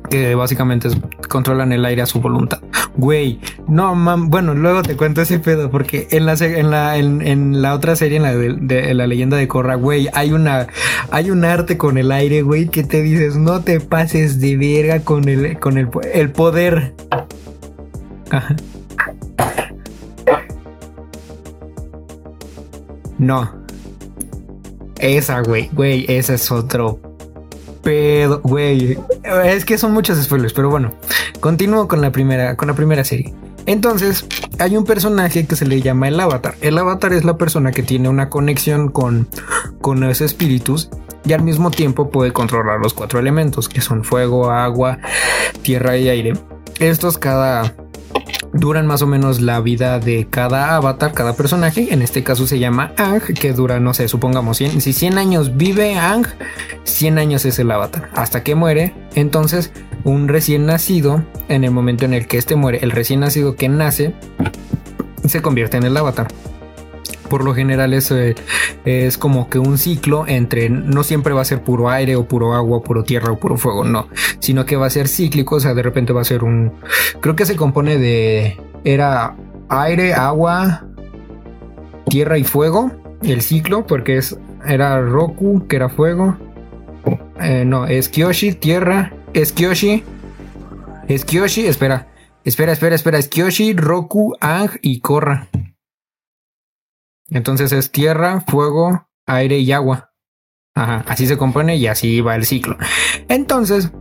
que 0.09 0.35
básicamente 0.35 0.89
controlan 1.29 1.71
el 1.71 1.85
aire 1.85 2.01
a 2.01 2.05
su 2.05 2.21
voluntad. 2.21 2.59
Güey, 2.97 3.39
no, 3.67 3.93
man, 3.93 4.29
bueno, 4.29 4.53
luego 4.53 4.81
te 4.81 4.95
cuento 4.95 5.21
ese 5.21 5.39
pedo, 5.39 5.69
porque 5.69 6.07
en 6.11 6.25
la, 6.25 6.33
en 6.33 6.71
la, 6.71 6.97
en, 6.97 7.61
la 7.61 7.73
otra 7.73 7.95
serie, 7.95 8.17
en 8.17 8.23
la 8.23 8.33
de, 8.33 8.93
la 8.93 9.07
leyenda 9.07 9.35
de 9.37 9.47
Corra, 9.47 9.75
güey, 9.75 10.07
hay 10.13 10.31
una, 10.31 10.67
hay 11.11 11.31
un 11.31 11.43
arte 11.43 11.77
con 11.77 11.97
el 11.97 12.11
aire, 12.11 12.41
güey, 12.41 12.69
que 12.69 12.83
te 12.83 13.01
dices, 13.01 13.35
no 13.35 13.61
te 13.61 13.81
pases 13.81 14.39
de 14.39 14.55
verga 14.55 15.01
con 15.01 15.27
el, 15.27 15.59
con 15.59 15.77
el, 15.77 15.89
el 16.13 16.31
poder. 16.31 16.93
No. 23.17 23.64
Esa, 24.99 25.41
güey, 25.41 25.69
güey, 25.73 26.05
ese 26.07 26.35
es 26.35 26.51
otro 26.51 26.99
pedo, 27.83 28.41
güey. 28.43 28.97
Es 29.43 29.65
que 29.65 29.77
son 29.77 29.93
muchos 29.93 30.21
spoilers, 30.21 30.53
pero 30.53 30.69
bueno, 30.69 30.91
continúo 31.39 31.87
con 31.87 32.01
la 32.01 32.11
primera, 32.11 32.55
con 32.55 32.67
la 32.67 32.73
primera 32.73 33.03
serie. 33.03 33.33
Entonces, 33.67 34.25
hay 34.59 34.77
un 34.77 34.85
personaje 34.85 35.45
que 35.45 35.55
se 35.55 35.65
le 35.65 35.81
llama 35.81 36.07
el 36.07 36.19
avatar. 36.19 36.55
El 36.61 36.77
avatar 36.77 37.13
es 37.13 37.23
la 37.23 37.37
persona 37.37 37.71
que 37.71 37.83
tiene 37.83 38.09
una 38.09 38.29
conexión 38.29 38.89
con, 38.89 39.27
con 39.81 39.99
los 39.99 40.21
espíritus 40.21 40.89
y 41.25 41.33
al 41.33 41.41
mismo 41.41 41.71
tiempo 41.71 42.09
puede 42.09 42.31
controlar 42.31 42.79
los 42.79 42.93
cuatro 42.93 43.19
elementos, 43.19 43.67
que 43.67 43.81
son 43.81 44.03
fuego, 44.03 44.51
agua, 44.51 44.99
tierra 45.63 45.97
y 45.97 46.09
aire. 46.09 46.33
Estos 46.79 47.17
cada 47.17 47.73
duran 48.55 48.87
más 48.87 49.01
o 49.01 49.07
menos 49.07 49.41
la 49.41 49.59
vida 49.59 49.99
de 49.99 50.27
cada 50.29 50.75
avatar, 50.75 51.13
cada 51.13 51.35
personaje. 51.35 51.93
En 51.93 52.01
este 52.01 52.23
caso 52.23 52.47
se 52.47 52.59
llama 52.59 52.93
Ang, 52.97 53.21
que 53.21 53.53
dura, 53.53 53.79
no 53.79 53.93
sé, 53.93 54.07
supongamos 54.07 54.57
100. 54.57 54.81
Si 54.81 54.93
100 54.93 55.17
años 55.17 55.57
vive 55.57 55.97
Ang, 55.97 56.25
100 56.83 57.17
años 57.17 57.45
es 57.45 57.59
el 57.59 57.69
avatar. 57.71 58.09
Hasta 58.13 58.43
que 58.43 58.55
muere, 58.55 58.93
entonces 59.13 59.71
un 60.03 60.27
recién 60.27 60.65
nacido, 60.65 61.23
en 61.49 61.63
el 61.63 61.71
momento 61.71 62.05
en 62.05 62.13
el 62.13 62.27
que 62.27 62.37
este 62.37 62.55
muere, 62.55 62.79
el 62.81 62.91
recién 62.91 63.19
nacido 63.19 63.55
que 63.55 63.69
nace, 63.69 64.13
se 65.25 65.41
convierte 65.41 65.77
en 65.77 65.83
el 65.83 65.97
avatar 65.97 66.27
por 67.29 67.43
lo 67.43 67.53
general 67.53 67.93
es, 67.93 68.11
eh, 68.11 68.35
es 68.85 69.17
como 69.17 69.49
que 69.49 69.59
un 69.59 69.77
ciclo 69.77 70.25
entre 70.27 70.69
no 70.69 71.03
siempre 71.03 71.33
va 71.33 71.41
a 71.41 71.45
ser 71.45 71.61
puro 71.61 71.89
aire 71.89 72.15
o 72.15 72.27
puro 72.27 72.53
agua, 72.53 72.81
puro 72.81 73.03
tierra 73.03 73.31
o 73.31 73.39
puro 73.39 73.57
fuego, 73.57 73.83
no, 73.83 74.07
sino 74.39 74.65
que 74.65 74.75
va 74.75 74.87
a 74.87 74.89
ser 74.89 75.07
cíclico, 75.07 75.55
o 75.55 75.59
sea, 75.59 75.73
de 75.73 75.83
repente 75.83 76.13
va 76.13 76.21
a 76.21 76.25
ser 76.25 76.43
un, 76.43 76.71
creo 77.21 77.35
que 77.35 77.45
se 77.45 77.55
compone 77.55 77.97
de, 77.97 78.57
era 78.83 79.35
aire, 79.69 80.13
agua, 80.13 80.85
tierra 82.09 82.37
y 82.37 82.43
fuego, 82.43 82.91
el 83.23 83.41
ciclo, 83.41 83.85
porque 83.85 84.17
es, 84.17 84.37
era 84.65 85.01
Roku, 85.01 85.67
que 85.67 85.75
era 85.75 85.89
fuego, 85.89 86.37
eh, 87.41 87.65
no, 87.65 87.85
es 87.85 88.09
Kyoshi, 88.09 88.53
tierra, 88.53 89.13
es 89.33 89.51
Kyoshi, 89.51 90.03
es 91.07 91.25
Kyoshi, 91.25 91.67
espera, 91.67 92.07
espera, 92.43 92.71
espera, 92.71 92.95
espera, 92.95 93.17
es 93.17 93.27
Kyoshi, 93.27 93.73
Roku, 93.73 94.35
Ang 94.39 94.71
y 94.81 94.99
Korra. 94.99 95.49
Entonces 97.29 97.71
es 97.71 97.91
tierra, 97.91 98.41
fuego, 98.47 99.07
aire 99.25 99.59
y 99.59 99.71
agua. 99.71 100.13
Ajá, 100.75 101.05
así 101.07 101.25
se 101.25 101.37
compone 101.37 101.77
y 101.77 101.87
así 101.87 102.21
va 102.21 102.35
el 102.35 102.45
ciclo. 102.45 102.77
Entonces, 103.29 103.91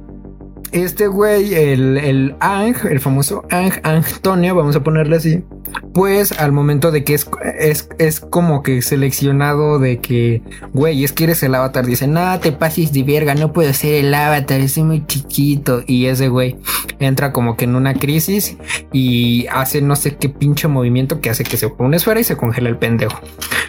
este 0.72 1.06
güey, 1.06 1.54
el, 1.54 1.96
el 1.98 2.36
Ang, 2.40 2.74
el 2.90 3.00
famoso 3.00 3.44
Ang, 3.50 3.72
Antonio, 3.84 4.54
vamos 4.54 4.74
a 4.74 4.82
ponerle 4.82 5.16
así, 5.16 5.44
pues 5.92 6.32
al 6.32 6.52
momento 6.52 6.90
de 6.90 7.04
que 7.04 7.14
es, 7.14 7.28
es, 7.58 7.88
es 7.98 8.20
como 8.20 8.62
que 8.62 8.82
seleccionado 8.82 9.78
de 9.78 9.98
que, 9.98 10.42
güey, 10.72 11.04
es 11.04 11.12
que 11.12 11.24
eres 11.24 11.42
el 11.42 11.54
avatar, 11.54 11.86
dice, 11.86 12.06
no 12.06 12.38
te 12.40 12.52
pases 12.52 12.92
de 12.92 13.02
verga, 13.02 13.34
no 13.34 13.52
puedo 13.52 13.72
ser 13.72 14.04
el 14.04 14.12
avatar, 14.12 14.60
estoy 14.60 14.82
muy 14.82 15.06
chiquito. 15.06 15.82
Y 15.86 16.06
ese 16.06 16.28
güey 16.28 16.56
entra 16.98 17.32
como 17.32 17.56
que 17.56 17.64
en 17.64 17.76
una 17.76 17.94
crisis 17.94 18.56
y 18.92 19.46
hace 19.48 19.82
no 19.82 19.96
sé 19.96 20.16
qué 20.16 20.28
pinche 20.28 20.68
movimiento 20.68 21.20
que 21.20 21.30
hace 21.30 21.44
que 21.44 21.56
se 21.56 21.68
pone 21.68 21.96
esfera 21.96 22.20
y 22.20 22.24
se 22.24 22.36
congela 22.36 22.68
el 22.68 22.76
pendejo. 22.76 23.20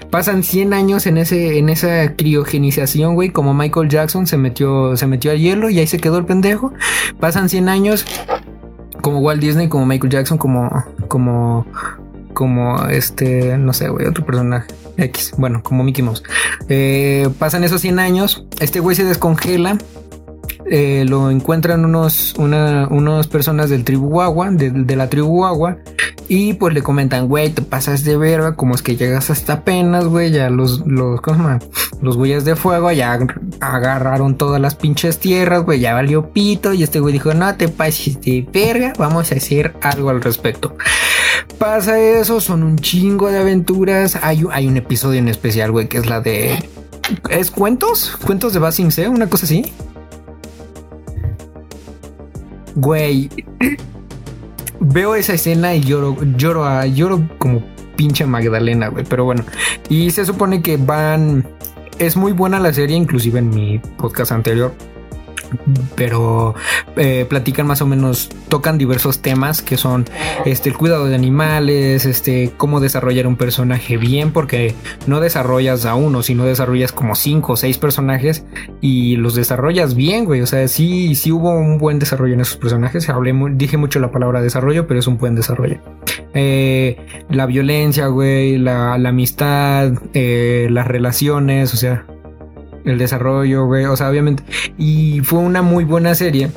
Pasan 0.10 0.44
100 0.44 0.74
años 0.74 1.08
en, 1.08 1.18
ese, 1.18 1.58
en 1.58 1.70
esa 1.70 2.16
criogenización, 2.16 3.16
güey, 3.16 3.30
como 3.30 3.54
Michael 3.54 3.90
Jackson 3.90 4.28
se 4.28 4.38
metió, 4.38 4.96
se 4.98 5.08
metió 5.08 5.32
al 5.32 5.40
hielo 5.40 5.70
y 5.70 5.80
ahí 5.80 5.88
se 5.88 6.00
quedó 6.00 6.18
el 6.18 6.26
pendejo. 6.26 6.74
Pasan 7.20 7.50
100 7.50 7.70
años 7.70 8.06
como 9.06 9.20
Walt 9.20 9.40
Disney, 9.40 9.70
como 9.70 9.86
Michael 9.86 10.12
Jackson, 10.12 10.40
como, 10.40 10.68
como, 11.10 11.68
como 12.34 12.88
este, 12.88 13.56
no 13.56 13.72
sé, 13.72 13.88
güey, 13.88 14.08
otro 14.08 14.26
personaje 14.26 14.74
X, 14.98 15.36
bueno, 15.38 15.62
como 15.62 15.84
Mickey 15.84 16.04
Mouse. 16.04 16.24
Eh, 16.70 17.30
pasan 17.38 17.64
esos 17.64 17.82
100 17.82 18.00
años, 18.00 18.48
este 18.60 18.80
güey 18.80 18.96
se 18.96 19.04
descongela 19.04 19.78
eh, 20.68 21.06
lo 21.08 21.30
encuentran 21.30 21.86
unos, 21.86 22.34
una, 22.40 22.88
unos 22.90 23.28
personas 23.28 23.70
del 23.70 23.84
tribu 23.84 24.10
Guagua, 24.10 24.50
de, 24.50 24.96
la 24.96 25.10
tribu 25.10 25.28
Guagua, 25.28 25.78
y 26.28 26.54
pues 26.54 26.74
le 26.74 26.82
comentan, 26.82 27.28
güey, 27.28 27.52
te 27.52 27.62
pasas 27.62 28.04
de 28.04 28.18
verga, 28.18 28.56
como 28.56 28.74
es 28.74 28.82
que 28.82 28.96
llegas 28.96 29.30
hasta 29.30 29.54
apenas, 29.54 30.06
güey, 30.06 30.32
ya 30.32 30.50
los, 30.50 30.86
los, 30.88 31.22
¿cómo 31.22 31.60
Los 32.02 32.18
güeyes 32.18 32.46
de 32.46 32.56
fuego 32.56 32.92
ya 32.92 33.20
agarraron 33.60 34.38
todas 34.38 34.62
las 34.62 34.76
pinches 34.76 35.20
tierras, 35.20 35.64
güey, 35.64 35.80
ya 35.80 35.94
valió 35.94 36.32
pito, 36.32 36.74
y 36.74 36.84
este 36.84 37.00
güey 37.00 37.14
dijo, 37.14 37.34
no 37.34 37.56
te 37.56 37.68
pases 37.68 38.20
de 38.22 38.48
verga, 38.52 38.94
vamos 38.98 39.32
a 39.32 39.36
hacer 39.36 39.76
algo 39.82 40.10
al 40.10 40.22
respecto. 40.22 40.76
Pasa 41.58 42.00
eso, 42.00 42.42
son 42.42 42.64
un 42.64 42.78
chingo 42.78 43.30
de 43.30 43.40
aventuras, 43.40 44.18
hay, 44.22 44.44
un 44.44 44.78
episodio 44.78 45.20
en 45.20 45.28
especial, 45.28 45.72
güey, 45.72 45.88
que 45.88 45.98
es 45.98 46.06
la 46.08 46.22
de... 46.22 46.58
¿Es 47.30 47.52
cuentos? 47.52 48.18
¿Cuentos 48.26 48.54
de 48.54 48.60
Basing 48.60 48.92
C? 48.92 49.08
¿Una 49.08 49.30
cosa 49.30 49.46
así? 49.46 49.72
Güey, 52.76 53.30
veo 54.80 55.16
esa 55.16 55.34
escena 55.34 55.76
y 55.76 55.82
lloro, 55.82 56.18
lloro, 56.36 56.86
lloro 56.86 57.30
como 57.38 57.62
pinche 57.96 58.26
Magdalena, 58.26 58.90
güey. 58.90 59.06
Pero 59.06 59.26
bueno, 59.26 59.44
y 59.90 60.12
se 60.12 60.26
supone 60.26 60.62
que 60.62 60.78
van. 60.78 61.48
Es 61.98 62.18
muy 62.18 62.34
buena 62.34 62.60
la 62.60 62.74
serie, 62.74 62.98
inclusive 62.98 63.40
en 63.40 63.50
mi 63.50 63.80
podcast 63.80 64.32
anterior 64.32 64.74
pero 65.96 66.56
eh, 66.96 67.26
platican 67.28 67.68
más 67.68 67.82
o 67.82 67.86
menos, 67.86 68.30
tocan 68.50 68.78
diversos 68.78 69.20
temas 69.20 69.62
que 69.62 69.78
son 69.78 70.06
este, 70.46 70.70
el 70.70 70.78
cuidado 70.78 71.06
de 71.06 71.16
animales, 71.16 72.06
este, 72.06 72.52
cómo 72.58 72.80
desarrollar 72.80 73.28
un 73.28 73.36
personaje 73.36 73.98
bien, 73.98 74.32
porque 74.32 74.76
no 75.08 75.20
desarrollas 75.20 75.86
a 75.86 75.96
uno, 75.96 76.24
sino 76.24 76.46
desarrollas 76.46 76.92
como 76.92 77.16
cinco 77.16 77.54
o 77.54 77.56
seis 77.56 77.78
personajes 77.78 78.46
y 78.82 79.16
los 79.18 79.36
desarrollas 79.36 79.96
bien, 79.96 80.26
güey. 80.26 80.42
O 80.42 80.48
sea, 80.48 80.68
sí, 80.68 81.16
sí 81.16 81.32
hubo 81.32 81.52
un 81.52 81.78
buen 81.78 82.00
desarrollo 82.00 82.34
en 82.34 82.42
esos 82.42 82.58
personajes. 82.58 83.10
Hablé, 83.10 83.34
dije 83.54 83.78
mucho 83.78 84.00
la 84.00 84.12
palabra 84.12 84.42
desarrollo, 84.42 84.88
pero 84.88 85.00
es 85.00 85.08
un 85.08 85.18
buen 85.18 85.36
desarrollo. 85.36 85.80
Eh, 86.34 86.98
la 87.30 87.46
violencia, 87.46 88.08
güey, 88.08 88.58
la, 88.58 88.94
amistad, 88.94 89.94
eh, 90.14 90.68
las 90.70 90.88
relaciones, 90.88 91.74
o 91.74 91.78
sea, 91.78 92.06
el 92.86 92.98
desarrollo, 92.98 93.66
güey. 93.66 93.86
O 93.86 93.96
sea, 93.96 94.10
obviamente. 94.10 94.44
Y 94.78 95.22
fue 95.22 95.40
una 95.40 95.62
muy 95.62 95.84
buena 95.84 96.16
serie. 96.16 96.52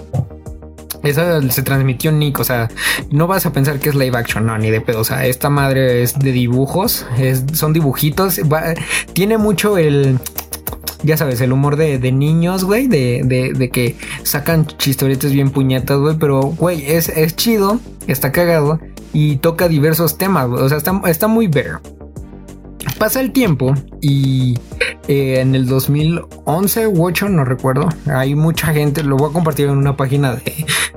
Esa 1.02 1.40
se 1.50 1.62
transmitió 1.62 2.10
Nick, 2.10 2.40
o 2.40 2.44
sea, 2.44 2.68
no 3.10 3.28
vas 3.28 3.46
a 3.46 3.52
pensar 3.52 3.78
que 3.78 3.88
es 3.88 3.94
live 3.94 4.18
action, 4.18 4.46
no, 4.46 4.58
ni 4.58 4.70
de 4.70 4.80
pedo. 4.80 5.00
O 5.00 5.04
sea, 5.04 5.26
esta 5.26 5.48
madre 5.48 6.02
es 6.02 6.18
de 6.18 6.32
dibujos, 6.32 7.06
es, 7.18 7.44
son 7.52 7.72
dibujitos. 7.72 8.40
tiene 9.12 9.38
mucho 9.38 9.78
el 9.78 10.18
ya 11.02 11.16
sabes, 11.16 11.40
el 11.40 11.52
humor 11.52 11.76
de, 11.76 11.98
niños, 12.12 12.64
güey, 12.64 12.88
de, 12.88 13.22
de, 13.24 13.70
que 13.70 13.96
sacan 14.24 14.66
chistoritos 14.66 15.32
bien 15.32 15.50
puñetas, 15.50 15.98
güey, 15.98 16.16
pero, 16.18 16.40
güey, 16.40 16.84
es, 16.90 17.08
es 17.08 17.36
chido, 17.36 17.78
está 18.08 18.32
cagado 18.32 18.80
y 19.12 19.36
toca 19.36 19.68
diversos 19.68 20.18
temas, 20.18 20.48
o 20.48 20.68
sea, 20.68 20.78
está, 20.78 21.00
está 21.06 21.28
muy 21.28 21.46
ver. 21.46 21.78
Pasa 22.98 23.20
el 23.20 23.32
tiempo 23.32 23.74
y 24.00 24.58
eh, 25.08 25.40
en 25.40 25.54
el 25.54 25.66
2011 25.66 26.86
u 26.88 27.04
8, 27.04 27.28
no 27.28 27.44
recuerdo, 27.44 27.88
hay 28.06 28.34
mucha 28.34 28.72
gente, 28.72 29.02
lo 29.02 29.16
voy 29.16 29.30
a 29.30 29.32
compartir 29.32 29.66
en 29.66 29.76
una 29.76 29.96
página 29.96 30.38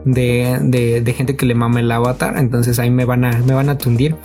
de, 0.06 1.02
de, 1.04 1.14
gente 1.14 1.36
que 1.36 1.46
le 1.46 1.56
mama 1.56 1.80
el 1.80 1.92
avatar, 1.92 2.38
entonces 2.38 2.80
ahí 2.80 2.90
me 2.90 3.06
van 3.06 3.26
a, 3.26 3.38
me 3.40 3.54
van 3.54 3.70
a 3.70 3.78
tundir 3.78 4.16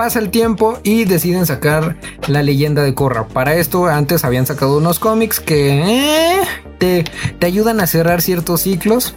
pasa 0.00 0.18
el 0.18 0.30
tiempo 0.30 0.78
y 0.82 1.04
deciden 1.04 1.44
sacar 1.44 1.98
la 2.26 2.42
leyenda 2.42 2.82
de 2.82 2.94
Korra. 2.94 3.28
Para 3.28 3.56
esto 3.56 3.86
antes 3.86 4.24
habían 4.24 4.46
sacado 4.46 4.78
unos 4.78 4.98
cómics 4.98 5.40
que 5.40 6.38
eh, 6.38 6.40
te, 6.78 7.04
te, 7.38 7.46
ayudan 7.46 7.80
a 7.80 7.86
cerrar 7.86 8.22
ciertos 8.22 8.62
ciclos. 8.62 9.14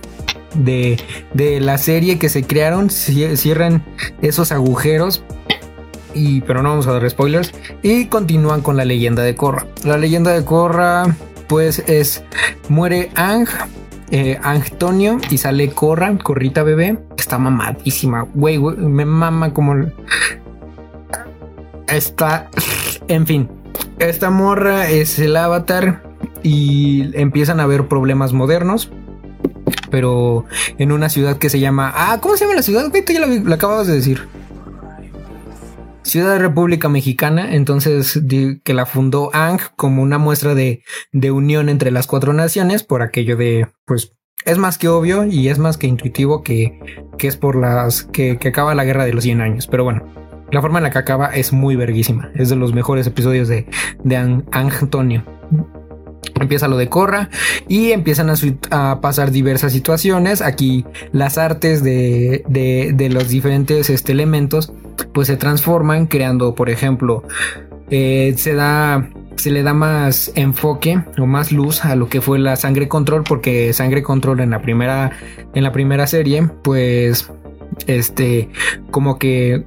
De, 0.55 0.99
de 1.33 1.61
la 1.61 1.77
serie 1.77 2.19
que 2.19 2.27
se 2.27 2.43
crearon, 2.43 2.89
cierran 2.89 3.85
esos 4.21 4.51
agujeros 4.51 5.23
y 6.13 6.41
pero 6.41 6.61
no 6.61 6.69
vamos 6.69 6.87
a 6.87 6.93
dar 6.93 7.09
spoilers 7.09 7.53
y 7.81 8.05
continúan 8.07 8.61
con 8.61 8.77
la 8.77 8.85
leyenda 8.85 9.23
de 9.23 9.35
Korra. 9.35 9.65
La 9.83 9.97
leyenda 9.97 10.31
de 10.31 10.43
Korra 10.43 11.15
pues 11.47 11.79
es 11.87 12.23
muere 12.69 13.11
Ang 13.15 13.47
eh, 14.11 14.37
Antonio 14.43 15.17
y 15.29 15.37
sale 15.37 15.69
Korra, 15.69 16.15
Corrita 16.17 16.63
bebé, 16.63 16.99
está 17.17 17.37
mamadísima, 17.37 18.27
güey, 18.33 18.59
me 18.59 19.05
mama 19.05 19.53
como 19.53 19.87
está, 21.87 22.49
en 23.07 23.25
fin, 23.25 23.49
esta 23.99 24.29
morra 24.29 24.89
es 24.89 25.17
el 25.19 25.35
avatar 25.35 26.03
y 26.41 27.17
empiezan 27.17 27.59
a 27.59 27.63
haber 27.63 27.87
problemas 27.87 28.33
modernos. 28.33 28.91
Pero 29.89 30.45
en 30.77 30.91
una 30.91 31.09
ciudad 31.09 31.37
que 31.37 31.49
se 31.49 31.59
llama. 31.59 31.93
Ah, 31.95 32.17
¿cómo 32.19 32.35
se 32.35 32.45
llama 32.45 32.55
la 32.55 32.63
ciudad? 32.63 32.91
Ya 32.91 33.19
la 33.19 33.55
acababas 33.55 33.87
de 33.87 33.93
decir. 33.93 34.27
Ciudad 36.03 36.33
de 36.33 36.39
República 36.39 36.89
Mexicana, 36.89 37.55
entonces 37.55 38.21
que 38.63 38.73
la 38.73 38.85
fundó 38.85 39.29
Ang 39.33 39.59
como 39.75 40.03
una 40.03 40.17
muestra 40.17 40.53
de, 40.53 40.83
de 41.11 41.31
unión 41.31 41.69
entre 41.69 41.91
las 41.91 42.07
cuatro 42.07 42.33
naciones 42.33 42.83
por 42.83 43.01
aquello 43.01 43.37
de, 43.37 43.67
pues, 43.85 44.13
es 44.45 44.57
más 44.57 44.77
que 44.77 44.89
obvio 44.89 45.25
y 45.25 45.47
es 45.47 45.59
más 45.59 45.77
que 45.77 45.87
intuitivo 45.87 46.43
que, 46.43 46.79
que 47.17 47.27
es 47.27 47.37
por 47.37 47.55
las 47.55 48.03
que, 48.03 48.37
que, 48.37 48.49
acaba 48.49 48.75
la 48.75 48.83
guerra 48.83 49.05
de 49.05 49.13
los 49.13 49.23
100 49.23 49.41
años. 49.41 49.67
Pero 49.67 49.85
bueno, 49.85 50.05
la 50.51 50.61
forma 50.61 50.79
en 50.79 50.83
la 50.83 50.91
que 50.91 50.99
acaba 50.99 51.27
es 51.27 51.53
muy 51.53 51.77
verguísima. 51.77 52.31
Es 52.35 52.49
de 52.49 52.57
los 52.57 52.73
mejores 52.73 53.07
episodios 53.07 53.47
de, 53.47 53.65
de 54.03 54.17
Ang 54.17 54.43
Antonio 54.51 55.23
empieza 56.39 56.67
lo 56.67 56.77
de 56.77 56.89
Corra 56.89 57.29
y 57.67 57.91
empiezan 57.91 58.29
a, 58.71 59.01
pasar 59.01 59.31
diversas 59.31 59.71
situaciones. 59.71 60.41
Aquí 60.41 60.85
las 61.11 61.37
artes 61.37 61.83
de, 61.83 62.43
de, 62.47 63.09
los 63.09 63.29
diferentes 63.29 63.89
este, 63.89 64.11
elementos 64.11 64.73
pues 65.13 65.27
se 65.27 65.37
transforman 65.37 66.07
creando, 66.07 66.55
por 66.55 66.69
ejemplo, 66.69 67.23
eh, 67.89 68.33
se 68.37 68.53
da 68.53 69.09
se 69.35 69.51
le 69.51 69.63
da 69.63 69.73
más 69.73 70.31
enfoque 70.35 71.03
o 71.17 71.25
más 71.25 71.51
luz 71.51 71.83
a 71.85 71.95
lo 71.95 72.07
que 72.07 72.21
fue 72.21 72.39
la 72.39 72.55
sangre 72.55 72.87
control 72.87 73.23
porque 73.23 73.73
sangre 73.73 74.03
control 74.03 74.39
en 74.39 74.51
la 74.51 74.61
primera 74.61 75.11
en 75.53 75.63
la 75.63 75.71
primera 75.71 76.07
serie 76.07 76.47
pues 76.61 77.31
este 77.87 78.49
como 78.91 79.17
que 79.17 79.65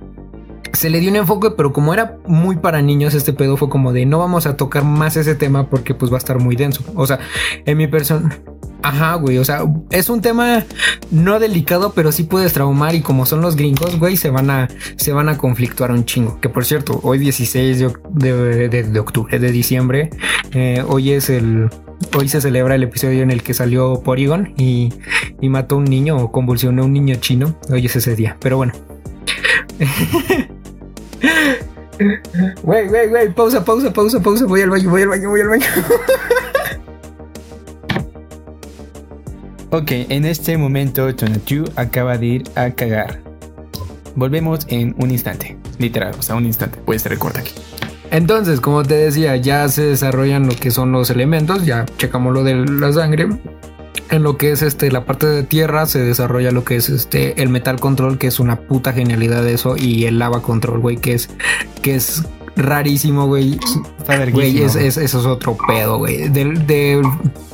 se 0.72 0.90
le 0.90 1.00
dio 1.00 1.10
un 1.10 1.16
enfoque, 1.16 1.50
pero 1.50 1.72
como 1.72 1.94
era 1.94 2.18
muy 2.26 2.56
para 2.56 2.82
niños, 2.82 3.14
este 3.14 3.32
pedo 3.32 3.56
fue 3.56 3.68
como 3.68 3.92
de 3.92 4.06
no 4.06 4.18
vamos 4.18 4.46
a 4.46 4.56
tocar 4.56 4.84
más 4.84 5.16
ese 5.16 5.34
tema 5.34 5.68
porque 5.68 5.94
pues 5.94 6.10
va 6.10 6.16
a 6.16 6.18
estar 6.18 6.38
muy 6.38 6.56
denso. 6.56 6.84
O 6.94 7.06
sea, 7.06 7.18
en 7.64 7.76
mi 7.78 7.86
persona... 7.86 8.38
Ajá, 8.82 9.14
güey, 9.14 9.38
o 9.38 9.44
sea, 9.44 9.64
es 9.90 10.08
un 10.08 10.20
tema 10.20 10.64
no 11.10 11.40
delicado, 11.40 11.92
pero 11.92 12.12
sí 12.12 12.22
puedes 12.22 12.52
traumar 12.52 12.94
y 12.94 13.00
como 13.00 13.26
son 13.26 13.40
los 13.40 13.56
gringos, 13.56 13.98
güey, 13.98 14.16
se 14.16 14.30
van 14.30 14.48
a 14.48 14.68
se 14.96 15.12
van 15.12 15.28
a 15.28 15.38
conflictuar 15.38 15.90
un 15.90 16.04
chingo. 16.04 16.38
Que 16.40 16.48
por 16.48 16.64
cierto, 16.64 17.00
hoy 17.02 17.18
16 17.18 17.78
de, 17.80 19.00
octubre, 19.00 19.38
de 19.40 19.50
diciembre, 19.50 20.10
eh, 20.52 20.84
hoy 20.86 21.12
es 21.12 21.30
el 21.30 21.68
hoy 22.16 22.28
se 22.28 22.40
celebra 22.40 22.76
el 22.76 22.84
episodio 22.84 23.22
en 23.22 23.32
el 23.32 23.42
que 23.42 23.54
salió 23.54 24.02
Porygon 24.02 24.54
y, 24.56 24.92
y 25.40 25.48
mató 25.48 25.74
a 25.76 25.78
un 25.78 25.84
niño 25.84 26.16
o 26.16 26.30
convulsionó 26.30 26.82
a 26.82 26.84
un 26.84 26.92
niño 26.92 27.16
chino. 27.16 27.56
Hoy 27.70 27.86
es 27.86 27.96
ese 27.96 28.14
día, 28.14 28.36
pero 28.40 28.58
bueno. 28.58 28.72
Wey, 32.62 32.88
wey, 32.88 33.08
wey, 33.08 33.28
pausa, 33.30 33.64
pausa, 33.64 33.90
pausa, 33.90 34.20
pausa. 34.20 34.44
Voy 34.44 34.60
al 34.60 34.70
baño, 34.70 34.90
voy 34.90 35.02
al 35.02 35.08
baño, 35.08 35.30
voy 35.30 35.40
al 35.40 35.48
baño. 35.48 35.64
ok, 39.70 39.90
en 40.10 40.26
este 40.26 40.58
momento 40.58 41.14
Tonatu 41.14 41.64
acaba 41.76 42.18
de 42.18 42.26
ir 42.26 42.44
a 42.54 42.70
cagar. 42.70 43.20
Volvemos 44.14 44.66
en 44.68 44.94
un 44.98 45.10
instante, 45.10 45.56
literal, 45.78 46.14
o 46.18 46.22
sea, 46.22 46.34
un 46.34 46.44
instante. 46.44 46.78
Puedes 46.84 47.04
recortar 47.06 47.42
aquí. 47.42 47.54
Entonces, 48.10 48.60
como 48.60 48.82
te 48.82 48.94
decía, 48.94 49.36
ya 49.36 49.68
se 49.68 49.82
desarrollan 49.82 50.46
lo 50.46 50.54
que 50.54 50.70
son 50.70 50.92
los 50.92 51.10
elementos, 51.10 51.64
ya 51.64 51.86
checamos 51.96 52.32
lo 52.32 52.44
de 52.44 52.54
la 52.54 52.92
sangre. 52.92 53.28
En 54.11 54.22
lo 54.22 54.36
que 54.36 54.52
es 54.52 54.62
este 54.62 54.90
la 54.90 55.04
parte 55.04 55.26
de 55.26 55.42
tierra 55.42 55.86
se 55.86 55.98
desarrolla 56.00 56.50
lo 56.52 56.64
que 56.64 56.76
es 56.76 56.88
este 56.88 57.40
el 57.42 57.48
metal 57.48 57.80
control 57.80 58.18
que 58.18 58.26
es 58.28 58.40
una 58.40 58.57
puta 58.57 58.92
genialidad 58.92 59.42
de 59.42 59.54
eso 59.54 59.76
y 59.76 60.04
el 60.04 60.18
lava 60.18 60.42
control 60.42 60.80
güey 60.80 60.96
que 60.96 61.14
es 61.14 61.28
que 61.82 61.94
es 61.96 62.24
rarísimo 62.57 63.26
güey 63.26 63.59
Está 63.98 64.24
güey 64.30 64.62
es, 64.62 64.76
es- 64.76 64.96
eso 64.96 65.20
es 65.20 65.26
otro 65.26 65.57
pedo 65.68 65.98
güey 65.98 66.28
del 66.28 66.66
del 66.66 67.02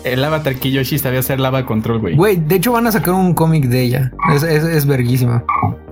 El 0.04 0.24
avatar 0.24 0.54
Kiyoshi 0.56 0.98
sabía 0.98 1.20
hacer 1.20 1.40
lava 1.40 1.64
control, 1.66 1.98
güey. 2.00 2.14
güey 2.16 2.36
de 2.36 2.56
hecho 2.56 2.72
van 2.72 2.86
a 2.86 2.92
sacar 2.92 3.14
un 3.14 3.34
cómic 3.34 3.64
de 3.66 3.82
ella 3.82 4.12
es, 4.34 4.42
es, 4.42 4.62
es 4.64 4.86
verguísima 4.86 5.44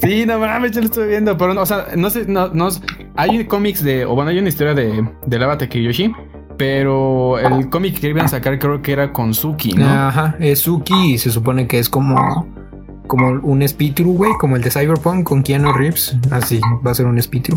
Sí, 0.02 0.24
no 0.24 0.38
mames, 0.38 0.72
yo 0.72 0.80
lo 0.80 0.86
estoy 0.86 1.08
viendo. 1.08 1.36
Pero 1.36 1.52
no, 1.52 1.60
o 1.60 1.66
sea, 1.66 1.88
no 1.94 2.08
sé, 2.08 2.24
no, 2.26 2.48
no. 2.48 2.70
Hay 3.16 3.44
cómics 3.44 3.84
de. 3.84 4.06
O 4.06 4.14
bueno, 4.14 4.30
hay 4.30 4.38
una 4.38 4.48
historia 4.48 4.72
de, 4.72 5.06
del 5.26 5.42
avatar 5.42 5.68
Kiyoshi. 5.68 6.10
Pero 6.60 7.38
el 7.38 7.70
cómic 7.70 7.98
que 7.98 8.08
iban 8.10 8.26
a 8.26 8.28
sacar 8.28 8.58
creo 8.58 8.82
que 8.82 8.92
era 8.92 9.14
con 9.14 9.32
Suki, 9.32 9.72
¿no? 9.72 9.88
Ajá, 9.88 10.36
es 10.38 10.58
Suki 10.58 11.14
y 11.14 11.16
se 11.16 11.30
supone 11.30 11.66
que 11.66 11.78
es 11.78 11.88
como 11.88 12.46
como 13.06 13.28
un 13.30 13.66
Spitru, 13.66 14.12
güey, 14.12 14.32
como 14.38 14.56
el 14.56 14.62
de 14.62 14.70
Cyberpunk 14.70 15.24
con 15.24 15.42
Keanu 15.42 15.72
Reeves. 15.72 16.14
Así, 16.30 16.60
va 16.86 16.90
a 16.90 16.94
ser 16.94 17.06
un 17.06 17.20
Spitru. 17.22 17.56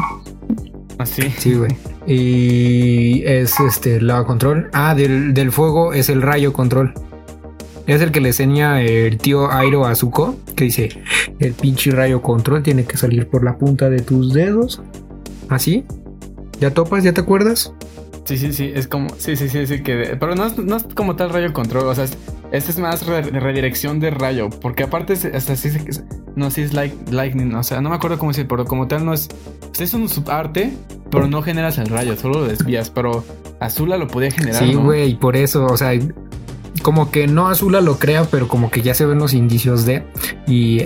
Así. 0.99 1.29
Sí, 1.37 1.53
güey. 1.53 1.75
Y 2.07 3.23
es 3.25 3.59
este 3.59 3.99
lava 3.99 4.25
control. 4.25 4.69
Ah, 4.71 4.95
del, 4.95 5.33
del 5.33 5.51
fuego 5.51 5.91
es 5.91 6.07
el 6.07 6.21
rayo 6.21 6.53
control. 6.53 6.93
Es 7.87 8.01
el 8.01 8.13
que 8.13 8.21
le 8.21 8.29
enseña 8.29 8.81
el 8.81 9.17
tío 9.17 9.51
Airo 9.51 9.85
a 9.85 9.95
Zuko, 9.95 10.37
que 10.55 10.63
dice, 10.63 11.01
el 11.39 11.51
pinche 11.55 11.91
rayo 11.91 12.21
control 12.21 12.63
tiene 12.63 12.85
que 12.85 12.95
salir 12.95 13.27
por 13.27 13.43
la 13.43 13.57
punta 13.57 13.89
de 13.89 13.99
tus 13.99 14.31
dedos. 14.31 14.81
Así. 15.49 15.83
¿Ya 16.61 16.71
topas? 16.71 17.03
¿Ya 17.03 17.11
te 17.11 17.19
acuerdas? 17.19 17.73
Sí, 18.25 18.37
sí, 18.37 18.53
sí. 18.53 18.71
Es 18.73 18.87
como. 18.87 19.09
Sí, 19.17 19.35
sí, 19.35 19.49
sí, 19.49 19.67
sí. 19.67 19.81
Que, 19.83 20.15
pero 20.19 20.35
no 20.35 20.45
es, 20.45 20.57
no 20.57 20.77
es 20.77 20.83
como 20.95 21.15
tal 21.15 21.29
rayo 21.31 21.51
control. 21.53 21.87
O 21.87 21.95
sea, 21.95 22.05
es, 22.05 22.17
este 22.51 22.71
es 22.71 22.79
más 22.79 23.05
re- 23.05 23.21
redirección 23.21 23.99
de 23.99 24.11
rayo. 24.11 24.49
Porque 24.49 24.83
aparte, 24.83 25.13
es- 25.13 25.25
hasta 25.25 25.55
sí, 25.55 25.69
no, 26.35 26.49
sí 26.49 26.61
es 26.61 26.73
like, 26.73 26.95
lightning. 27.11 27.53
O 27.55 27.63
sea, 27.63 27.81
no 27.81 27.89
me 27.89 27.95
acuerdo 27.95 28.17
cómo 28.17 28.31
decir, 28.31 28.47
pero 28.47 28.65
como 28.65 28.87
tal 28.87 29.05
no 29.05 29.13
es. 29.13 29.27
pues 29.67 29.81
es 29.81 29.93
un 29.93 30.07
subarte, 30.07 30.73
pero 31.11 31.27
no 31.27 31.41
generas 31.41 31.77
el 31.77 31.87
rayo, 31.87 32.15
solo 32.15 32.39
lo 32.41 32.47
desvías. 32.47 32.89
Pero 32.89 33.23
Azula 33.59 33.97
lo 33.97 34.07
podía 34.07 34.31
generar. 34.31 34.63
Sí, 34.63 34.73
¿no? 34.73 34.83
güey, 34.83 35.15
por 35.15 35.35
eso, 35.35 35.65
o 35.65 35.75
sea, 35.77 35.91
como 36.81 37.11
que 37.11 37.27
no 37.27 37.49
Azula 37.49 37.81
lo 37.81 37.99
crea, 37.99 38.23
pero 38.25 38.47
como 38.47 38.71
que 38.71 38.81
ya 38.81 38.93
se 38.93 39.05
ven 39.05 39.19
los 39.19 39.33
indicios 39.33 39.85
de. 39.85 40.03
Y 40.47 40.83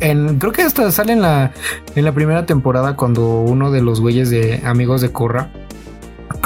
en, 0.00 0.38
creo 0.38 0.52
que 0.52 0.62
hasta 0.62 0.90
sale 0.92 1.14
en 1.14 1.22
la, 1.22 1.52
en 1.94 2.04
la 2.04 2.12
primera 2.12 2.44
temporada 2.46 2.96
cuando 2.96 3.40
uno 3.40 3.70
de 3.70 3.80
los 3.80 4.00
güeyes 4.00 4.28
de 4.30 4.60
amigos 4.64 5.00
de 5.00 5.10
Korra. 5.10 5.50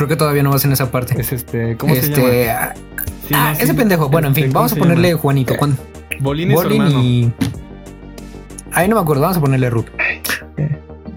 Creo 0.00 0.08
que 0.08 0.16
todavía 0.16 0.42
no 0.42 0.48
vas 0.48 0.64
en 0.64 0.72
esa 0.72 0.90
parte. 0.90 1.20
Es 1.20 1.30
este. 1.30 1.76
¿Cómo 1.76 1.94
se 1.94 2.00
este, 2.00 2.46
llama? 2.46 2.58
ah, 2.58 2.74
Sí, 3.28 3.34
ah, 3.36 3.50
no, 3.50 3.54
sí. 3.56 3.62
ese 3.64 3.74
pendejo. 3.74 4.08
Bueno, 4.08 4.28
en 4.28 4.34
fin, 4.34 4.46
¿cómo 4.46 4.60
vamos 4.60 4.72
a 4.72 4.76
ponerle? 4.76 5.12
Juanito. 5.12 5.54
Juan. 5.58 5.76
Bolín 6.20 6.50
hermano. 6.52 7.02
y. 7.02 7.30
Ahí 8.72 8.88
no 8.88 8.96
me 8.96 9.02
acuerdo, 9.02 9.20
vamos 9.20 9.36
a 9.36 9.40
ponerle 9.42 9.68
Ruth. 9.68 9.88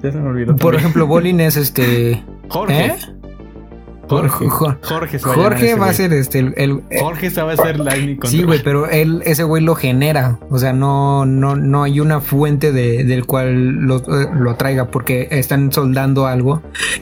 Ya 0.01 0.11
se 0.11 0.17
me 0.17 0.27
olvidó. 0.27 0.47
Por 0.47 0.57
también. 0.59 0.79
ejemplo, 0.81 1.07
Bolin 1.07 1.39
es 1.39 1.55
este. 1.55 2.21
Jorge. 2.49 2.87
¿Eh? 2.87 2.95
Jorge. 4.21 4.47
Jo- 4.49 4.77
Jorge, 4.81 5.19
se 5.19 5.25
va 5.27 5.33
a 5.33 5.35
llamar 5.35 5.51
Jorge 5.51 5.65
ese 5.65 5.79
va 5.79 5.87
a 5.89 5.93
ser 5.93 6.13
este. 6.13 6.39
El, 6.39 6.53
el- 6.57 6.81
Jorge 6.99 7.27
hacer 7.27 7.79
lightning 7.79 8.15
control. 8.15 8.31
Sí, 8.31 8.43
güey, 8.43 8.63
pero 8.63 8.89
él, 8.89 9.21
ese 9.25 9.43
güey 9.43 9.63
lo 9.63 9.75
genera. 9.75 10.39
O 10.49 10.57
sea, 10.57 10.73
no, 10.73 11.25
no, 11.25 11.55
no 11.55 11.83
hay 11.83 11.99
una 11.99 12.19
fuente 12.21 12.71
de, 12.71 13.03
del 13.03 13.25
cual 13.25 13.71
lo, 13.85 13.97
eh, 13.97 14.29
lo 14.37 14.51
atraiga 14.51 14.87
porque 14.87 15.27
están 15.31 15.71
soldando 15.71 16.27
algo 16.27 16.61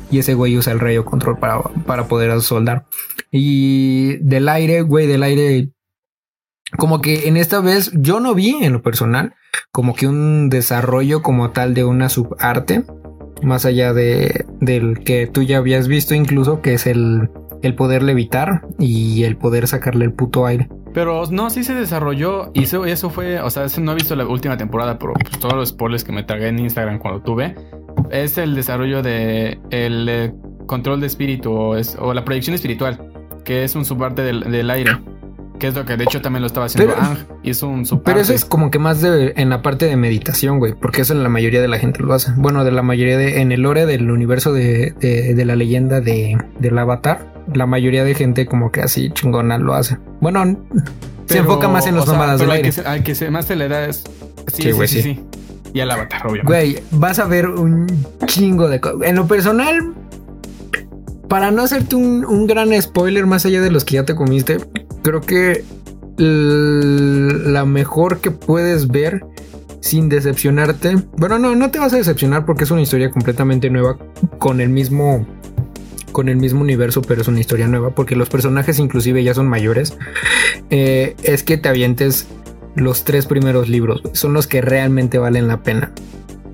y 0.09 0.20
ese 0.20 0.34
güey 0.34 0.57
usa 0.57 0.74
el 0.74 0.80
rayo 0.80 1.05
control 1.05 1.38
para, 1.39 1.62
para 1.86 2.05
poder 2.07 2.39
soldar. 2.41 2.86
Y 3.32 4.18
del 4.18 4.49
aire, 4.49 4.82
güey, 4.82 5.07
del 5.07 5.24
aire. 5.24 5.70
Como 6.78 7.01
que 7.01 7.28
en 7.28 7.36
esta 7.36 7.59
vez 7.59 7.91
yo 7.93 8.20
no 8.22 8.34
vi 8.34 8.55
en 8.64 8.72
lo 8.74 8.82
personal 8.82 9.34
como 9.74 9.93
que 9.93 10.07
un 10.07 10.49
desarrollo 10.49 11.22
como 11.22 11.51
tal 11.51 11.74
de 11.74 11.84
una 11.84 12.07
subarte. 12.07 12.84
Más 13.43 13.65
allá 13.65 13.93
de, 13.93 14.45
del 14.59 14.99
que 14.99 15.27
tú 15.27 15.41
ya 15.43 15.57
habías 15.57 15.87
visto 15.87 16.13
incluso, 16.13 16.61
que 16.61 16.73
es 16.75 16.85
el, 16.87 17.29
el 17.61 17.75
poder 17.75 18.03
levitar 18.03 18.61
y 18.79 19.23
el 19.23 19.35
poder 19.37 19.67
sacarle 19.67 20.05
el 20.05 20.13
puto 20.13 20.45
aire. 20.45 20.69
Pero 20.93 21.23
no, 21.31 21.49
sí 21.49 21.63
se 21.63 21.73
desarrolló 21.73 22.51
y 22.53 22.63
eso, 22.63 23.09
fue, 23.09 23.39
o 23.41 23.49
sea, 23.49 23.63
eso 23.65 23.79
no 23.81 23.93
he 23.93 23.95
visto 23.95 24.15
la 24.15 24.25
última 24.27 24.57
temporada, 24.57 24.99
pero 24.99 25.13
pues, 25.13 25.39
todos 25.39 25.53
los 25.55 25.69
spoilers 25.69 26.03
que 26.03 26.11
me 26.11 26.23
tragué 26.23 26.49
en 26.49 26.59
Instagram 26.59 26.99
cuando 26.99 27.21
tuve, 27.21 27.55
es 28.11 28.37
el 28.37 28.55
desarrollo 28.55 29.01
de 29.01 29.57
el 29.69 30.07
eh, 30.09 30.33
control 30.67 30.99
de 30.99 31.07
espíritu 31.07 31.51
o, 31.53 31.75
es- 31.77 31.95
o 31.99 32.13
la 32.13 32.25
proyección 32.25 32.53
espiritual, 32.55 32.99
que 33.45 33.63
es 33.63 33.73
un 33.75 33.85
subarte 33.85 34.21
del, 34.21 34.41
del 34.51 34.69
aire, 34.69 34.91
que 35.62 35.68
es 35.68 35.76
lo 35.76 35.86
que 35.86 35.95
de 35.95 36.03
hecho 36.03 36.22
también 36.22 36.41
lo 36.41 36.47
estaba 36.47 36.66
haciendo 36.66 36.93
Pero- 36.93 37.05
Ang, 37.07 37.18
y 37.43 37.51
es 37.51 37.62
un 37.64 37.86
subarte. 37.86 38.05
Pero 38.12 38.20
eso 38.20 38.34
es 38.34 38.43
como 38.43 38.72
que 38.72 38.80
más 38.80 38.99
de, 38.99 39.34
en 39.38 39.49
la 39.49 39.62
parte 39.62 39.86
de 39.86 39.95
meditación, 39.95 40.59
güey, 40.59 40.74
porque 40.74 41.03
eso 41.03 41.14
en 41.14 41.22
la 41.24 41.30
mayoría 41.30 41.62
de 41.62 41.68
la 41.70 41.78
gente 41.80 42.01
lo 42.01 42.14
hace. 42.14 42.32
Bueno, 42.36 42.64
de 42.66 42.72
la 42.72 42.82
mayoría 42.82 43.18
de, 43.18 43.41
en 43.41 43.51
el 43.51 43.62
lore 43.62 43.86
del 43.86 44.09
universo 44.12 44.51
de, 44.51 44.93
de, 44.99 45.34
de 45.36 45.45
la 45.45 45.55
leyenda 45.55 46.01
de, 46.01 46.38
del 46.59 46.78
avatar, 46.78 47.32
la 47.53 47.66
mayoría 47.68 48.03
de 48.03 48.16
gente 48.16 48.45
como 48.45 48.72
que 48.72 48.82
así 48.82 49.12
chingona 49.14 49.57
lo 49.59 49.74
hace. 49.76 49.97
Bueno, 50.20 50.57
se 51.28 51.38
enfoca 51.38 51.68
más 51.70 51.86
en 51.88 51.93
sea, 52.01 52.05
mamadas 52.14 52.39
del 52.39 52.51
aire. 52.51 52.72
que, 52.72 52.82
al 52.82 53.03
que 53.03 53.16
se- 53.16 53.30
más 53.30 53.45
se 53.45 53.55
le 53.55 53.68
da 53.70 53.86
es... 53.86 54.03
Sí, 54.47 54.55
Sí, 54.57 54.62
sí, 54.64 54.72
güey, 54.72 54.88
sí, 54.88 55.01
sí. 55.03 55.14
sí. 55.14 55.24
Y 55.74 55.80
al 55.80 55.91
avatar, 55.91 56.22
obviamente. 56.28 56.47
Güey, 56.47 56.84
vas 56.91 57.20
a 57.20 57.26
ver 57.26 57.47
un 57.47 57.88
chingo 58.26 58.68
de 58.68 58.82
cosas. 58.82 58.99
En 59.07 59.16
lo 59.16 59.28
personal, 59.28 59.93
para 61.32 61.49
no 61.49 61.61
hacerte 61.61 61.95
un, 61.95 62.45
gran 62.45 62.69
spoiler 62.82 63.25
más 63.25 63.45
allá 63.45 63.61
de 63.61 63.71
los 63.71 63.86
que 63.86 63.93
ya 63.93 64.03
te 64.03 64.15
comiste, 64.15 64.57
creo 65.01 65.21
que 65.21 65.63
la 66.17 67.63
mejor 67.63 68.19
que 68.19 68.32
puedes 68.32 68.89
ver 68.89 69.23
sin 69.79 70.09
decepcionarte. 70.09 70.97
Bueno, 71.15 71.39
no, 71.39 71.55
no 71.55 71.71
te 71.71 71.79
vas 71.79 71.93
a 71.93 71.95
decepcionar 71.95 72.45
porque 72.45 72.65
es 72.65 72.71
una 72.71 72.82
historia 72.82 73.11
completamente 73.11 73.69
nueva 73.69 73.97
con 74.39 74.59
el 74.59 74.67
mismo 74.67 75.25
con 76.11 76.27
el 76.27 76.36
mismo 76.36 76.59
universo, 76.59 77.01
pero 77.01 77.21
es 77.21 77.29
una 77.29 77.39
historia 77.39 77.69
nueva 77.69 77.95
porque 77.95 78.17
los 78.17 78.27
personajes 78.27 78.77
inclusive 78.77 79.23
ya 79.23 79.34
son 79.34 79.47
mayores. 79.47 79.97
Eh, 80.69 81.15
es 81.23 81.43
que 81.43 81.57
te 81.57 81.69
avientes 81.69 82.27
los 82.75 83.05
tres 83.05 83.25
primeros 83.25 83.69
libros, 83.69 84.01
son 84.11 84.34
los 84.34 84.47
que 84.47 84.59
realmente 84.59 85.17
valen 85.17 85.47
la 85.47 85.63
pena. 85.63 85.93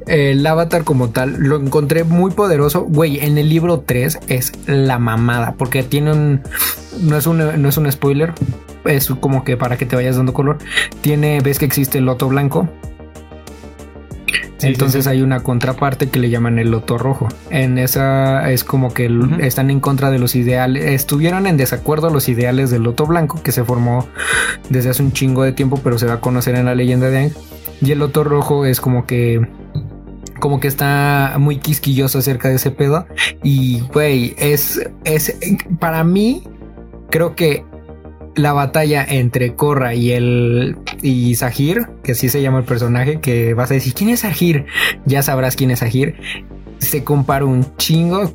El 0.07 0.45
avatar 0.45 0.83
como 0.83 1.09
tal 1.09 1.35
lo 1.37 1.57
encontré 1.57 2.03
muy 2.03 2.31
poderoso. 2.31 2.83
Güey, 2.83 3.19
en 3.19 3.37
el 3.37 3.49
libro 3.49 3.83
3 3.85 4.19
es 4.27 4.53
la 4.65 4.99
mamada. 4.99 5.55
Porque 5.57 5.83
tiene 5.83 6.11
un. 6.11 6.41
No 7.01 7.17
es 7.17 7.27
un, 7.27 7.61
no 7.61 7.69
es 7.69 7.77
un 7.77 7.91
spoiler. 7.91 8.33
Es 8.85 9.09
como 9.19 9.43
que 9.43 9.57
para 9.57 9.77
que 9.77 9.85
te 9.85 9.95
vayas 9.95 10.15
dando 10.15 10.33
color. 10.33 10.57
Tiene. 11.01 11.41
Ves 11.41 11.59
que 11.59 11.65
existe 11.65 11.97
el 11.97 12.05
loto 12.05 12.29
blanco. 12.29 12.69
Sí, 14.57 14.67
Entonces 14.67 15.03
sí, 15.03 15.09
sí. 15.09 15.15
hay 15.15 15.21
una 15.21 15.41
contraparte 15.41 16.09
que 16.09 16.19
le 16.19 16.29
llaman 16.29 16.57
el 16.57 16.71
loto 16.71 16.97
rojo. 16.97 17.27
En 17.51 17.77
esa 17.77 18.49
es 18.51 18.63
como 18.63 18.91
que 18.91 19.09
están 19.39 19.69
en 19.69 19.79
contra 19.79 20.09
de 20.09 20.17
los 20.17 20.35
ideales. 20.35 20.83
Estuvieron 20.85 21.45
en 21.45 21.57
desacuerdo 21.57 22.09
los 22.09 22.27
ideales 22.27 22.71
del 22.71 22.83
loto 22.83 23.05
blanco 23.05 23.41
que 23.43 23.51
se 23.51 23.63
formó 23.63 24.07
desde 24.69 24.89
hace 24.89 25.03
un 25.03 25.11
chingo 25.11 25.43
de 25.43 25.51
tiempo, 25.51 25.79
pero 25.83 25.99
se 25.99 26.07
va 26.07 26.13
a 26.13 26.21
conocer 26.21 26.55
en 26.55 26.65
la 26.65 26.73
leyenda 26.73 27.09
de 27.09 27.17
Aang. 27.17 27.31
Y 27.81 27.91
el 27.91 27.99
loto 27.99 28.23
rojo 28.23 28.65
es 28.65 28.81
como 28.81 29.05
que 29.05 29.47
como 30.39 30.59
que 30.59 30.67
está 30.67 31.35
muy 31.39 31.57
quisquilloso 31.57 32.19
acerca 32.19 32.49
de 32.49 32.55
ese 32.55 32.71
pedo. 32.71 33.07
Y, 33.43 33.81
güey, 33.93 34.35
es, 34.37 34.79
es, 35.03 35.37
para 35.79 36.03
mí, 36.03 36.43
creo 37.09 37.35
que 37.35 37.63
la 38.35 38.53
batalla 38.53 39.03
entre 39.03 39.55
Korra 39.55 39.95
y 39.95 40.11
el 40.11 40.77
y 41.01 41.35
Sahir, 41.35 41.87
que 42.03 42.11
así 42.11 42.29
se 42.29 42.41
llama 42.41 42.59
el 42.59 42.65
personaje, 42.65 43.19
que 43.19 43.53
vas 43.53 43.71
a 43.71 43.73
decir, 43.73 43.93
¿quién 43.93 44.11
es 44.11 44.21
Sahir? 44.21 44.65
Ya 45.05 45.23
sabrás 45.23 45.55
quién 45.55 45.71
es 45.71 45.79
Sahir. 45.79 46.15
Se 46.79 47.03
compara 47.03 47.45
un 47.45 47.75
chingo. 47.77 48.31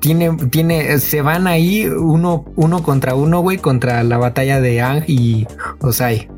Tiene, 0.00 0.36
tiene, 0.50 0.98
se 0.98 1.22
van 1.22 1.46
ahí 1.46 1.86
uno, 1.86 2.44
uno 2.56 2.82
contra 2.82 3.14
uno, 3.14 3.40
güey, 3.40 3.58
contra 3.58 4.02
la 4.02 4.18
batalla 4.18 4.60
de 4.60 4.80
Ang 4.80 5.04
y 5.06 5.46
Osai. 5.80 6.28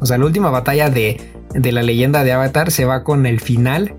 O 0.00 0.04
sea, 0.04 0.18
la 0.18 0.26
última 0.26 0.50
batalla 0.50 0.90
de, 0.90 1.18
de 1.54 1.72
la 1.72 1.82
leyenda 1.82 2.24
de 2.24 2.32
Avatar 2.32 2.70
se 2.70 2.84
va 2.84 3.02
con 3.02 3.24
el 3.24 3.40
final 3.40 3.94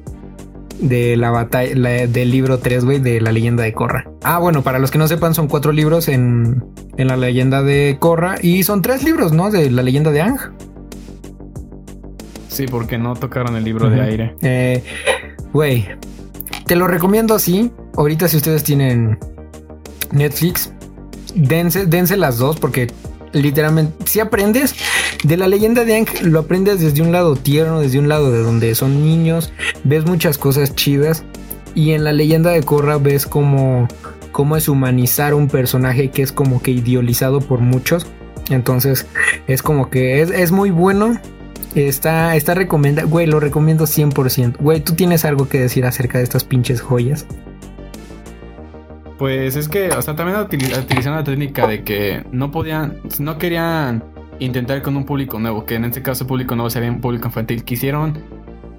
de 0.79 1.17
la 1.17 1.31
batalla 1.31 1.75
la- 1.75 2.07
del 2.07 2.31
libro 2.31 2.59
3, 2.59 2.85
güey, 2.85 2.99
de 2.99 3.19
la 3.21 3.31
leyenda 3.31 3.63
de 3.63 3.73
Korra. 3.73 4.09
Ah, 4.23 4.39
bueno, 4.39 4.61
para 4.63 4.79
los 4.79 4.91
que 4.91 4.97
no 4.97 5.07
sepan, 5.07 5.33
son 5.33 5.47
cuatro 5.47 5.71
libros 5.71 6.07
en, 6.07 6.63
en 6.97 7.07
la 7.07 7.17
leyenda 7.17 7.63
de 7.63 7.97
Korra 7.99 8.35
y 8.41 8.63
son 8.63 8.81
tres 8.81 9.03
libros, 9.03 9.31
¿no? 9.33 9.49
De 9.51 9.69
la 9.71 9.81
leyenda 9.83 10.11
de 10.11 10.21
Ang. 10.21 10.37
Sí, 12.47 12.65
porque 12.67 12.97
no 12.97 13.15
tocaron 13.15 13.55
el 13.55 13.63
libro 13.63 13.89
de 13.89 14.01
aire. 14.01 14.35
Eh, 14.41 14.83
Güey, 15.53 15.87
te 16.65 16.75
lo 16.75 16.87
recomiendo 16.87 17.33
así. 17.35 17.71
Ahorita 17.95 18.27
si 18.27 18.37
ustedes 18.37 18.63
tienen 18.63 19.17
Netflix, 20.11 20.71
dense, 21.35 21.85
dense 21.85 22.17
las 22.17 22.37
dos 22.37 22.59
porque 22.59 22.91
literalmente 23.33 23.93
si 24.05 24.19
aprendes 24.19 24.75
de 25.23 25.37
la 25.37 25.47
leyenda 25.47 25.83
de 25.85 25.95
Ang, 25.95 26.07
lo 26.23 26.39
aprendes 26.39 26.79
desde 26.79 27.01
un 27.01 27.11
lado 27.11 27.35
tierno, 27.35 27.79
desde 27.79 27.99
un 27.99 28.07
lado 28.07 28.31
de 28.31 28.39
donde 28.39 28.73
son 28.75 29.03
niños, 29.03 29.51
ves 29.83 30.05
muchas 30.05 30.37
cosas 30.37 30.75
chidas 30.75 31.23
y 31.75 31.91
en 31.91 32.03
la 32.03 32.13
leyenda 32.13 32.51
de 32.51 32.63
Korra 32.63 32.97
ves 32.97 33.25
como 33.25 33.87
cómo 34.31 34.55
es 34.55 34.69
humanizar 34.69 35.33
un 35.33 35.47
personaje 35.47 36.09
que 36.11 36.21
es 36.21 36.31
como 36.31 36.61
que 36.61 36.71
idealizado 36.71 37.41
por 37.41 37.59
muchos 37.59 38.05
Entonces 38.49 39.07
es 39.47 39.63
como 39.63 39.89
que 39.89 40.21
es, 40.21 40.29
es 40.29 40.51
muy 40.51 40.69
bueno. 40.69 41.19
Está, 41.75 42.35
está 42.35 42.55
recomendado. 42.55 43.07
Güey, 43.07 43.27
lo 43.27 43.39
recomiendo 43.39 43.85
100%. 43.85 44.57
Güey, 44.57 44.79
¿tú 44.81 44.93
tienes 44.93 45.25
algo 45.25 45.47
que 45.47 45.59
decir 45.59 45.85
acerca 45.85 46.17
de 46.17 46.23
estas 46.23 46.43
pinches 46.43 46.81
joyas? 46.81 47.27
Pues 49.19 49.55
es 49.55 49.67
que, 49.67 49.89
o 49.89 50.01
sea, 50.01 50.15
también 50.15 50.39
utilizaron 50.39 51.17
la 51.17 51.23
técnica 51.23 51.67
de 51.67 51.83
que 51.83 52.23
no 52.31 52.51
podían, 52.51 52.97
no 53.19 53.37
querían 53.37 54.03
intentar 54.39 54.81
con 54.81 54.97
un 54.97 55.05
público 55.05 55.39
nuevo, 55.39 55.65
que 55.65 55.75
en 55.75 55.85
este 55.85 56.01
caso 56.01 56.27
público 56.27 56.55
nuevo 56.55 56.69
sería 56.69 56.91
un 56.91 57.01
público 57.01 57.27
infantil. 57.27 57.63
Quisieron, 57.63 58.21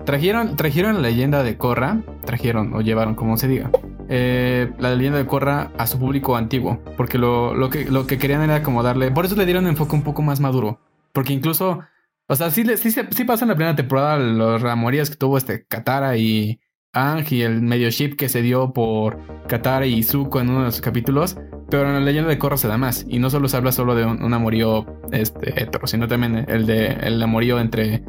trajeron, 0.05 0.57
trajeron 0.57 0.95
la 0.95 1.01
leyenda 1.01 1.43
de 1.43 1.57
Korra, 1.57 2.03
trajeron 2.25 2.75
o 2.75 2.81
llevaron, 2.81 3.15
como 3.15 3.37
se 3.37 3.49
diga, 3.49 3.71
eh, 4.09 4.71
la 4.79 4.95
leyenda 4.95 5.19
de 5.19 5.27
Korra 5.27 5.71
a 5.77 5.87
su 5.87 5.99
público 5.99 6.37
antiguo, 6.37 6.81
porque 6.97 7.19
lo, 7.19 7.55
lo, 7.55 7.71
que, 7.71 7.85
lo 7.85 8.07
que 8.07 8.19
querían 8.19 8.43
era 8.43 8.63
como 8.63 8.83
darle, 8.83 9.11
por 9.11 9.27
eso 9.27 9.37
le 9.37 9.45
dieron 9.45 9.65
un 9.65 9.71
enfoque 9.71 9.95
un 9.95 10.03
poco 10.03 10.23
más 10.23 10.41
maduro, 10.41 10.81
porque 11.13 11.33
incluso, 11.33 11.81
o 12.27 12.37
sea, 12.37 12.51
sí, 12.51 12.65
sí, 12.77 12.91
sí 12.91 13.25
pasa 13.25 13.45
en 13.45 13.51
la 13.51 13.55
primera 13.55 13.77
temporada 13.77 14.19
los 14.19 14.63
ramorías 14.63 15.11
que 15.11 15.17
tuvo 15.17 15.37
este 15.37 15.67
Katara 15.67 16.17
y 16.17 16.61
Ang 16.93 17.27
y 17.31 17.43
el 17.43 17.61
medio 17.61 17.91
ship 17.91 18.17
que 18.17 18.31
se 18.31 18.41
dio 18.41 18.73
por 18.73 19.19
Katara 19.47 19.87
y 19.87 20.03
Zuko 20.03 20.41
en 20.41 20.49
uno 20.49 20.61
de 20.61 20.67
los 20.67 20.81
capítulos, 20.81 21.37
pero 21.71 21.87
en 21.87 21.95
la 21.95 22.01
leyenda 22.01 22.31
de 22.31 22.39
Korra 22.39 22.57
se 22.57 22.69
da 22.69 22.79
más. 22.79 23.05
Y 23.09 23.19
no 23.19 23.31
solo 23.31 23.49
se 23.49 23.57
habla 23.57 23.73
solo 23.73 23.95
de 23.95 24.05
un, 24.05 24.33
amorío 24.33 24.87
este, 25.13 25.63
hetero, 25.63 25.87
sino 25.87 26.09
también 26.09 26.47
el 26.49 26.67
de 26.67 26.87
el 26.87 27.23
amorío 27.23 27.61
entre. 27.61 28.03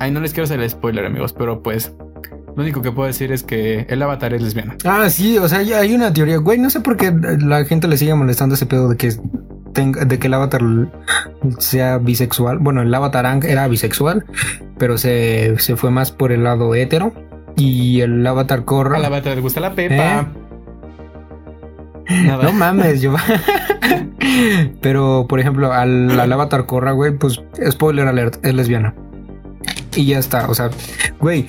Ay, 0.00 0.10
no 0.10 0.20
les 0.20 0.32
quiero 0.32 0.44
hacer 0.44 0.60
el 0.60 0.68
spoiler, 0.68 1.06
amigos, 1.06 1.32
pero 1.32 1.62
pues. 1.62 1.94
Lo 2.56 2.62
único 2.62 2.82
que 2.82 2.92
puedo 2.92 3.08
decir 3.08 3.32
es 3.32 3.42
que 3.42 3.84
el 3.88 4.00
avatar 4.00 4.32
es 4.32 4.40
lesbiana. 4.40 4.76
Ah, 4.84 5.10
sí, 5.10 5.38
o 5.38 5.48
sea, 5.48 5.58
hay 5.58 5.92
una 5.92 6.12
teoría. 6.12 6.36
Güey, 6.36 6.56
no 6.56 6.70
sé 6.70 6.78
por 6.78 6.96
qué 6.96 7.12
la 7.12 7.64
gente 7.64 7.88
le 7.88 7.96
sigue 7.96 8.14
molestando 8.14 8.54
ese 8.54 8.64
pedo 8.66 8.88
de 8.88 8.96
que 8.96 9.12
tenga, 9.72 10.04
de 10.04 10.20
que 10.20 10.28
el 10.28 10.34
avatar 10.34 10.62
sea 11.58 11.98
bisexual. 11.98 12.58
Bueno, 12.58 12.82
el 12.82 12.94
avatar 12.94 13.26
era 13.44 13.66
bisexual, 13.66 14.24
pero 14.78 14.98
se, 14.98 15.58
se 15.58 15.74
fue 15.74 15.90
más 15.90 16.12
por 16.12 16.30
el 16.30 16.44
lado 16.44 16.72
hetero. 16.76 17.12
Y 17.56 18.00
el 18.02 18.24
avatar 18.24 18.64
Korra. 18.64 18.98
Al 18.98 19.04
avatar 19.04 19.34
le 19.34 19.40
gusta 19.40 19.58
la 19.58 19.74
pepa. 19.74 20.20
¿Eh? 20.20 20.43
No 22.42 22.52
mames, 22.52 23.00
yo. 23.00 23.14
Pero, 24.80 25.26
por 25.28 25.40
ejemplo, 25.40 25.72
al, 25.72 26.18
Avatar 26.20 26.66
Korra, 26.66 26.92
güey, 26.92 27.16
pues, 27.16 27.42
spoiler 27.70 28.06
alert, 28.06 28.44
es 28.44 28.54
lesbiana. 28.54 28.94
Y 29.94 30.06
ya 30.06 30.18
está, 30.18 30.48
o 30.48 30.54
sea, 30.54 30.70
güey, 31.20 31.46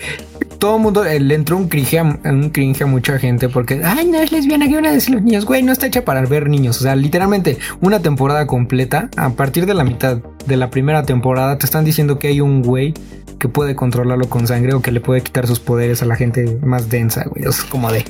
todo 0.66 0.78
el 0.78 0.82
mundo 0.82 1.04
le 1.04 1.36
entró 1.36 1.58
un 1.58 1.68
cringe, 1.68 2.00
a, 2.00 2.86
mucha 2.88 3.20
gente 3.20 3.50
porque, 3.50 3.82
ay, 3.86 4.08
no 4.08 4.18
es 4.18 4.32
lesbiana, 4.32 4.68
¿qué 4.68 4.74
van 4.74 4.88
a 4.88 4.92
decir 4.94 5.14
los 5.14 5.22
niños? 5.22 5.46
Güey, 5.46 5.62
no 5.62 5.72
está 5.72 5.86
hecha 5.86 6.04
para 6.04 6.26
ver 6.26 6.50
niños. 6.50 6.80
O 6.80 6.82
sea, 6.82 6.96
literalmente, 6.96 7.60
una 7.82 8.00
temporada 8.00 8.48
completa, 8.48 9.12
a 9.16 9.30
partir 9.30 9.68
de 9.68 9.76
la 9.76 9.84
mitad 9.84 10.18
de 10.48 10.58
la 10.58 10.72
primera 10.72 11.04
temporada, 11.04 11.60
te 11.60 11.68
están 11.68 11.86
diciendo 11.86 12.18
que 12.18 12.30
hay 12.30 12.42
un 12.42 12.64
güey 12.64 12.96
que 13.38 13.48
puede 13.48 13.76
controlarlo 13.76 14.28
con 14.28 14.48
sangre 14.48 14.74
o 14.74 14.82
que 14.82 14.92
le 14.92 15.02
puede 15.02 15.22
quitar 15.22 15.46
sus 15.46 15.60
poderes 15.60 16.02
a 16.02 16.08
la 16.08 16.16
gente 16.16 16.58
más 16.64 16.90
densa, 16.90 17.26
güey. 17.26 17.48
Es 17.48 17.64
como 17.64 17.92
de. 17.92 18.04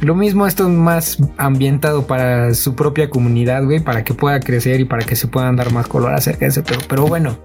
Lo 0.00 0.14
mismo, 0.14 0.46
esto 0.46 0.68
es 0.68 0.70
más 0.70 1.18
ambientado 1.38 2.06
para 2.06 2.54
su 2.54 2.76
propia 2.76 3.10
comunidad, 3.10 3.64
güey, 3.64 3.80
para 3.80 4.04
que 4.04 4.14
pueda 4.14 4.38
crecer 4.38 4.78
y 4.78 4.84
para 4.84 5.04
que 5.04 5.16
se 5.16 5.26
puedan 5.26 5.56
dar 5.56 5.72
más 5.72 5.88
color 5.88 6.14
acerca 6.14 6.44
de 6.44 6.50
ese 6.50 6.62
pero, 6.62 6.82
pero 6.88 7.06
bueno, 7.08 7.36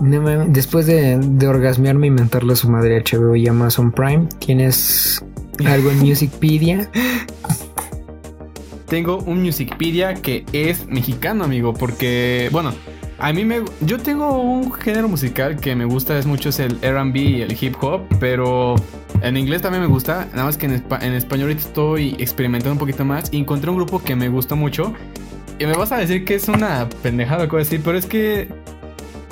Después 0.00 0.86
de, 0.86 1.18
de 1.18 1.46
orgasmearme 1.46 2.06
y 2.06 2.10
mentarle 2.10 2.54
a 2.54 2.56
su 2.56 2.70
madre 2.70 3.02
HBO 3.02 3.36
y 3.36 3.46
Amazon 3.46 3.92
Prime, 3.92 4.26
¿tienes 4.38 5.24
algo 5.66 5.90
en 5.90 5.98
Musicpedia? 6.06 6.90
Tengo 8.86 9.18
un 9.18 9.42
Musicpedia 9.42 10.14
que 10.14 10.44
es 10.52 10.86
mexicano, 10.86 11.44
amigo, 11.44 11.74
porque, 11.74 12.48
bueno, 12.50 12.72
a 13.20 13.32
mí 13.34 13.44
me. 13.44 13.62
Yo 13.82 13.98
tengo 13.98 14.40
un 14.40 14.72
género 14.72 15.06
musical 15.06 15.56
que 15.60 15.76
me 15.76 15.84
gusta, 15.84 16.18
es 16.18 16.24
mucho, 16.24 16.48
es 16.48 16.58
el 16.58 16.76
RB 16.76 17.16
y 17.16 17.42
el 17.42 17.56
hip 17.60 17.76
hop, 17.82 18.00
pero 18.18 18.76
en 19.22 19.36
inglés 19.36 19.60
también 19.60 19.82
me 19.82 19.88
gusta. 19.88 20.26
Nada 20.32 20.44
más 20.44 20.56
que 20.56 20.66
en, 20.66 20.72
español 20.72 21.48
ahorita 21.48 21.60
estoy 21.60 22.16
experimentando 22.18 22.72
un 22.72 22.78
poquito 22.78 23.04
más. 23.04 23.30
Y 23.32 23.38
encontré 23.38 23.70
un 23.70 23.76
grupo 23.76 24.02
que 24.02 24.16
me 24.16 24.28
gustó 24.28 24.56
mucho. 24.56 24.94
Y 25.58 25.66
me 25.66 25.74
vas 25.74 25.92
a 25.92 25.98
decir 25.98 26.24
que 26.24 26.34
es 26.34 26.48
una 26.48 26.88
pendejada, 27.02 27.46
que 27.48 27.56
decir, 27.58 27.82
pero 27.84 27.98
es 27.98 28.06
que. 28.06 28.48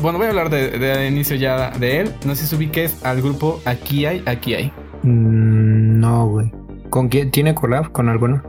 Bueno, 0.01 0.18
voy 0.18 0.26
a 0.26 0.30
hablar 0.30 0.49
de, 0.51 1.09
inicio 1.09 1.36
ya 1.36 1.70
de 1.70 2.01
él. 2.01 2.14
No 2.24 2.34
sé 2.34 2.46
si 2.46 2.55
ubiques 2.55 3.05
al 3.05 3.20
grupo 3.20 3.61
Aquí 3.64 4.07
hay, 4.07 4.22
aquí 4.26 4.55
hay. 4.55 4.72
Mm, 5.03 5.99
no, 5.99 6.26
güey. 6.28 6.53
¿Con 6.90 7.09
quién 7.09 7.30
tiene 7.30 7.55
collab? 7.55 7.90
¿Con 7.92 8.09
alguno? 8.09 8.42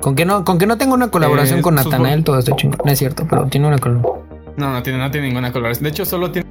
¿Con 0.00 0.14
que 0.14 0.24
no, 0.24 0.44
con 0.44 0.58
que 0.58 0.66
no 0.66 0.76
tengo 0.76 0.94
una 0.94 1.08
colaboración 1.08 1.60
eh, 1.60 1.62
con 1.62 1.76
Natanael, 1.76 2.24
todo 2.24 2.38
este 2.38 2.54
chingo. 2.56 2.76
No 2.84 2.90
es 2.90 2.98
cierto, 2.98 3.26
pero 3.28 3.46
tiene 3.46 3.68
una 3.68 3.78
colaboración. 3.78 4.26
No, 4.56 4.72
no 4.72 4.82
tiene, 4.82 4.98
no 4.98 5.10
tiene 5.10 5.28
ninguna 5.28 5.52
colaboración. 5.52 5.84
De 5.84 5.90
hecho, 5.90 6.04
solo 6.04 6.30
tiene 6.30 6.48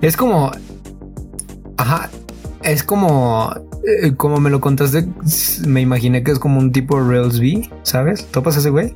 Es 0.00 0.16
como. 0.16 0.50
Ajá. 1.76 2.10
Es 2.62 2.82
como. 2.82 3.52
eh, 4.02 4.14
como 4.16 4.38
me 4.40 4.50
lo 4.50 4.60
contaste, 4.60 5.06
me 5.66 5.80
imaginé 5.80 6.22
que 6.22 6.32
es 6.32 6.38
como 6.38 6.58
un 6.58 6.72
tipo 6.72 7.00
Rails 7.00 7.38
V, 7.38 7.70
¿sabes? 7.82 8.26
¿Topas 8.26 8.56
ese 8.56 8.70
güey? 8.70 8.94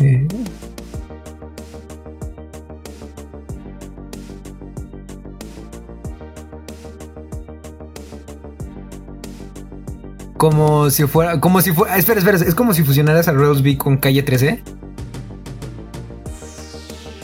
Eh, 0.00 0.26
Como 10.36 10.88
si 10.90 11.04
fuera, 11.06 11.40
como 11.40 11.60
si 11.60 11.72
fuera, 11.72 11.96
espera, 11.96 12.20
espera, 12.20 12.36
es 12.38 12.54
como 12.54 12.72
si 12.72 12.84
fusionaras 12.84 13.26
a 13.26 13.32
Rails 13.32 13.60
V 13.60 13.76
con 13.76 13.96
Calle 13.96 14.22
13. 14.22 14.62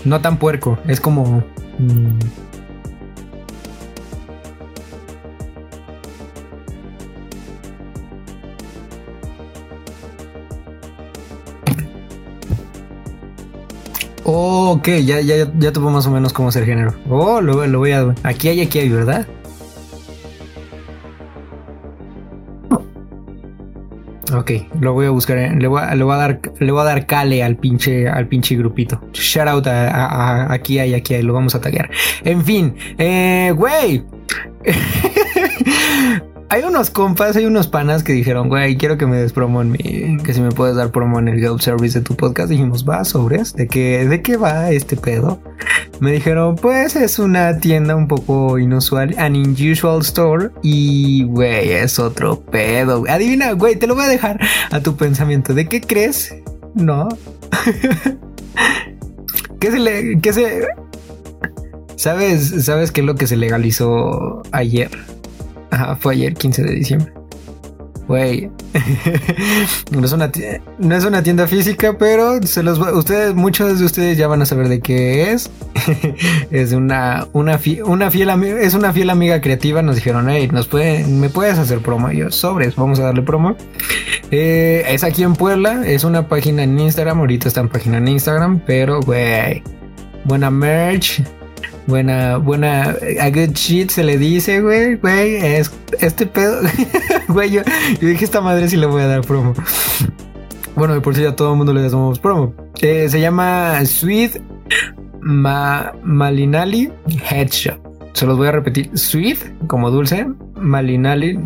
No 0.05 0.21
tan 0.21 0.39
puerco, 0.39 0.79
es 0.87 1.01
como... 1.01 1.43
mm, 1.79 2.19
Oh, 14.27 14.71
ok, 14.73 14.89
ya, 15.05 15.21
ya, 15.21 15.47
ya 15.59 15.73
tuvo 15.73 15.91
más 15.91 16.07
o 16.07 16.11
menos 16.11 16.33
cómo 16.33 16.49
es 16.49 16.57
género. 16.65 16.95
Oh, 17.11 17.41
lo 17.67 17.79
voy 17.79 17.93
a... 17.93 18.15
Aquí 18.23 18.49
hay, 18.49 18.63
aquí 18.63 18.79
hay, 18.79 18.89
¿verdad? 18.89 19.27
Ok, 24.37 24.51
lo 24.81 24.93
voy 24.93 25.07
a 25.07 25.11
buscar. 25.11 25.37
Le 25.37 25.69
voy 25.69 25.83
a, 25.83 25.95
le 25.95 26.05
voy 26.05 26.15
a 26.15 26.19
dar, 26.19 26.41
le 26.59 26.73
voy 26.73 26.81
a 26.81 26.85
dar 26.85 27.07
cale 27.07 27.43
al 27.43 27.57
pinche, 27.57 28.09
al 28.09 28.27
pinche 28.27 28.57
grupito. 28.57 29.01
Shout 29.13 29.49
out 29.49 29.67
a, 29.67 30.53
aquí 30.53 30.79
hay, 30.79 30.95
aquí 30.95 31.15
hay, 31.15 31.23
lo 31.23 31.33
vamos 31.33 31.55
a 31.55 31.61
taggear. 31.61 31.91
En 32.25 32.45
fin, 32.45 32.75
eh, 32.99 33.53
güey. 33.57 34.05
hay 36.49 36.63
unos 36.63 36.91
compas, 36.91 37.37
hay 37.37 37.47
unos 37.47 37.69
panas 37.69 38.03
que 38.03 38.13
dijeron, 38.13 38.49
güey, 38.49 38.77
quiero 38.77 38.99
que 38.99 39.07
me 39.07 39.17
des 39.17 39.33
promo 39.33 39.63
en 39.63 39.73
mi, 39.73 40.19
que 40.23 40.35
si 40.35 40.41
me 40.41 40.51
puedes 40.51 40.77
dar 40.77 40.91
promo 40.91 41.19
en 41.19 41.29
el 41.29 41.43
Help 41.43 41.61
Service 41.61 41.99
de 41.99 42.05
tu 42.05 42.17
podcast. 42.17 42.49
Dijimos, 42.49 42.85
va, 42.89 43.05
sobres, 43.05 43.55
¿de 43.55 43.69
qué, 43.69 44.07
de 44.07 44.23
qué 44.23 44.37
va 44.37 44.71
este 44.71 44.97
pedo? 44.97 45.41
Me 46.01 46.13
dijeron, 46.13 46.57
pues 46.57 46.97
es 46.97 47.19
una 47.19 47.59
tienda 47.59 47.95
un 47.95 48.09
poco 48.09 48.59
inusual, 48.59 49.15
an 49.19 49.37
unusual 49.37 50.01
store. 50.01 50.51
Y, 50.63 51.25
güey, 51.25 51.71
es 51.71 51.99
otro 51.99 52.41
pedo. 52.41 53.05
Adivina, 53.09 53.53
güey, 53.53 53.77
te 53.77 53.87
lo 53.87 53.95
voy 53.95 54.05
a 54.05 54.09
dejar 54.09 54.41
a 54.71 54.81
tu 54.81 54.97
pensamiento. 54.97 55.55
¿De 55.55 55.69
qué 55.69 55.81
crees? 55.81 56.35
No. 56.75 57.09
¿Qué 59.61 59.71
se 59.71 59.79
le... 59.79 60.21
qué 60.21 60.33
se... 60.33 60.67
¿Sabes, 61.97 62.65
¿Sabes 62.65 62.91
qué 62.91 63.01
es 63.01 63.07
lo 63.07 63.15
que 63.15 63.27
se 63.27 63.37
legalizó 63.37 64.43
ayer? 64.51 64.91
Ajá, 65.71 65.97
fue 65.97 66.15
ayer, 66.15 66.35
15 66.35 66.63
de 66.65 66.75
diciembre. 66.75 67.13
Güey, 68.07 68.51
no, 69.91 70.05
es 70.05 70.13
una 70.13 70.31
tie- 70.31 70.61
no 70.79 70.95
es 70.95 71.05
una 71.05 71.23
tienda 71.23 71.47
física, 71.47 71.97
pero 71.99 72.43
se 72.43 72.63
los 72.63 72.81
va- 72.81 72.93
ustedes, 72.93 73.35
muchos 73.35 73.79
de 73.79 73.85
ustedes 73.87 74.19
ya 74.19 74.27
van 74.29 74.43
a 74.43 74.47
saber 74.47 74.69
de 74.69 74.81
qué 74.81 75.33
es. 75.33 75.51
es 76.51 76.73
una, 76.73 77.27
una, 77.33 77.57
fi- 77.59 77.81
una 77.81 78.11
fiel 78.11 78.29
amiga, 78.31 78.61
es 78.61 78.75
una 78.75 78.93
fiel 78.93 79.09
amiga 79.11 79.41
creativa. 79.41 79.81
Nos 79.81 79.97
dijeron, 79.97 80.29
hey, 80.29 80.49
nos 80.53 80.67
puede, 80.67 81.05
me 81.07 81.31
puedes 81.31 81.59
hacer 81.59 81.79
promo. 81.79 82.11
Yo, 82.13 82.31
sobres, 82.31 82.77
vamos 82.77 82.99
a 82.99 83.05
darle 83.05 83.23
promo. 83.23 83.57
Eh, 84.31 84.85
es 84.89 85.03
aquí 85.03 85.23
en 85.23 85.35
Puebla, 85.35 85.83
es 85.87 86.05
una 86.05 86.29
página 86.29 86.63
en 86.65 86.79
Instagram. 86.79 87.21
Ahorita 87.21 87.49
está 87.49 87.61
en 87.63 87.69
página 87.71 87.99
en 87.99 88.09
Instagram, 88.09 88.61
pero 88.67 89.01
güey, 89.01 89.63
buena 90.25 90.51
merch. 90.51 91.23
Buena, 91.87 92.39
buena, 92.39 92.97
a 93.21 93.29
good 93.31 93.53
shit 93.55 93.91
se 93.91 94.03
le 94.05 94.17
dice, 94.17 94.61
güey, 94.63 94.95
güey, 94.97 95.37
es 95.37 95.71
este 96.01 96.25
pedo, 96.27 96.61
güey, 97.29 97.51
yo, 97.51 97.61
yo 98.01 98.09
dije 98.09 98.25
esta 98.25 98.41
madre 98.41 98.69
si 98.69 98.77
le 98.79 98.87
voy 98.87 99.03
a 99.03 99.07
dar 99.07 99.21
promo. 99.21 99.53
Bueno, 100.77 100.95
de 100.95 101.01
por 101.03 101.15
sí 101.15 101.25
a 101.25 101.37
todo 101.37 101.53
el 101.53 101.59
mundo 101.59 101.73
le 101.75 101.83
damos 101.89 102.19
promo. 102.19 102.55
Eh, 102.81 103.09
se 103.09 103.21
llama 103.21 103.85
Sweet 103.85 104.41
Ma- 105.21 105.93
Malinali 106.03 106.91
Head 107.31 107.49
Shop. 107.51 107.79
Se 108.15 108.27
los 108.27 108.37
voy 108.39 108.49
a 108.49 108.53
repetir. 108.53 108.91
Sweet, 108.97 109.67
como 109.67 109.91
dulce, 109.91 110.27
Malinali. 110.57 111.39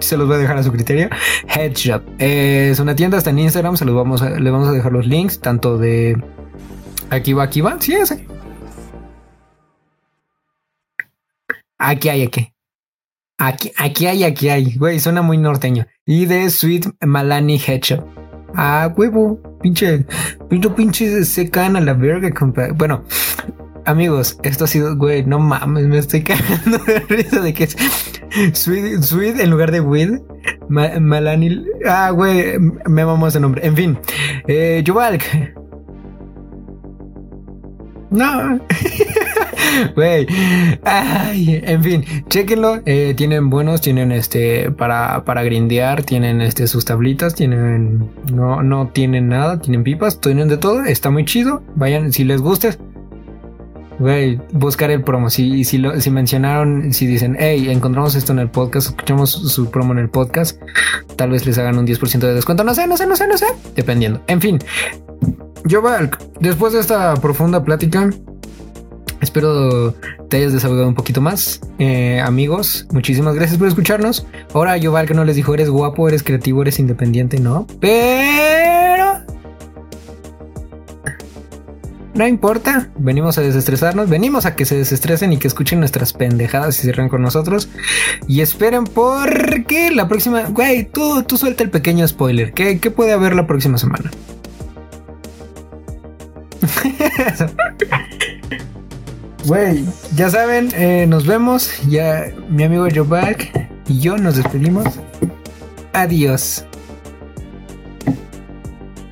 Se 0.00 0.16
los 0.16 0.26
voy 0.26 0.36
a 0.36 0.38
dejar 0.38 0.56
a 0.58 0.62
su 0.62 0.72
criterio. 0.72 1.08
Head 1.54 1.72
Shop. 1.74 2.02
Eh, 2.18 2.70
es 2.72 2.80
una 2.80 2.96
tienda, 2.96 3.18
está 3.18 3.30
en 3.30 3.38
Instagram. 3.38 3.76
Se 3.76 3.84
los 3.84 3.94
vamos 3.94 4.22
a, 4.22 4.30
le 4.30 4.50
vamos 4.50 4.68
a 4.68 4.72
dejar 4.72 4.92
los 4.92 5.06
links, 5.06 5.38
tanto 5.40 5.78
de 5.78 6.16
aquí 7.10 7.32
va, 7.32 7.44
aquí 7.44 7.60
va. 7.60 7.76
Sí, 7.80 7.92
es. 7.94 8.14
Aquí 11.78 12.08
hay, 12.08 12.22
aquí. 12.22 12.52
Aquí, 13.38 13.70
aquí 13.76 14.06
hay, 14.06 14.24
aquí 14.24 14.48
hay. 14.48 14.76
Güey, 14.76 14.98
suena 14.98 15.22
muy 15.22 15.36
norteño. 15.36 15.86
Y 16.06 16.26
de 16.26 16.48
Sweet 16.50 16.86
Malani 17.04 17.60
Head 17.64 17.80
Shop. 17.82 18.04
Ah, 18.54 18.92
huevo. 18.96 19.40
Pinche, 19.60 20.06
pinche, 20.48 20.70
pinche 20.70 21.24
secan 21.24 21.76
a 21.76 21.80
la 21.80 21.92
verga, 21.92 22.30
compa. 22.32 22.68
Bueno, 22.74 23.04
amigos, 23.84 24.38
esto 24.42 24.64
ha 24.64 24.66
sido, 24.68 24.96
güey, 24.96 25.24
no 25.26 25.38
mames, 25.38 25.86
me 25.86 25.98
estoy 25.98 26.22
cagando 26.24 26.78
de 26.78 27.00
risa 27.00 27.40
de 27.40 27.52
que 27.52 27.64
es 27.64 27.76
Sweet, 28.54 29.02
sweet 29.02 29.38
en 29.40 29.50
lugar 29.50 29.70
de 29.70 29.80
Weed. 29.80 30.20
Ma- 30.68 30.98
Malani. 31.00 31.64
Ah, 31.86 32.10
güey, 32.10 32.58
me 32.58 33.04
mamó 33.04 33.26
ese 33.26 33.40
nombre. 33.40 33.66
En 33.66 33.76
fin, 33.76 33.98
eh, 34.48 34.82
Yuvalk. 34.84 35.22
No. 38.08 38.60
Güey. 39.94 40.26
Ay, 40.84 41.60
en 41.64 41.82
fin, 41.82 42.04
chequenlo. 42.28 42.80
Eh, 42.86 43.14
tienen 43.16 43.50
buenos, 43.50 43.80
tienen 43.80 44.12
este 44.12 44.70
para, 44.70 45.24
para 45.24 45.42
grindear, 45.42 46.02
tienen 46.02 46.40
este 46.40 46.66
sus 46.66 46.84
tablitas, 46.84 47.34
tienen 47.34 48.10
no, 48.32 48.62
no 48.62 48.88
tienen 48.88 49.28
nada, 49.28 49.60
tienen 49.60 49.84
pipas, 49.84 50.20
tienen 50.20 50.48
de 50.48 50.56
todo, 50.56 50.84
está 50.84 51.10
muy 51.10 51.24
chido. 51.24 51.62
Vayan, 51.74 52.12
si 52.12 52.24
les 52.24 52.40
gusta. 52.40 52.76
Güey, 53.98 54.38
buscar 54.52 54.90
el 54.90 55.02
promo. 55.02 55.30
Si, 55.30 55.64
si, 55.64 55.78
lo, 55.78 55.98
si 56.00 56.10
mencionaron, 56.10 56.92
si 56.92 57.06
dicen, 57.06 57.36
hey, 57.38 57.70
encontramos 57.70 58.14
esto 58.14 58.32
en 58.32 58.40
el 58.40 58.50
podcast, 58.50 58.88
escuchamos 58.88 59.30
su 59.30 59.70
promo 59.70 59.92
en 59.92 60.00
el 60.00 60.10
podcast, 60.10 60.60
tal 61.16 61.30
vez 61.30 61.46
les 61.46 61.56
hagan 61.56 61.78
un 61.78 61.86
10% 61.86 62.18
de 62.18 62.34
descuento. 62.34 62.62
No 62.62 62.74
sé, 62.74 62.86
no 62.86 62.96
sé, 62.96 63.06
no 63.06 63.16
sé, 63.16 63.26
no 63.26 63.38
sé. 63.38 63.46
Dependiendo. 63.74 64.20
En 64.26 64.42
fin, 64.42 64.58
yo, 65.64 65.82
después 66.40 66.74
de 66.74 66.80
esta 66.80 67.14
profunda 67.14 67.64
plática, 67.64 68.10
espero 69.20 69.94
te 70.28 70.38
hayas 70.38 70.52
desahogado 70.52 70.88
un 70.88 70.94
poquito 70.94 71.20
más. 71.20 71.60
Eh, 71.78 72.20
amigos, 72.20 72.86
muchísimas 72.90 73.34
gracias 73.34 73.58
por 73.58 73.68
escucharnos. 73.68 74.26
Ahora, 74.54 74.76
yo, 74.76 74.92
Valk, 74.92 75.10
no 75.12 75.24
les 75.24 75.36
dijo, 75.36 75.54
eres 75.54 75.70
guapo, 75.70 76.08
eres 76.08 76.22
creativo, 76.22 76.62
eres 76.62 76.78
independiente, 76.78 77.38
no. 77.40 77.66
Pero... 77.80 79.20
No 82.14 82.26
importa, 82.26 82.88
venimos 82.96 83.36
a 83.36 83.42
desestresarnos, 83.42 84.08
venimos 84.08 84.46
a 84.46 84.56
que 84.56 84.64
se 84.64 84.74
desestresen 84.74 85.34
y 85.34 85.36
que 85.36 85.48
escuchen 85.48 85.80
nuestras 85.80 86.14
pendejadas 86.14 86.82
y 86.82 86.90
rían 86.90 87.10
con 87.10 87.20
nosotros. 87.20 87.68
Y 88.26 88.40
esperen 88.40 88.84
porque 88.84 89.90
la 89.90 90.08
próxima, 90.08 90.44
güey, 90.44 90.84
tú, 90.84 91.24
tú 91.24 91.36
suelta 91.36 91.62
el 91.62 91.68
pequeño 91.68 92.08
spoiler. 92.08 92.54
¿Qué, 92.54 92.80
qué 92.80 92.90
puede 92.90 93.12
haber 93.12 93.34
la 93.34 93.46
próxima 93.46 93.76
semana? 93.76 94.10
Güey, 99.46 99.84
ya 100.16 100.28
saben, 100.28 100.70
eh, 100.74 101.06
nos 101.08 101.24
vemos. 101.24 101.70
Ya 101.88 102.32
mi 102.50 102.64
amigo 102.64 102.88
Joe 102.92 103.06
Back 103.06 103.68
y 103.86 104.00
yo 104.00 104.16
nos 104.16 104.36
despedimos. 104.36 104.86
Adiós. 105.92 106.65